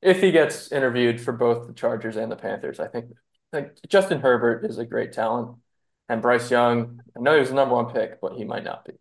if 0.01 0.21
he 0.21 0.31
gets 0.31 0.71
interviewed 0.71 1.21
for 1.21 1.33
both 1.33 1.67
the 1.67 1.73
Chargers 1.73 2.17
and 2.17 2.31
the 2.31 2.35
Panthers, 2.35 2.79
I 2.79 2.87
think 2.87 3.11
like 3.53 3.77
Justin 3.89 4.21
Herbert 4.21 4.65
is 4.65 4.77
a 4.77 4.85
great 4.85 5.13
talent, 5.13 5.57
and 6.09 6.21
Bryce 6.21 6.51
Young. 6.51 7.01
I 7.17 7.21
know 7.21 7.33
he 7.33 7.39
was 7.39 7.49
the 7.49 7.55
number 7.55 7.75
one 7.75 7.93
pick, 7.93 8.21
but 8.21 8.33
he 8.35 8.45
might 8.45 8.63
not 8.63 8.85
be. 8.85 8.93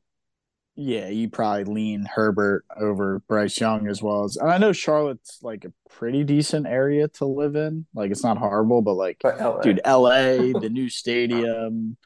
Yeah, 0.77 1.09
you 1.09 1.31
probably 1.31 1.65
lean 1.65 2.05
Herbert 2.05 2.65
over 2.77 3.21
Bryce 3.29 3.59
Young 3.59 3.89
as 3.89 4.03
well 4.03 4.25
as. 4.25 4.37
And 4.37 4.51
I 4.51 4.59
know 4.59 4.73
Charlotte's 4.73 5.39
like 5.43 5.65
a 5.65 5.73
pretty 5.89 6.23
decent 6.23 6.67
area 6.67 7.09
to 7.09 7.25
live 7.25 7.57
in. 7.57 7.87
Like 7.95 8.11
it's 8.11 8.23
not 8.23 8.37
horrible, 8.37 8.83
but 8.83 8.95
like, 8.95 9.19
but 9.23 9.41
LA. 9.41 9.61
dude, 9.61 9.81
LA, 9.87 10.13
the 10.61 10.69
new 10.71 10.91
stadium, 10.91 11.97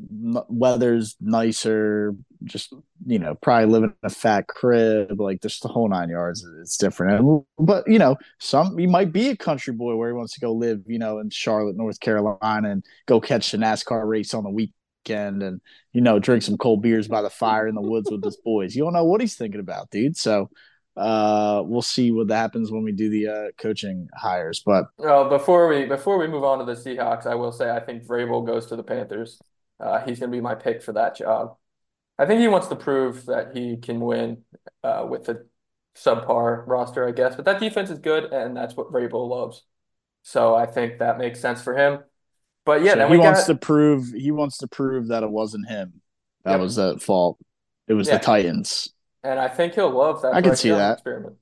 weather's 0.00 1.16
nicer 1.20 2.14
just 2.44 2.72
you 3.04 3.18
know 3.18 3.34
probably 3.34 3.66
live 3.66 3.82
in 3.82 3.92
a 4.04 4.08
fat 4.10 4.46
crib 4.46 5.20
like 5.20 5.42
just 5.42 5.60
the 5.62 5.68
whole 5.68 5.88
nine 5.88 6.08
yards 6.08 6.46
it's 6.60 6.76
different 6.76 7.18
and, 7.18 7.42
but 7.58 7.84
you 7.88 7.98
know 7.98 8.16
some 8.38 8.78
he 8.78 8.86
might 8.86 9.12
be 9.12 9.30
a 9.30 9.36
country 9.36 9.74
boy 9.74 9.96
where 9.96 10.08
he 10.08 10.14
wants 10.14 10.34
to 10.34 10.40
go 10.40 10.52
live 10.52 10.80
you 10.86 11.00
know 11.00 11.18
in 11.18 11.28
charlotte 11.30 11.76
north 11.76 11.98
carolina 11.98 12.70
and 12.70 12.84
go 13.06 13.20
catch 13.20 13.50
the 13.50 13.58
nascar 13.58 14.06
race 14.06 14.34
on 14.34 14.44
the 14.44 14.50
weekend 15.04 15.42
and 15.42 15.60
you 15.92 16.00
know 16.00 16.18
drink 16.18 16.42
some 16.42 16.56
cold 16.56 16.82
beers 16.82 17.08
by 17.08 17.22
the 17.22 17.30
fire 17.30 17.66
in 17.66 17.74
the 17.74 17.80
woods 17.80 18.10
with 18.10 18.22
his 18.22 18.36
boys 18.44 18.74
you 18.74 18.82
don't 18.82 18.92
know 18.92 19.04
what 19.04 19.20
he's 19.20 19.36
thinking 19.36 19.60
about 19.60 19.90
dude 19.90 20.16
so 20.16 20.50
uh, 20.98 21.62
we'll 21.64 21.80
see 21.80 22.10
what 22.10 22.28
happens 22.28 22.72
when 22.72 22.82
we 22.82 22.90
do 22.90 23.08
the 23.08 23.28
uh, 23.28 23.46
coaching 23.56 24.08
hires. 24.16 24.62
But 24.66 24.86
well, 24.96 25.28
before 25.28 25.68
we 25.68 25.84
before 25.84 26.18
we 26.18 26.26
move 26.26 26.42
on 26.42 26.58
to 26.58 26.64
the 26.64 26.72
Seahawks, 26.72 27.24
I 27.24 27.36
will 27.36 27.52
say 27.52 27.70
I 27.70 27.78
think 27.78 28.04
Vrabel 28.04 28.44
goes 28.44 28.66
to 28.66 28.76
the 28.76 28.82
Panthers. 28.82 29.38
Uh, 29.78 30.00
he's 30.00 30.18
going 30.18 30.32
to 30.32 30.36
be 30.36 30.40
my 30.40 30.56
pick 30.56 30.82
for 30.82 30.92
that 30.94 31.16
job. 31.16 31.56
I 32.18 32.26
think 32.26 32.40
he 32.40 32.48
wants 32.48 32.66
to 32.66 32.74
prove 32.74 33.26
that 33.26 33.56
he 33.56 33.76
can 33.76 34.00
win 34.00 34.42
uh, 34.82 35.06
with 35.08 35.26
the 35.26 35.46
subpar 35.96 36.66
roster, 36.66 37.06
I 37.06 37.12
guess. 37.12 37.36
But 37.36 37.44
that 37.44 37.60
defense 37.60 37.90
is 37.90 38.00
good, 38.00 38.32
and 38.32 38.56
that's 38.56 38.76
what 38.76 38.90
Vrabel 38.90 39.28
loves. 39.28 39.62
So 40.22 40.56
I 40.56 40.66
think 40.66 40.98
that 40.98 41.16
makes 41.16 41.38
sense 41.38 41.62
for 41.62 41.76
him. 41.76 42.00
But 42.68 42.82
yeah, 42.82 42.96
so 42.96 43.08
he 43.08 43.16
wants 43.16 43.46
got... 43.46 43.54
to 43.54 43.54
prove 43.54 44.12
he 44.12 44.30
wants 44.30 44.58
to 44.58 44.68
prove 44.68 45.08
that 45.08 45.22
it 45.22 45.30
wasn't 45.30 45.66
him 45.70 46.02
that 46.44 46.50
yep. 46.50 46.60
was 46.60 46.78
at 46.78 47.00
fault. 47.00 47.38
It 47.86 47.94
was 47.94 48.08
yeah. 48.08 48.18
the 48.18 48.24
Titans. 48.24 48.92
And 49.22 49.40
I 49.40 49.48
think 49.48 49.72
he'll 49.72 49.88
love 49.88 50.20
that. 50.20 50.34
I 50.34 50.42
can 50.42 50.54
see 50.54 50.68
that 50.68 50.98
experiment. 50.98 51.36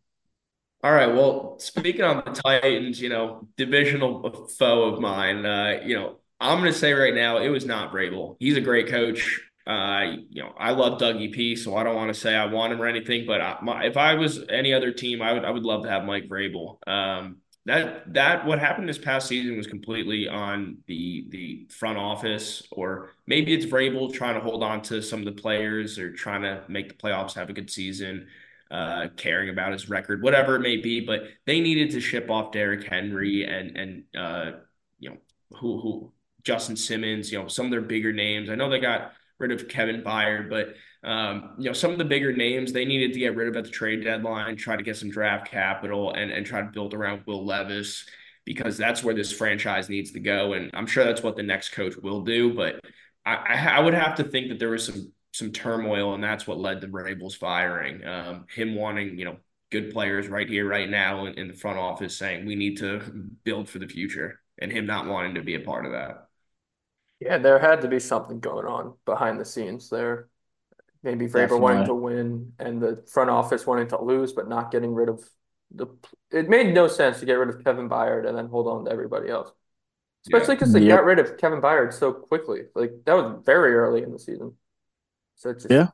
All 0.85 0.93
right. 0.93 1.13
Well, 1.13 1.57
speaking 1.59 2.03
on 2.03 2.23
the 2.25 2.31
Titans, 2.31 3.01
you 3.01 3.09
know, 3.09 3.49
divisional 3.57 4.47
foe 4.57 4.85
of 4.85 5.01
mine, 5.01 5.45
uh, 5.45 5.81
you 5.85 5.97
know, 5.97 6.19
I'm 6.39 6.61
going 6.61 6.73
to 6.73 6.79
say 6.79 6.93
right 6.93 7.13
now, 7.13 7.39
it 7.39 7.49
was 7.49 7.67
not 7.67 7.93
Vrabel. 7.93 8.37
He's 8.39 8.57
a 8.57 8.61
great 8.61 8.87
coach. 8.87 9.41
Uh, 9.67 10.19
you 10.31 10.45
know, 10.45 10.53
I 10.57 10.71
love 10.71 11.01
Dougie 11.01 11.33
P, 11.33 11.57
so 11.57 11.77
I 11.77 11.83
don't 11.83 11.97
want 11.97 12.15
to 12.15 12.21
say 12.21 12.37
I 12.37 12.47
want 12.47 12.73
him 12.73 12.81
or 12.81 12.87
anything. 12.87 13.27
But 13.27 13.41
I, 13.41 13.59
my, 13.63 13.85
if 13.85 13.97
I 13.97 14.15
was 14.15 14.45
any 14.49 14.73
other 14.73 14.93
team, 14.93 15.23
I 15.23 15.33
would 15.33 15.45
I 15.45 15.51
would 15.51 15.65
love 15.65 15.83
to 15.83 15.91
have 15.91 16.05
Mike 16.05 16.29
Vrabel. 16.29 16.79
Um, 16.87 17.39
that 17.67 18.13
that 18.15 18.47
what 18.47 18.59
happened 18.59 18.89
this 18.89 18.99
past 18.99 19.29
season 19.29 19.57
was 19.57 19.67
completely 19.67 20.29
on 20.29 20.79
the 20.87 21.27
the 21.31 21.67
front 21.69 21.99
office, 21.99 22.67
or 22.71 23.11
maybe 23.27 23.53
it's 23.53 23.67
Vrabel 23.67 24.13
trying 24.13 24.35
to 24.35 24.41
hold 24.41 24.63
on 24.63 24.83
to 24.83 25.03
some 25.03 25.19
of 25.21 25.27
the 25.27 25.41
players 25.41 25.99
or 25.99 26.13
trying 26.13 26.43
to 26.43 26.63
make 26.69 26.89
the 26.89 26.95
playoffs 26.95 27.35
have 27.35 27.51
a 27.51 27.53
good 27.53 27.71
season. 27.71 28.29
Uh, 28.69 29.07
caring 29.17 29.49
about 29.49 29.71
his 29.71 29.89
record, 29.89 30.21
whatever 30.23 30.57
it 30.57 30.61
may 30.61 30.77
be, 30.77 30.99
but 30.99 31.23
they 31.45 31.61
needed 31.61 31.89
to 31.89 32.01
ship 32.01 32.29
off 32.29 32.51
Derrick 32.51 32.85
Henry 32.85 33.45
and 33.45 33.77
and 33.77 34.03
uh, 34.19 34.59
you 34.99 35.11
know 35.11 35.17
who 35.53 35.81
who 35.81 36.13
Justin 36.43 36.77
Simmons, 36.77 37.31
you 37.31 37.41
know, 37.41 37.49
some 37.49 37.67
of 37.67 37.71
their 37.73 37.81
bigger 37.81 38.13
names. 38.13 38.51
I 38.51 38.55
know 38.55 38.71
they 38.71 38.81
got 38.81 39.13
rid 39.39 39.53
of 39.53 39.69
Kevin 39.69 40.03
Byard, 40.03 40.49
but 40.49 40.75
um, 41.07 41.55
you 41.57 41.65
know, 41.65 41.73
some 41.73 41.93
of 41.93 41.99
the 41.99 42.05
bigger 42.05 42.33
names 42.33 42.73
they 42.73 42.85
needed 42.85 43.13
to 43.13 43.21
get 43.21 43.37
rid 43.37 43.49
of 43.49 43.57
at 43.57 43.65
the 43.65 43.71
trade 43.71 44.03
deadline, 44.03 44.57
try 44.57 44.77
to 44.77 44.83
get 44.83 44.97
some 44.97 45.09
draft 45.09 45.49
capital 45.49 46.13
and 46.13 46.31
and 46.31 46.45
try 46.45 46.61
to 46.61 46.67
build 46.67 46.95
around 46.95 47.23
Will 47.27 47.47
Levis 47.47 48.05
because 48.45 48.77
that's 48.77 49.03
where 49.05 49.15
this 49.15 49.33
franchise 49.33 49.89
needs 49.89 50.13
to 50.13 50.21
go. 50.21 50.55
And 50.55 50.71
I'm 50.75 50.87
sure 50.87 51.05
that's 51.05 51.23
what 51.23 51.37
the 51.37 51.43
next 51.43 51.71
coach 51.71 51.97
will 51.97 52.23
do. 52.23 52.55
But 52.55 52.81
I, 53.25 53.75
I 53.77 53.81
would 53.81 53.95
have 53.95 54.17
to 54.17 54.25
think 54.25 54.49
that 54.49 54.59
there 54.59 54.71
was 54.71 54.85
some 54.85 55.13
some 55.33 55.53
turmoil, 55.53 56.15
and 56.15 56.25
that's 56.25 56.47
what 56.47 56.59
led 56.59 56.81
to 56.81 56.89
Vrabel's 56.89 57.35
firing. 57.35 58.05
Um, 58.05 58.47
him 58.53 58.75
wanting, 58.75 59.19
you 59.19 59.27
know, 59.27 59.37
good 59.71 59.93
players 59.93 60.29
right 60.29 60.49
here, 60.49 60.67
right 60.67 60.89
now 60.89 61.27
in, 61.27 61.35
in 61.35 61.49
the 61.49 61.55
front 61.55 61.79
office, 61.79 62.17
saying 62.17 62.47
we 62.47 62.57
need 62.57 62.79
to 62.79 63.01
build 63.45 63.69
for 63.69 63.79
the 63.79 63.87
future, 63.89 64.41
and 64.59 64.73
him 64.73 64.87
not 64.87 65.07
wanting 65.07 65.35
to 65.35 65.43
be 65.43 65.55
a 65.55 65.61
part 65.61 65.87
of 65.87 65.93
that. 65.93 66.29
Yeah, 67.21 67.39
there 67.39 67.59
had 67.59 67.81
to 67.83 67.89
be 67.89 68.01
something 68.01 68.41
going 68.41 68.67
on 68.67 68.95
behind 69.05 69.39
the 69.39 69.45
scenes 69.45 69.89
there. 69.89 70.29
Maybe 71.07 71.29
Vrabel 71.29 71.61
wanting 71.61 71.87
to 71.87 71.95
win 71.95 72.53
and 72.59 72.83
the 72.83 73.05
front 73.07 73.31
office 73.31 73.65
wanting 73.65 73.87
to 73.89 74.03
lose, 74.03 74.33
but 74.33 74.49
not 74.49 74.73
getting 74.73 74.93
rid 74.93 75.09
of 75.09 75.23
the. 75.73 75.87
It 76.33 76.49
made 76.49 76.75
no 76.75 76.89
sense 76.89 77.21
to 77.21 77.27
get 77.27 77.35
rid 77.35 77.49
of 77.49 77.63
Kevin 77.63 77.89
Byard 77.89 78.29
and 78.29 78.37
then 78.37 78.49
hold 78.49 78.67
on 78.67 78.87
to 78.87 78.91
everybody 78.91 79.31
else, 79.31 79.53
especially 80.27 80.57
because 80.57 80.75
yeah. 80.75 80.81
they 80.81 80.87
yep. 80.87 80.97
got 80.99 81.05
rid 81.05 81.21
of 81.21 81.39
Kevin 81.39 81.61
Byard 81.61 81.93
so 81.93 82.13
quickly. 82.13 82.63
Like 82.75 82.91
that 83.05 83.15
was 83.15 83.41
very 83.47 83.77
early 83.77 84.03
in 84.03 84.11
the 84.11 84.19
season. 84.19 84.55
So 85.37 85.51
it 85.51 85.55
just, 85.55 85.71
yeah, 85.71 85.91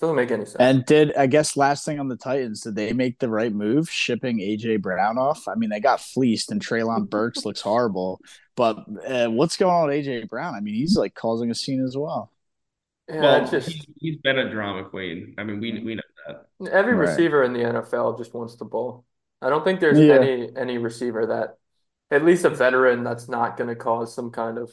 doesn't 0.00 0.16
make 0.16 0.30
any 0.30 0.46
sense. 0.46 0.56
And 0.58 0.86
did 0.86 1.14
I 1.14 1.26
guess 1.26 1.54
last 1.54 1.84
thing 1.84 2.00
on 2.00 2.08
the 2.08 2.16
Titans, 2.16 2.62
did 2.62 2.76
they 2.76 2.94
make 2.94 3.18
the 3.18 3.28
right 3.28 3.52
move 3.52 3.90
shipping 3.90 4.38
AJ 4.38 4.80
Brown 4.80 5.18
off? 5.18 5.48
I 5.48 5.54
mean, 5.54 5.68
they 5.68 5.80
got 5.80 6.00
fleeced 6.00 6.50
and 6.50 6.64
Treylon 6.64 7.10
Burks 7.10 7.44
looks 7.44 7.60
horrible. 7.60 8.22
But 8.56 8.86
uh, 9.06 9.28
what's 9.28 9.58
going 9.58 9.74
on 9.74 9.88
with 9.88 10.06
AJ 10.06 10.30
Brown? 10.30 10.54
I 10.54 10.60
mean, 10.60 10.74
he's 10.74 10.96
like 10.96 11.14
causing 11.14 11.50
a 11.50 11.54
scene 11.54 11.84
as 11.84 11.94
well. 11.94 12.32
Yeah, 13.10 13.20
well, 13.20 13.50
just, 13.50 13.68
he's, 13.68 13.86
he's 13.98 14.16
been 14.18 14.38
a 14.38 14.50
drama 14.50 14.84
queen. 14.84 15.34
I 15.36 15.44
mean, 15.44 15.60
we 15.60 15.80
we 15.80 15.94
know 15.96 16.02
that. 16.28 16.72
Every 16.72 16.94
right. 16.94 17.08
receiver 17.08 17.42
in 17.42 17.52
the 17.52 17.60
NFL 17.60 18.18
just 18.18 18.34
wants 18.34 18.56
the 18.56 18.64
ball. 18.64 19.04
I 19.42 19.48
don't 19.48 19.64
think 19.64 19.80
there's 19.80 19.98
yeah. 19.98 20.14
any 20.16 20.48
any 20.56 20.78
receiver 20.78 21.26
that, 21.26 21.56
at 22.10 22.24
least 22.24 22.44
a 22.44 22.50
veteran, 22.50 23.02
that's 23.02 23.28
not 23.28 23.56
going 23.56 23.68
to 23.68 23.74
cause 23.74 24.14
some 24.14 24.30
kind 24.30 24.58
of 24.58 24.70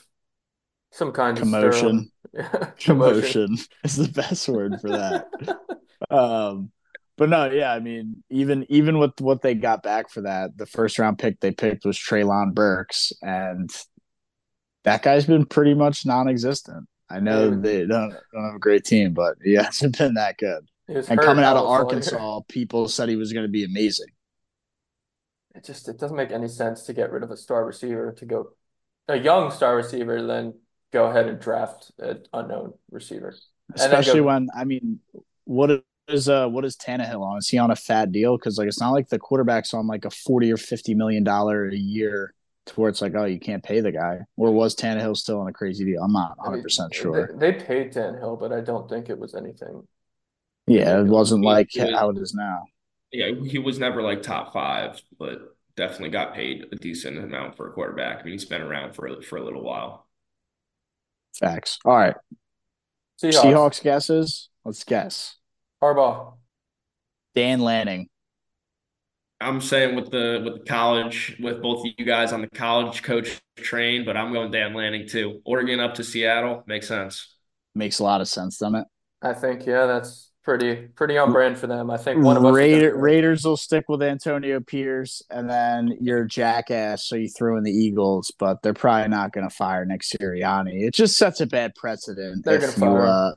some 0.91 1.11
kind 1.11 1.37
commotion. 1.37 2.11
of 2.33 2.77
commotion 2.77 2.77
commotion 2.79 3.57
is 3.83 3.95
the 3.95 4.09
best 4.09 4.47
word 4.47 4.79
for 4.81 4.89
that. 4.89 5.27
um, 6.09 6.71
but 7.17 7.29
no, 7.29 7.49
yeah, 7.49 7.73
I 7.73 7.79
mean, 7.79 8.23
even 8.29 8.65
even 8.69 8.99
with 8.99 9.19
what 9.19 9.41
they 9.41 9.55
got 9.55 9.81
back 9.81 10.09
for 10.09 10.21
that, 10.21 10.57
the 10.57 10.67
first 10.67 10.99
round 10.99 11.17
pick 11.17 11.39
they 11.39 11.51
picked 11.51 11.85
was 11.85 11.97
Treylon 11.97 12.53
Burks, 12.53 13.13
and 13.21 13.69
that 14.83 15.01
guy's 15.01 15.25
been 15.25 15.45
pretty 15.45 15.73
much 15.73 16.05
non-existent. 16.05 16.87
I 17.09 17.19
know 17.19 17.49
they 17.49 17.85
don't, 17.85 18.13
don't 18.33 18.45
have 18.45 18.55
a 18.55 18.59
great 18.59 18.83
team, 18.83 19.13
but 19.13 19.37
he 19.43 19.53
hasn't 19.55 19.97
been 19.97 20.15
that 20.15 20.37
good. 20.37 20.67
And 20.87 21.19
coming 21.19 21.43
out 21.43 21.57
of 21.57 21.65
Arkansas, 21.65 22.41
people 22.47 22.87
said 22.87 23.09
he 23.09 23.15
was 23.15 23.33
going 23.33 23.45
to 23.45 23.51
be 23.51 23.63
amazing. 23.63 24.07
It 25.55 25.65
just 25.65 25.89
it 25.89 25.97
doesn't 25.97 26.15
make 26.15 26.31
any 26.31 26.47
sense 26.47 26.83
to 26.83 26.93
get 26.93 27.11
rid 27.11 27.23
of 27.23 27.31
a 27.31 27.37
star 27.37 27.65
receiver 27.65 28.13
to 28.13 28.25
go 28.25 28.49
a 29.07 29.17
young 29.17 29.51
star 29.51 29.75
receiver, 29.75 30.25
then 30.25 30.53
go 30.93 31.05
ahead 31.05 31.27
and 31.27 31.39
draft 31.39 31.91
an 31.99 32.23
unknown 32.33 32.73
receiver. 32.91 33.35
Especially 33.73 34.19
go, 34.19 34.27
when 34.27 34.49
I 34.55 34.65
mean, 34.65 34.99
what 35.45 35.83
is 36.07 36.29
uh 36.29 36.47
what 36.47 36.63
is 36.63 36.77
Tannehill 36.77 37.21
on? 37.21 37.37
Is 37.37 37.49
he 37.49 37.57
on 37.57 37.71
a 37.71 37.75
fat 37.75 38.11
deal? 38.11 38.37
Because 38.37 38.57
like 38.57 38.67
it's 38.67 38.79
not 38.79 38.91
like 38.91 39.09
the 39.09 39.19
quarterback's 39.19 39.73
on 39.73 39.87
like 39.87 40.05
a 40.05 40.09
forty 40.09 40.51
or 40.51 40.57
fifty 40.57 40.93
million 40.93 41.23
dollar 41.23 41.67
a 41.67 41.75
year 41.75 42.33
to 42.67 42.73
where 42.75 42.89
it's 42.89 43.01
like 43.01 43.13
oh 43.15 43.25
you 43.25 43.39
can't 43.39 43.63
pay 43.63 43.79
the 43.81 43.91
guy. 43.91 44.19
Or 44.35 44.51
was 44.51 44.75
Tannehill 44.75 45.17
still 45.17 45.39
on 45.39 45.47
a 45.47 45.53
crazy 45.53 45.85
deal? 45.85 46.03
I'm 46.03 46.13
not 46.13 46.37
100 46.37 46.63
percent 46.63 46.93
sure. 46.93 47.35
They, 47.37 47.51
they 47.51 47.63
paid 47.63 47.93
Tannehill, 47.93 48.39
but 48.39 48.51
I 48.51 48.61
don't 48.61 48.89
think 48.89 49.09
it 49.09 49.17
was 49.17 49.35
anything. 49.35 49.87
Yeah, 50.67 50.99
it 50.99 51.05
wasn't 51.05 51.41
He- 51.43 51.47
like 51.47 51.67
he 51.71 51.79
how 51.79 52.09
it 52.09 52.17
is 52.17 52.33
now. 52.33 52.65
Yeah, 53.11 53.31
he 53.45 53.57
was 53.57 53.79
never 53.79 54.01
like 54.01 54.21
top 54.21 54.51
five, 54.51 55.01
but 55.17 55.55
definitely 55.77 56.09
got 56.09 56.33
paid 56.33 56.65
a 56.73 56.75
decent 56.75 57.17
amount 57.17 57.55
for 57.55 57.69
a 57.69 57.71
quarterback. 57.71 58.19
I 58.19 58.23
mean, 58.23 58.33
he's 58.33 58.43
been 58.45 58.61
around 58.61 58.93
for 58.93 59.21
for 59.21 59.37
a 59.37 59.43
little 59.43 59.63
while. 59.63 60.07
Facts. 61.39 61.79
All 61.85 61.95
right, 61.95 62.15
Seahawks. 63.23 63.43
Seahawks 63.43 63.81
guesses. 63.81 64.49
Let's 64.65 64.83
guess. 64.83 65.35
Harbaugh. 65.81 66.33
Dan 67.33 67.61
Lanning. 67.61 68.09
I'm 69.39 69.61
saying 69.61 69.95
with 69.95 70.09
the 70.09 70.41
with 70.43 70.53
the 70.59 70.65
college, 70.65 71.37
with 71.39 71.61
both 71.61 71.85
of 71.85 71.93
you 71.97 72.05
guys 72.05 72.33
on 72.33 72.41
the 72.41 72.49
college 72.49 73.03
coach 73.03 73.39
train, 73.55 74.03
but 74.05 74.17
I'm 74.17 74.33
going 74.33 74.51
Dan 74.51 74.73
Lanning 74.73 75.07
too. 75.07 75.41
Oregon 75.45 75.79
up 75.79 75.95
to 75.95 76.03
Seattle 76.03 76.63
makes 76.67 76.87
sense. 76.87 77.35
Makes 77.75 77.99
a 77.99 78.03
lot 78.03 78.21
of 78.21 78.27
sense, 78.27 78.57
doesn't 78.57 78.75
it? 78.75 78.87
I 79.21 79.33
think 79.33 79.65
yeah, 79.65 79.85
that's 79.85 80.31
pretty 80.43 80.87
pretty 80.87 81.17
on 81.17 81.31
brand 81.31 81.57
for 81.57 81.67
them. 81.67 81.91
I 81.91 81.97
think 81.97 82.23
one 82.23 82.37
of 82.37 82.45
us. 82.45 82.55
Raider, 82.55 82.95
Raiders 82.97 83.45
will 83.45 83.57
stick 83.57 83.85
with 83.87 84.01
Antonio 84.01 84.59
Pierce, 84.59 85.21
and 85.29 85.47
then 85.49 85.95
you're 86.01 86.23
jackass, 86.25 87.05
so 87.07 87.15
you 87.15 87.29
throw 87.29 87.57
in 87.57 87.63
the 87.63 87.71
Eagles, 87.71 88.31
but 88.39 88.63
they're 88.63 88.73
probably 88.73 89.09
not 89.09 89.33
going 89.33 89.47
to 89.47 89.53
fire 89.55 89.85
Nick 89.85 90.01
Sirianni. 90.01 90.83
It 90.83 90.95
just 90.95 91.17
sets 91.17 91.41
a 91.41 91.45
bad 91.45 91.75
precedent. 91.75 92.43
They're 92.43 92.59
gonna 92.59 92.71
fire 92.71 93.03
him. 93.03 93.09
uh, 93.09 93.31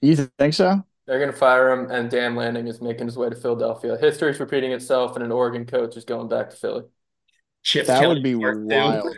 you 0.00 0.16
think 0.38 0.54
so? 0.54 0.82
They're 1.06 1.18
going 1.18 1.30
to 1.30 1.36
fire 1.36 1.70
him, 1.70 1.90
and 1.90 2.10
Dan 2.10 2.34
Lanning 2.34 2.66
is 2.66 2.80
making 2.80 3.06
his 3.06 3.16
way 3.16 3.28
to 3.28 3.36
Philadelphia. 3.36 3.96
History's 3.96 4.40
repeating 4.40 4.72
itself, 4.72 5.14
and 5.14 5.24
an 5.24 5.30
Oregon 5.30 5.64
coach 5.64 5.96
is 5.96 6.04
going 6.04 6.28
back 6.28 6.50
to 6.50 6.56
Philly. 6.56 6.82
Chip 7.62 7.86
That 7.86 8.00
Kelly 8.00 8.14
would 8.14 8.22
be 8.22 8.36
part 8.36 8.60
wild. 8.60 9.16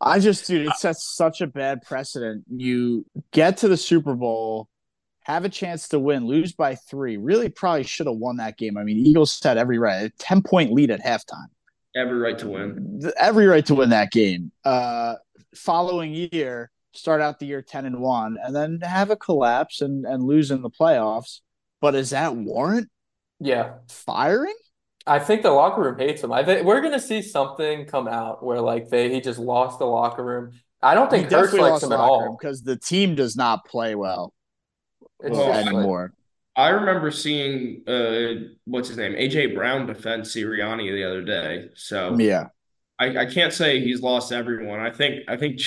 I 0.00 0.18
just, 0.18 0.46
dude, 0.46 0.66
it 0.66 0.74
sets 0.74 1.14
such 1.14 1.40
a 1.40 1.46
bad 1.46 1.82
precedent. 1.82 2.44
You 2.48 3.06
get 3.30 3.58
to 3.58 3.68
the 3.68 3.76
Super 3.76 4.14
Bowl, 4.14 4.68
have 5.20 5.44
a 5.44 5.48
chance 5.48 5.86
to 5.88 6.00
win, 6.00 6.26
lose 6.26 6.52
by 6.52 6.74
three. 6.74 7.16
Really, 7.16 7.48
probably 7.48 7.84
should 7.84 8.08
have 8.08 8.16
won 8.16 8.38
that 8.38 8.58
game. 8.58 8.76
I 8.76 8.82
mean, 8.82 8.98
Eagles 8.98 9.40
had 9.40 9.58
every 9.58 9.78
right, 9.78 10.06
a 10.06 10.10
ten 10.18 10.42
point 10.42 10.72
lead 10.72 10.90
at 10.90 11.00
halftime. 11.00 11.46
Every 11.94 12.18
right 12.18 12.38
to 12.38 12.48
win. 12.48 13.12
every 13.16 13.46
right 13.46 13.64
to 13.66 13.76
win 13.76 13.90
that 13.90 14.10
game. 14.10 14.50
Uh, 14.64 15.14
following 15.54 16.12
year, 16.32 16.71
start 16.94 17.20
out 17.20 17.38
the 17.38 17.46
year 17.46 17.62
ten 17.62 17.86
and 17.86 18.00
one, 18.00 18.38
and 18.42 18.54
then 18.54 18.80
have 18.82 19.10
a 19.10 19.16
collapse 19.16 19.80
and 19.80 20.04
and 20.06 20.22
lose 20.24 20.50
in 20.50 20.62
the 20.62 20.70
playoffs. 20.70 21.40
But 21.80 21.94
is 21.94 22.10
that 22.10 22.36
warrant 22.36 22.90
Yeah, 23.40 23.80
firing? 23.88 24.54
I 25.06 25.18
think 25.18 25.42
the 25.42 25.50
locker 25.50 25.82
room 25.82 25.98
hates 25.98 26.22
him. 26.22 26.32
I 26.32 26.44
think 26.44 26.64
we're 26.64 26.80
going 26.80 26.92
to 26.92 27.00
see 27.00 27.22
something 27.22 27.86
come 27.86 28.06
out 28.06 28.44
where 28.44 28.60
like 28.60 28.88
they 28.88 29.12
he 29.12 29.20
just 29.20 29.38
lost 29.38 29.78
the 29.78 29.86
locker 29.86 30.24
room. 30.24 30.52
I 30.80 30.94
don't 30.94 31.10
think 31.10 31.30
Hurts 31.30 31.58
likes 31.58 31.82
him 31.82 31.92
at 31.92 32.00
all. 32.00 32.36
because 32.38 32.62
the 32.62 32.76
team 32.76 33.14
does 33.14 33.36
not 33.36 33.64
play 33.66 33.94
well 33.94 34.32
It's 35.20 35.36
Well, 35.36 35.52
anymore. 35.52 36.12
I 36.56 36.68
remember 36.70 37.10
seeing 37.10 37.82
uh 37.88 38.50
what's 38.64 38.88
his 38.88 38.98
name? 38.98 39.14
AJ 39.14 39.54
Brown 39.54 39.86
defend 39.86 40.24
Sirianni 40.24 40.92
the 40.92 41.04
other 41.04 41.22
day. 41.22 41.70
So 41.74 42.18
yeah, 42.18 42.48
I, 42.98 43.18
I 43.18 43.26
can't 43.26 43.52
say 43.52 43.80
he's 43.80 44.02
lost 44.02 44.32
everyone. 44.32 44.80
I 44.80 44.90
think 44.92 45.24
I 45.28 45.36
think 45.36 45.60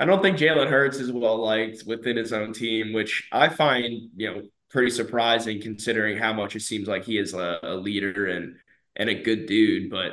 I 0.00 0.06
don't 0.06 0.22
think 0.22 0.38
Jalen 0.38 0.68
Hurts 0.68 0.96
is 0.96 1.12
well 1.12 1.36
liked 1.36 1.84
within 1.86 2.16
his 2.16 2.32
own 2.32 2.54
team, 2.54 2.94
which 2.94 3.28
I 3.30 3.50
find 3.50 4.08
you 4.16 4.30
know 4.30 4.42
pretty 4.70 4.90
surprising 4.90 5.60
considering 5.60 6.16
how 6.16 6.32
much 6.32 6.56
it 6.56 6.62
seems 6.62 6.88
like 6.88 7.04
he 7.04 7.18
is 7.18 7.34
a, 7.34 7.58
a 7.62 7.74
leader 7.74 8.26
and 8.26 8.56
and 8.96 9.10
a 9.10 9.14
good 9.14 9.46
dude. 9.46 9.90
But 9.90 10.12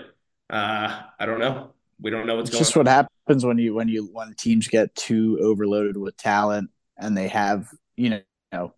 uh, 0.49 1.01
I 1.17 1.25
don't 1.25 1.39
know. 1.39 1.71
We 2.01 2.11
don't 2.11 2.27
know 2.27 2.35
what's 2.35 2.49
it's 2.49 2.55
going 2.55 2.61
just 2.61 2.75
what 2.75 2.87
happens 2.87 3.45
when 3.45 3.57
you 3.57 3.73
when 3.73 3.87
you 3.87 4.09
when 4.11 4.35
teams 4.35 4.67
get 4.67 4.93
too 4.93 5.39
overloaded 5.41 5.95
with 5.95 6.17
talent 6.17 6.69
and 6.97 7.17
they 7.17 7.29
have 7.29 7.67
you 7.95 8.09
know. 8.09 8.21
You 8.51 8.59
know 8.59 8.73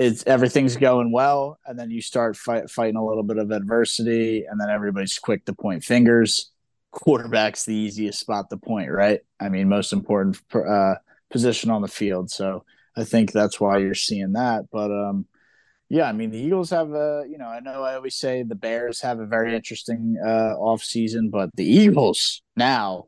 it's 0.00 0.24
everything's 0.26 0.76
going 0.76 1.12
well, 1.12 1.58
and 1.66 1.78
then 1.78 1.90
you 1.90 2.00
start 2.00 2.34
fight, 2.34 2.70
fighting 2.70 2.96
a 2.96 3.04
little 3.04 3.22
bit 3.22 3.36
of 3.36 3.50
adversity, 3.50 4.46
and 4.46 4.58
then 4.58 4.70
everybody's 4.70 5.18
quick 5.18 5.44
to 5.44 5.52
point 5.52 5.84
fingers. 5.84 6.50
Quarterback's 6.92 7.64
the 7.64 7.74
easiest 7.74 8.20
spot 8.20 8.50
to 8.50 8.56
point, 8.56 8.90
right? 8.90 9.20
I 9.38 9.48
mean, 9.48 9.68
most 9.68 9.92
important 9.92 10.40
uh, 10.54 10.94
position 11.30 11.70
on 11.70 11.82
the 11.82 11.88
field. 11.88 12.30
So 12.30 12.64
I 12.96 13.04
think 13.04 13.32
that's 13.32 13.60
why 13.60 13.78
you're 13.78 13.94
seeing 13.94 14.32
that. 14.32 14.64
But 14.72 14.90
um, 14.90 15.26
yeah, 15.88 16.08
I 16.08 16.12
mean, 16.12 16.30
the 16.30 16.38
Eagles 16.38 16.70
have 16.70 16.92
a, 16.92 17.24
you 17.28 17.38
know, 17.38 17.48
I 17.48 17.60
know 17.60 17.82
I 17.82 17.94
always 17.94 18.16
say 18.16 18.42
the 18.42 18.54
Bears 18.54 19.00
have 19.02 19.20
a 19.20 19.26
very 19.26 19.54
interesting 19.54 20.16
uh, 20.24 20.54
off 20.58 20.82
season, 20.82 21.30
but 21.30 21.50
the 21.56 21.64
Eagles 21.64 22.42
now 22.56 23.06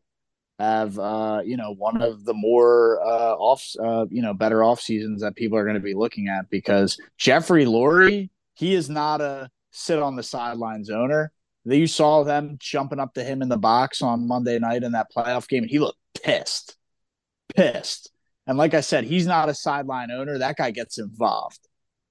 have 0.63 0.99
uh, 0.99 1.41
you 1.45 1.57
know 1.57 1.75
one 1.75 2.01
of 2.01 2.25
the 2.25 2.35
more 2.35 3.01
uh, 3.05 3.35
off 3.35 3.67
uh, 3.83 4.07
you 4.11 4.23
know 4.23 4.33
better 4.33 4.63
off 4.63 4.81
seasons 4.81 5.21
that 5.23 5.35
people 5.35 5.59
are 5.59 5.65
going 5.65 5.75
to 5.75 5.81
be 5.81 5.95
looking 5.95 6.29
at 6.29 6.49
because 6.51 6.97
Jeffrey 7.19 7.65
Lurie 7.65 8.31
he 8.55 8.75
is 8.75 8.89
not 8.89 9.21
a 9.21 9.51
sit 9.73 9.99
on 9.99 10.17
the 10.17 10.23
sidelines 10.23 10.91
owner. 10.91 11.33
You 11.65 11.87
saw 11.87 12.25
them 12.25 12.57
jumping 12.59 12.99
up 12.99 13.15
to 13.15 13.25
him 13.25 13.43
in 13.43 13.49
the 13.49 13.57
box 13.57 14.03
on 14.03 14.27
Monday 14.27 14.59
night 14.59 14.83
in 14.83 14.93
that 14.93 15.13
playoff 15.15 15.49
game, 15.49 15.63
and 15.63 15.71
he 15.71 15.79
looked 15.79 15.99
pissed, 16.23 16.77
pissed. 17.55 18.11
And 18.47 18.59
like 18.59 18.75
I 18.75 18.81
said, 18.81 19.05
he's 19.05 19.27
not 19.27 19.49
a 19.49 19.55
sideline 19.55 20.11
owner. 20.11 20.39
That 20.39 20.57
guy 20.57 20.73
gets 20.73 20.99
involved. 20.99 21.61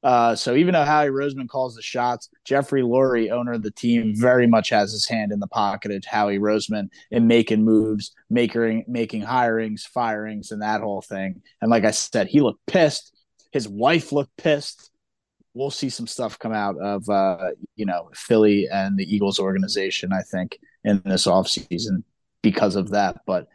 Uh, 0.03 0.35
so 0.35 0.55
even 0.55 0.73
though 0.73 0.83
Howie 0.83 1.09
Roseman 1.09 1.47
calls 1.47 1.75
the 1.75 1.81
shots, 1.81 2.29
Jeffrey 2.43 2.81
Lurie, 2.81 3.31
owner 3.31 3.53
of 3.53 3.61
the 3.61 3.71
team, 3.71 4.13
very 4.15 4.47
much 4.47 4.69
has 4.69 4.91
his 4.91 5.07
hand 5.07 5.31
in 5.31 5.39
the 5.39 5.47
pocket 5.47 5.91
of 5.91 6.03
Howie 6.05 6.39
Roseman 6.39 6.89
in 7.11 7.27
making 7.27 7.63
moves, 7.63 8.11
making 8.29 8.85
making 8.87 9.21
hirings, 9.21 9.81
firings, 9.81 10.51
and 10.51 10.61
that 10.61 10.81
whole 10.81 11.01
thing. 11.01 11.43
And 11.61 11.69
like 11.69 11.85
I 11.85 11.91
said, 11.91 12.27
he 12.27 12.41
looked 12.41 12.65
pissed. 12.65 13.15
His 13.51 13.67
wife 13.67 14.11
looked 14.11 14.35
pissed. 14.37 14.90
We'll 15.53 15.71
see 15.71 15.89
some 15.89 16.07
stuff 16.07 16.39
come 16.39 16.53
out 16.53 16.77
of 16.79 17.09
uh, 17.09 17.49
you 17.75 17.85
know 17.85 18.09
Philly 18.13 18.67
and 18.71 18.97
the 18.97 19.03
Eagles 19.15 19.39
organization. 19.39 20.13
I 20.13 20.21
think 20.21 20.57
in 20.83 21.01
this 21.05 21.27
offseason 21.27 22.03
because 22.41 22.75
of 22.75 22.91
that. 22.91 23.17
But 23.25 23.47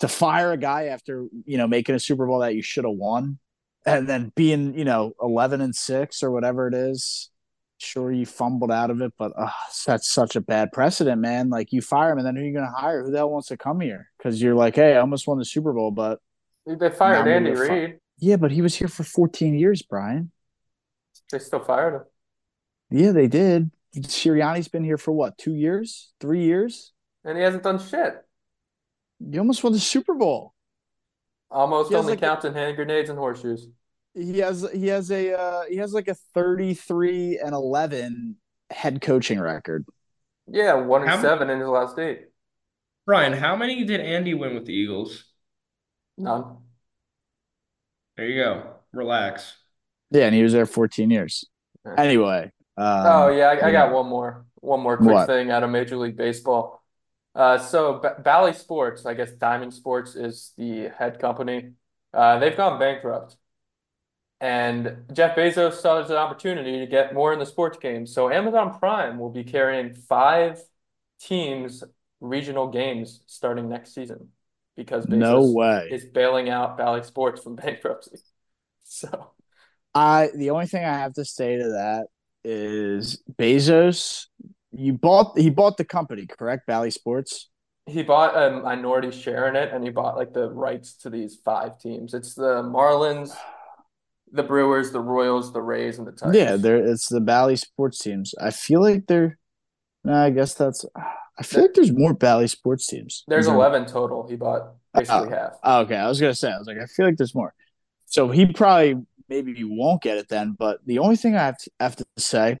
to 0.00 0.08
fire 0.08 0.52
a 0.52 0.56
guy 0.56 0.86
after 0.86 1.26
you 1.44 1.58
know 1.58 1.66
making 1.66 1.94
a 1.94 2.00
Super 2.00 2.26
Bowl 2.26 2.38
that 2.40 2.54
you 2.54 2.62
should 2.62 2.84
have 2.84 2.94
won 2.94 3.38
and 3.86 4.08
then 4.08 4.30
being 4.36 4.74
you 4.78 4.84
know 4.84 5.12
11 5.22 5.60
and 5.62 5.74
6 5.74 6.22
or 6.22 6.30
whatever 6.30 6.68
it 6.68 6.74
is 6.74 7.30
sure 7.78 8.12
you 8.12 8.26
fumbled 8.26 8.70
out 8.70 8.90
of 8.90 9.00
it 9.00 9.10
but 9.18 9.32
uh, 9.38 9.48
that's 9.86 10.10
such 10.10 10.36
a 10.36 10.40
bad 10.42 10.70
precedent 10.70 11.18
man 11.18 11.48
like 11.48 11.72
you 11.72 11.80
fire 11.80 12.12
him 12.12 12.18
and 12.18 12.26
then 12.26 12.36
who 12.36 12.42
are 12.42 12.44
you 12.44 12.52
going 12.52 12.66
to 12.66 12.70
hire 12.78 13.02
who 13.02 13.10
the 13.10 13.16
hell 13.16 13.30
wants 13.30 13.48
to 13.48 13.56
come 13.56 13.80
here 13.80 14.10
because 14.18 14.42
you're 14.42 14.54
like 14.54 14.74
hey 14.76 14.94
i 14.96 15.00
almost 15.00 15.26
won 15.26 15.38
the 15.38 15.44
super 15.46 15.72
bowl 15.72 15.90
but 15.90 16.18
They 16.66 16.90
fired 16.90 17.26
Andy 17.26 17.52
we're 17.52 17.66
fi- 17.66 17.72
Reid. 17.74 17.98
yeah 18.18 18.36
but 18.36 18.50
he 18.52 18.60
was 18.60 18.74
here 18.74 18.86
for 18.88 19.02
14 19.02 19.54
years 19.58 19.80
brian 19.80 20.30
They 21.30 21.38
still 21.38 21.60
fired 21.60 21.94
him. 21.94 22.02
yeah 22.90 23.12
they 23.12 23.28
did 23.28 23.70
Sirianni's 23.96 24.68
been 24.68 24.84
here 24.84 24.98
for 24.98 25.12
what 25.12 25.36
two 25.38 25.54
years 25.54 26.12
three 26.20 26.44
years 26.44 26.92
And 27.24 27.36
he 27.36 27.42
hasn't 27.44 27.62
done 27.64 27.78
shit. 27.78 28.14
you 29.20 29.38
almost 29.40 29.62
won 29.64 29.72
the 29.72 29.80
super 29.80 30.14
bowl 30.14 30.54
Almost 31.50 31.88
He 31.88 31.94
has 31.96 32.04
only 32.04 32.12
like 32.12 32.22
a- 32.22 32.26
counts 32.26 32.44
in 32.44 32.54
hand 32.54 32.76
grenades 32.76 33.10
and 33.10 33.18
horseshoes. 33.18 33.66
he 34.14 34.38
has 34.38 34.68
he 34.72 34.86
has 34.88 35.10
a 35.10 35.36
uh, 35.38 35.62
he 35.68 35.76
has 35.78 35.92
like 35.92 36.06
a 36.08 36.14
33 36.34 37.38
and 37.44 37.52
11 37.54 38.36
head 38.70 39.00
coaching 39.00 39.40
record 39.40 39.84
Yeah, 40.46 40.74
one 40.74 41.02
and 41.02 41.10
How- 41.10 41.20
seven 41.20 41.50
in 41.50 41.58
his 41.60 41.68
last 41.68 41.98
eight. 41.98 42.26
Brian, 43.06 43.32
how 43.32 43.56
many 43.56 43.84
did 43.84 44.00
Andy 44.00 44.34
win 44.34 44.54
with 44.54 44.66
the 44.66 44.72
Eagles? 44.72 45.24
None. 46.16 46.58
There 48.16 48.28
you 48.28 48.40
go. 48.44 48.74
Relax. 48.92 49.56
Yeah 50.10 50.26
and 50.26 50.34
he 50.34 50.42
was 50.42 50.52
there 50.52 50.66
14 50.66 51.10
years 51.10 51.44
anyway 51.96 52.50
um, 52.76 52.86
Oh 53.02 53.28
yeah, 53.28 53.48
I, 53.48 53.68
I 53.68 53.72
got 53.72 53.92
one 53.92 54.06
more, 54.08 54.46
one 54.56 54.80
more 54.80 54.98
quick 54.98 55.20
What? 55.20 55.26
thing 55.26 55.50
out 55.50 55.62
of 55.62 55.70
Major 55.70 55.96
League 55.96 56.16
Baseball. 56.16 56.82
Uh, 57.34 57.58
so 57.58 57.98
B 58.00 58.08
Bally 58.22 58.52
Sports, 58.52 59.06
I 59.06 59.14
guess 59.14 59.30
Diamond 59.32 59.72
Sports 59.72 60.16
is 60.16 60.52
the 60.58 60.88
head 60.88 61.18
company. 61.18 61.72
Uh, 62.12 62.38
they've 62.38 62.56
gone 62.56 62.78
bankrupt, 62.78 63.36
and 64.40 65.04
Jeff 65.12 65.36
Bezos 65.36 65.74
saw 65.74 65.96
there's 65.96 66.10
an 66.10 66.16
opportunity 66.16 66.78
to 66.78 66.86
get 66.86 67.12
more 67.14 67.32
in 67.32 67.38
the 67.38 67.46
sports 67.46 67.78
game. 67.78 68.06
So 68.06 68.30
Amazon 68.30 68.78
Prime 68.78 69.18
will 69.18 69.30
be 69.30 69.44
carrying 69.44 69.92
five 69.94 70.60
teams' 71.20 71.84
regional 72.20 72.68
games 72.68 73.22
starting 73.26 73.68
next 73.68 73.94
season 73.94 74.28
because 74.76 75.06
no 75.08 75.42
way 75.44 75.88
is 75.90 76.04
bailing 76.06 76.48
out 76.48 76.78
Bally 76.78 77.02
Sports 77.02 77.42
from 77.42 77.56
bankruptcy. 77.56 78.18
So 78.84 79.32
I 79.94 80.30
the 80.34 80.50
only 80.50 80.66
thing 80.66 80.84
I 80.84 80.98
have 80.98 81.14
to 81.14 81.24
say 81.24 81.56
to 81.56 81.70
that 81.70 82.06
is 82.44 83.22
Bezos. 83.38 84.26
You 84.72 84.92
bought 84.92 85.36
he 85.38 85.50
bought 85.50 85.76
the 85.76 85.84
company, 85.84 86.26
correct? 86.26 86.66
Bally 86.66 86.90
Sports. 86.90 87.48
He 87.86 88.02
bought 88.02 88.36
a 88.36 88.60
minority 88.60 89.10
share 89.10 89.48
in 89.48 89.56
it, 89.56 89.72
and 89.72 89.82
he 89.82 89.90
bought 89.90 90.16
like 90.16 90.32
the 90.32 90.48
rights 90.50 90.94
to 90.98 91.10
these 91.10 91.38
five 91.44 91.80
teams. 91.80 92.14
It's 92.14 92.34
the 92.34 92.62
Marlins, 92.62 93.34
the 94.32 94.44
Brewers, 94.44 94.92
the 94.92 95.00
Royals, 95.00 95.52
the 95.52 95.62
Rays, 95.62 95.98
and 95.98 96.06
the 96.06 96.12
Tigers. 96.12 96.36
Yeah, 96.36 96.56
there 96.56 96.76
it's 96.76 97.08
the 97.08 97.20
Bally 97.20 97.56
sports 97.56 97.98
teams. 97.98 98.34
I 98.40 98.50
feel 98.50 98.80
like 98.80 99.06
they're. 99.06 99.38
I 100.08 100.30
guess 100.30 100.54
that's. 100.54 100.84
I 100.96 101.42
feel 101.42 101.62
like 101.62 101.74
there's 101.74 101.92
more 101.92 102.14
Bally 102.14 102.46
sports 102.46 102.86
teams. 102.86 103.24
There's 103.26 103.46
there- 103.46 103.54
11 103.54 103.86
total. 103.86 104.26
He 104.28 104.36
bought 104.36 104.74
basically 104.94 105.28
oh, 105.28 105.30
half. 105.30 105.52
Oh, 105.64 105.80
okay, 105.80 105.96
I 105.96 106.08
was 106.08 106.20
gonna 106.20 106.34
say. 106.34 106.52
I 106.52 106.58
was 106.58 106.66
like, 106.66 106.78
I 106.78 106.86
feel 106.86 107.06
like 107.06 107.16
there's 107.16 107.34
more. 107.34 107.54
So 108.06 108.28
he 108.28 108.46
probably 108.46 108.96
maybe 109.30 109.54
he 109.54 109.64
won't 109.64 110.02
get 110.02 110.18
it 110.18 110.28
then. 110.28 110.54
But 110.58 110.80
the 110.84 110.98
only 110.98 111.16
thing 111.16 111.36
I 111.36 111.44
have 111.44 111.56
to, 111.58 111.70
have 111.78 111.96
to 111.96 112.04
say, 112.18 112.58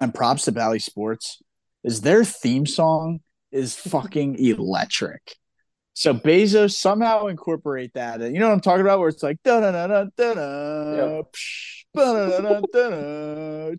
and 0.00 0.12
props 0.12 0.44
to 0.44 0.52
Bally 0.52 0.80
Sports, 0.80 1.40
is 1.84 2.00
their 2.00 2.24
theme 2.24 2.66
song 2.66 3.20
is 3.52 3.76
fucking 3.76 4.34
electric. 4.38 5.36
So 5.94 6.12
Bezos 6.12 6.72
somehow 6.72 7.26
incorporate 7.28 7.94
that. 7.94 8.20
And 8.20 8.34
you 8.34 8.40
know 8.40 8.48
what 8.48 8.54
I'm 8.54 8.60
talking 8.60 8.80
about? 8.80 8.98
Where 8.98 9.08
it's 9.08 9.22
like 9.22 9.38
da 9.44 9.60
da 9.60 9.70
da 9.70 9.86
da 9.86 10.04
da 10.16 10.34
da 10.34 11.22
da 11.94 12.40
da 12.40 12.40
da 12.40 13.74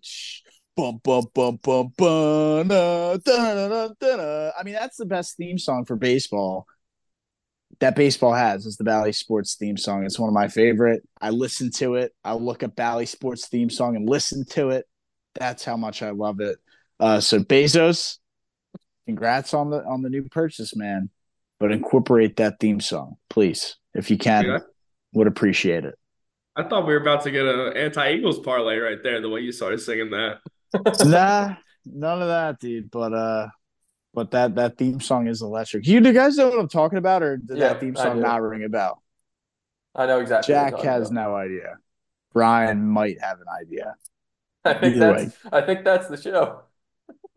bum 0.78 0.99
bum 1.03 1.26
bum 1.34 1.59
bum 1.61 2.67
da 2.67 3.17
da 3.17 3.17
da 3.17 3.88
da 3.99 4.15
da. 4.15 4.51
I 4.57 4.63
mean, 4.63 4.76
that's 4.76 4.95
the 4.95 5.05
best 5.05 5.36
theme 5.36 5.57
song 5.57 5.84
for 5.84 5.97
baseball 5.97 6.67
that 7.80 7.95
baseball 7.95 8.34
has 8.34 8.65
is 8.65 8.78
the 8.78 8.84
Bally 8.84 9.11
Sports 9.11 9.55
theme 9.55 9.78
song. 9.78 10.05
It's 10.05 10.19
one 10.19 10.30
of 10.30 10.34
my 10.34 10.47
favorite. 10.47 11.03
I 11.21 11.30
listen 11.30 11.71
to 11.73 11.95
it. 11.95 12.13
I 12.23 12.34
look 12.34 12.63
up 12.63 12.76
Bally 12.76 13.05
Sports 13.05 13.47
theme 13.47 13.69
song 13.69 13.95
and 13.95 14.09
listen 14.09 14.45
to 14.51 14.69
it. 14.69 14.86
That's 15.36 15.63
how 15.63 15.78
much 15.78 16.01
I 16.01 16.11
love 16.11 16.39
it. 16.39 16.57
Uh, 16.99 17.19
so 17.19 17.39
Bezos, 17.39 18.17
congrats 19.05 19.53
on 19.53 19.69
the 19.69 19.84
on 19.86 20.01
the 20.01 20.09
new 20.09 20.23
purchase, 20.23 20.76
man. 20.76 21.09
But 21.59 21.71
incorporate 21.71 22.38
that 22.38 22.59
theme 22.59 22.82
song, 22.82 23.15
please, 23.30 23.78
if 23.93 24.11
you 24.11 24.17
can. 24.17 24.45
Yeah. 24.45 24.59
Would 25.13 25.28
appreciate 25.28 25.86
it. 25.86 25.95
I 26.57 26.63
thought 26.63 26.86
we 26.86 26.93
were 26.93 26.99
about 26.99 27.23
to 27.23 27.32
get 27.32 27.45
an 27.45 27.76
anti-Eagles 27.76 28.39
parlay 28.39 28.78
right 28.78 29.01
there. 29.01 29.21
The 29.21 29.30
way 29.30 29.41
you 29.41 29.51
started 29.51 29.80
singing 29.80 30.09
that. 30.11 30.39
nah, 31.05 31.55
none 31.86 32.21
of 32.21 32.28
that, 32.28 32.59
dude. 32.59 32.91
But 32.91 33.13
uh, 33.13 33.47
but 34.16 34.32
that 34.32 34.55
that 34.55 34.78
theme 34.78 34.99
song 34.99 35.28
is 35.28 35.41
electric. 35.41 35.86
You, 35.86 35.99
do 35.99 36.07
you 36.07 36.13
guys 36.13 36.38
know 36.38 36.49
what 36.49 36.59
I'm 36.59 36.70
talking 36.70 36.97
about, 36.97 37.22
or 37.22 37.38
did 37.38 37.57
Yeah, 37.57 37.70
that 37.70 37.80
theme 37.80 37.95
song 37.95 38.22
not 38.22 38.41
ring 38.41 38.63
a 38.63 38.70
bell? 38.70 39.03
I 39.93 40.05
know 40.07 40.20
exactly. 40.20 40.53
Jack 40.53 40.80
has 40.80 41.11
about. 41.11 41.13
no 41.13 41.36
idea. 41.36 41.78
Brian 42.34 42.86
might 42.86 43.22
have 43.22 43.39
an 43.39 43.47
idea. 43.61 43.95
I 44.66 44.74
think 44.74 44.95
Either 44.95 45.13
that's. 45.13 45.38
I 45.51 45.61
think 45.61 45.84
that's 45.84 46.07
the 46.07 46.18
show. 46.18 46.61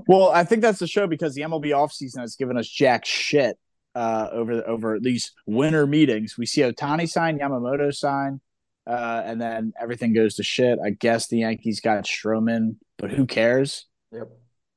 Well, 0.06 0.30
I 0.30 0.44
think 0.44 0.62
that's 0.62 0.78
the 0.78 0.86
show 0.86 1.06
because 1.06 1.34
the 1.34 1.42
MLB 1.42 1.66
offseason 1.66 2.20
has 2.20 2.36
given 2.36 2.56
us 2.56 2.66
jack 2.66 3.04
shit 3.04 3.58
uh, 3.94 4.28
over 4.32 4.66
over 4.66 4.98
these 5.00 5.32
winter 5.46 5.86
meetings. 5.86 6.38
We 6.38 6.46
see 6.46 6.62
Ohtani 6.62 7.08
sign, 7.08 7.38
Yamamoto 7.38 7.94
sign, 7.94 8.40
uh, 8.86 9.22
and 9.24 9.40
then 9.40 9.72
everything 9.78 10.14
goes 10.14 10.36
to 10.36 10.42
shit. 10.42 10.78
I 10.82 10.90
guess 10.90 11.28
the 11.28 11.38
Yankees 11.38 11.80
got 11.80 12.04
Stroman, 12.04 12.76
but 12.96 13.10
who 13.10 13.26
cares? 13.26 13.86
Yep. 14.12 14.28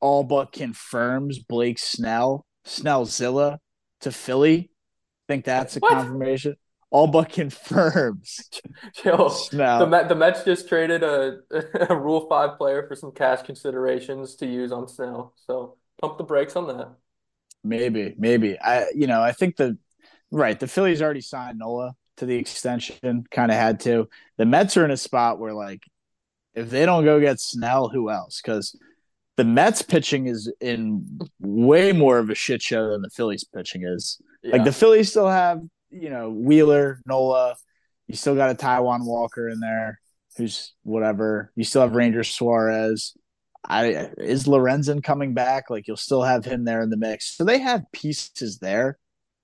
All 0.01 0.23
but 0.23 0.51
confirms 0.51 1.39
Blake 1.39 1.79
Snell, 1.79 2.45
Snellzilla 2.65 3.59
to 4.01 4.11
Philly. 4.11 4.71
Think 5.27 5.45
that's 5.45 5.77
a 5.77 5.79
What? 5.79 5.91
confirmation. 5.93 6.55
All 6.89 7.07
but 7.07 7.29
confirms 7.29 8.49
Yo, 9.05 9.29
Snell. 9.29 9.79
the 9.79 9.87
Met, 9.87 10.09
the 10.09 10.15
Mets 10.15 10.43
just 10.43 10.67
traded 10.67 11.03
a, 11.03 11.37
a 11.89 11.95
Rule 11.95 12.27
Five 12.27 12.57
player 12.57 12.85
for 12.87 12.95
some 12.95 13.11
cash 13.13 13.43
considerations 13.43 14.35
to 14.35 14.45
use 14.45 14.73
on 14.73 14.87
Snell. 14.89 15.33
So 15.47 15.77
pump 16.01 16.17
the 16.17 16.25
brakes 16.25 16.55
on 16.57 16.67
that. 16.67 16.89
Maybe, 17.63 18.13
maybe. 18.17 18.59
I, 18.59 18.87
you 18.93 19.07
know, 19.07 19.21
I 19.21 19.31
think 19.31 19.55
the 19.55 19.77
right. 20.31 20.59
The 20.59 20.67
Phillies 20.67 21.01
already 21.01 21.21
signed 21.21 21.59
Nola 21.59 21.93
to 22.17 22.25
the 22.25 22.35
extension. 22.35 23.23
Kind 23.31 23.51
of 23.51 23.57
had 23.57 23.79
to. 23.81 24.09
The 24.37 24.45
Mets 24.45 24.75
are 24.77 24.83
in 24.85 24.91
a 24.91 24.97
spot 24.97 25.39
where, 25.39 25.53
like, 25.53 25.83
if 26.55 26.69
they 26.69 26.85
don't 26.85 27.05
go 27.05 27.19
get 27.21 27.39
Snell, 27.39 27.87
who 27.87 28.09
else? 28.09 28.41
Because 28.43 28.75
the 29.37 29.43
Mets 29.43 29.81
pitching 29.81 30.27
is 30.27 30.51
in 30.59 31.19
way 31.39 31.91
more 31.91 32.19
of 32.19 32.29
a 32.29 32.35
shit 32.35 32.61
show 32.61 32.91
than 32.91 33.01
the 33.01 33.09
Phillies 33.09 33.43
pitching 33.43 33.83
is. 33.83 34.21
Yeah. 34.43 34.53
Like 34.53 34.65
the 34.65 34.73
Phillies 34.73 35.09
still 35.09 35.29
have, 35.29 35.61
you 35.89 36.09
know, 36.09 36.29
Wheeler, 36.29 37.01
Nola. 37.05 37.55
You 38.07 38.15
still 38.15 38.35
got 38.35 38.51
a 38.51 38.55
Taijuan 38.55 39.05
Walker 39.05 39.47
in 39.47 39.59
there, 39.59 39.99
who's 40.37 40.73
whatever. 40.83 41.51
You 41.55 41.63
still 41.63 41.81
have 41.81 41.95
Ranger 41.95 42.23
Suarez. 42.23 43.15
I 43.63 44.09
is 44.17 44.45
Lorenzen 44.45 45.03
coming 45.03 45.33
back? 45.33 45.69
Like 45.69 45.87
you'll 45.87 45.97
still 45.97 46.23
have 46.23 46.43
him 46.43 46.65
there 46.65 46.81
in 46.81 46.89
the 46.89 46.97
mix. 46.97 47.37
So 47.37 47.43
they 47.43 47.59
have 47.59 47.83
pieces 47.93 48.57
there. 48.59 48.97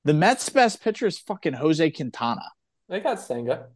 The 0.06 0.14
Mets' 0.14 0.50
best 0.50 0.82
pitcher 0.82 1.06
is 1.06 1.20
fucking 1.20 1.54
Jose 1.54 1.92
Quintana. 1.92 2.44
they 2.90 3.00
got 3.00 3.22
Senga. 3.22 3.68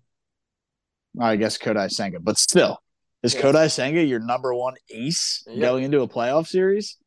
I 1.20 1.36
guess 1.36 1.58
Kodai 1.58 1.92
Senga, 1.92 2.20
but 2.20 2.38
still, 2.38 2.82
is 3.24 3.34
Yeah. 3.36 3.42
Kodai 3.42 3.72
Senga 3.72 4.04
your 4.04 4.20
number 4.20 4.54
one 4.54 4.76
ace 4.90 5.44
Yep. 5.48 5.60
going 5.60 5.84
into 5.84 6.02
a 6.02 6.08
playoff 6.08 6.48
series? 6.48 6.98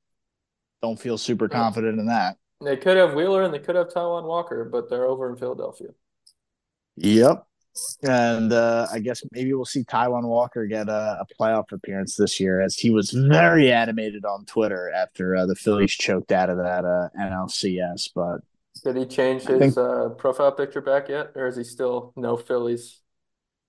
Don't 0.83 0.99
feel 1.01 1.17
super 1.19 1.49
confident 1.49 1.99
in 1.99 2.07
that. 2.07 2.37
They 2.62 2.77
could 2.77 2.97
have 2.97 3.15
Wheeler 3.15 3.43
and 3.43 3.53
they 3.53 3.59
could 3.59 3.75
have 3.75 3.89
Taijuan 3.89 4.25
Walker, 4.25 4.65
but 4.71 4.89
they're 4.89 5.07
over 5.07 5.29
in 5.31 5.37
Philadelphia. 5.37 5.89
Yep. 6.97 7.45
And 8.05 8.53
uh, 8.53 8.87
I 8.93 9.01
guess 9.01 9.23
maybe 9.33 9.53
we'll 9.53 9.65
see 9.65 9.83
Taijuan 9.83 10.23
Walker 10.25 10.65
get 10.67 10.89
a, 10.89 11.19
a 11.23 11.27
playoff 11.41 11.73
appearance 11.73 12.15
this 12.15 12.39
year, 12.39 12.61
as 12.61 12.77
he 12.77 12.91
was 12.91 13.11
very 13.11 13.73
animated 13.73 14.25
on 14.25 14.45
Twitter 14.45 14.93
after 14.93 15.35
uh, 15.35 15.47
the 15.47 15.57
Phillies 15.57 15.91
choked 15.93 16.31
out 16.31 16.51
of 16.51 16.59
that 16.59 16.85
uh, 16.85 17.09
NLCS. 17.21 18.11
But 18.15 18.43
Did 18.85 18.97
he 18.97 19.07
change 19.07 19.43
his 19.43 19.59
think- 19.59 19.77
uh, 19.79 20.11
profile 20.11 20.53
picture 20.53 20.81
back 20.81 21.09
yet, 21.09 21.33
or 21.35 21.49
is 21.49 21.57
he 21.57 21.65
still 21.65 22.12
no 22.15 22.37
Phillies? 22.37 23.01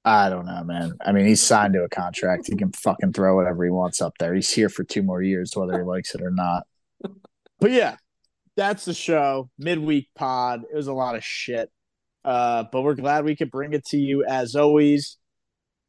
I 0.06 0.30
don't 0.30 0.46
know, 0.46 0.64
man. 0.64 0.94
I 1.04 1.12
mean, 1.12 1.26
he's 1.26 1.42
signed 1.42 1.74
to 1.74 1.84
a 1.84 1.90
contract. 1.90 2.46
He 2.48 2.56
can 2.56 2.72
fucking 2.72 3.14
throw 3.14 3.36
whatever 3.36 3.64
he 3.64 3.72
wants 3.72 4.02
up 4.02 4.14
there. 4.20 4.36
He's 4.36 4.52
here 4.52 4.70
for 4.70 4.84
two 4.84 5.02
more 5.02 5.24
years, 5.24 5.54
whether 5.56 5.80
he 5.80 5.84
likes 5.84 6.14
it 6.14 6.22
or 6.22 6.30
not. 6.30 6.68
But 7.60 7.72
yeah, 7.72 7.98
that's 8.56 8.86
the 8.86 8.94
show. 8.94 9.50
Midweek 9.58 10.10
pod. 10.16 10.62
It 10.72 10.76
was 10.76 10.88
a 10.88 10.94
lot 10.94 11.16
of 11.16 11.24
shit. 11.24 11.72
Uh, 12.24 12.66
but 12.72 12.82
we're 12.82 12.96
glad 12.96 13.26
we 13.26 13.36
could 13.36 13.50
bring 13.50 13.74
it 13.74 13.86
to 13.86 13.98
you 13.98 14.24
as 14.26 14.56
always. 14.56 15.18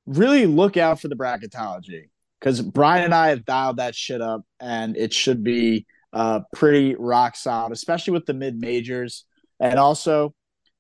Really 0.07 0.47
look 0.47 0.77
out 0.77 1.01
for 1.01 1.09
the 1.09 1.17
bracketology 1.17 2.05
because 2.41 2.63
Brian 2.63 3.05
and 3.05 3.15
I 3.15 3.29
have 3.29 3.45
dialed 3.45 3.79
that 3.79 3.95
shit 3.95 4.23
up 4.23 4.43
and 4.61 4.97
it 4.97 5.13
should 5.13 5.43
be 5.45 5.87
uh, 6.13 6.41
pretty 6.55 6.95
rock 6.95 7.37
solid, 7.37 7.73
especially 7.73 8.13
with 8.13 8.25
the 8.25 8.35
mid 8.35 8.59
majors. 8.59 9.25
And 9.61 9.79
also 9.79 10.35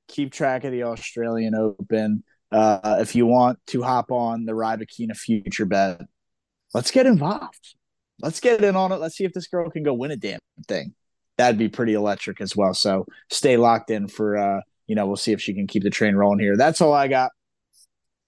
keep 0.08 0.32
track 0.32 0.64
of 0.64 0.72
the 0.72 0.84
Australian 0.84 1.54
Open. 1.54 2.22
Uh, 2.52 2.98
if 3.00 3.14
you 3.14 3.26
want 3.26 3.58
to 3.68 3.82
hop 3.82 4.10
on 4.10 4.44
the 4.44 4.52
Rybakina 4.52 5.16
future 5.16 5.66
bet, 5.66 6.02
let's 6.74 6.90
get 6.90 7.06
involved. 7.06 7.74
Let's 8.20 8.40
get 8.40 8.62
in 8.64 8.76
on 8.76 8.92
it. 8.92 8.96
Let's 8.96 9.16
see 9.16 9.24
if 9.24 9.32
this 9.32 9.48
girl 9.48 9.70
can 9.70 9.82
go 9.82 9.92
win 9.92 10.10
a 10.10 10.16
damn 10.16 10.40
thing. 10.68 10.94
That'd 11.36 11.58
be 11.58 11.68
pretty 11.68 11.94
electric 11.94 12.40
as 12.40 12.56
well. 12.56 12.72
So 12.72 13.06
stay 13.30 13.56
locked 13.56 13.90
in 13.90 14.08
for 14.08 14.38
uh, 14.38 14.60
you 14.86 14.94
know, 14.94 15.06
we'll 15.06 15.16
see 15.16 15.32
if 15.32 15.40
she 15.40 15.54
can 15.54 15.66
keep 15.66 15.82
the 15.82 15.90
train 15.90 16.14
rolling 16.14 16.38
here. 16.38 16.56
That's 16.56 16.80
all 16.80 16.92
I 16.92 17.08
got. 17.08 17.32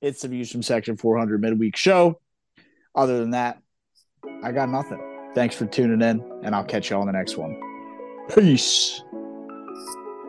It's 0.00 0.22
the 0.22 0.28
views 0.28 0.50
from 0.50 0.62
section 0.62 0.96
400 0.96 1.40
midweek 1.40 1.76
show. 1.76 2.20
Other 2.94 3.18
than 3.18 3.30
that, 3.30 3.60
I 4.42 4.52
got 4.52 4.68
nothing. 4.68 5.00
Thanks 5.34 5.54
for 5.54 5.66
tuning 5.66 6.02
in, 6.02 6.40
and 6.42 6.54
I'll 6.54 6.64
catch 6.64 6.90
you 6.90 6.96
all 6.96 7.02
in 7.02 7.06
the 7.06 7.12
next 7.12 7.36
one. 7.36 7.60
Peace. 8.34 9.02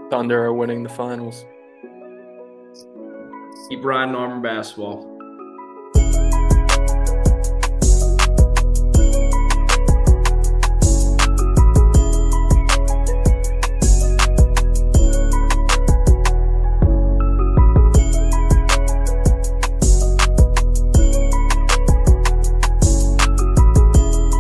Thunder 0.10 0.46
are 0.46 0.54
winning 0.54 0.84
the 0.84 0.90
finals. 0.90 1.46
Keep 3.70 3.86
riding 3.86 4.16
Auburn 4.16 4.42
basketball. 4.42 5.09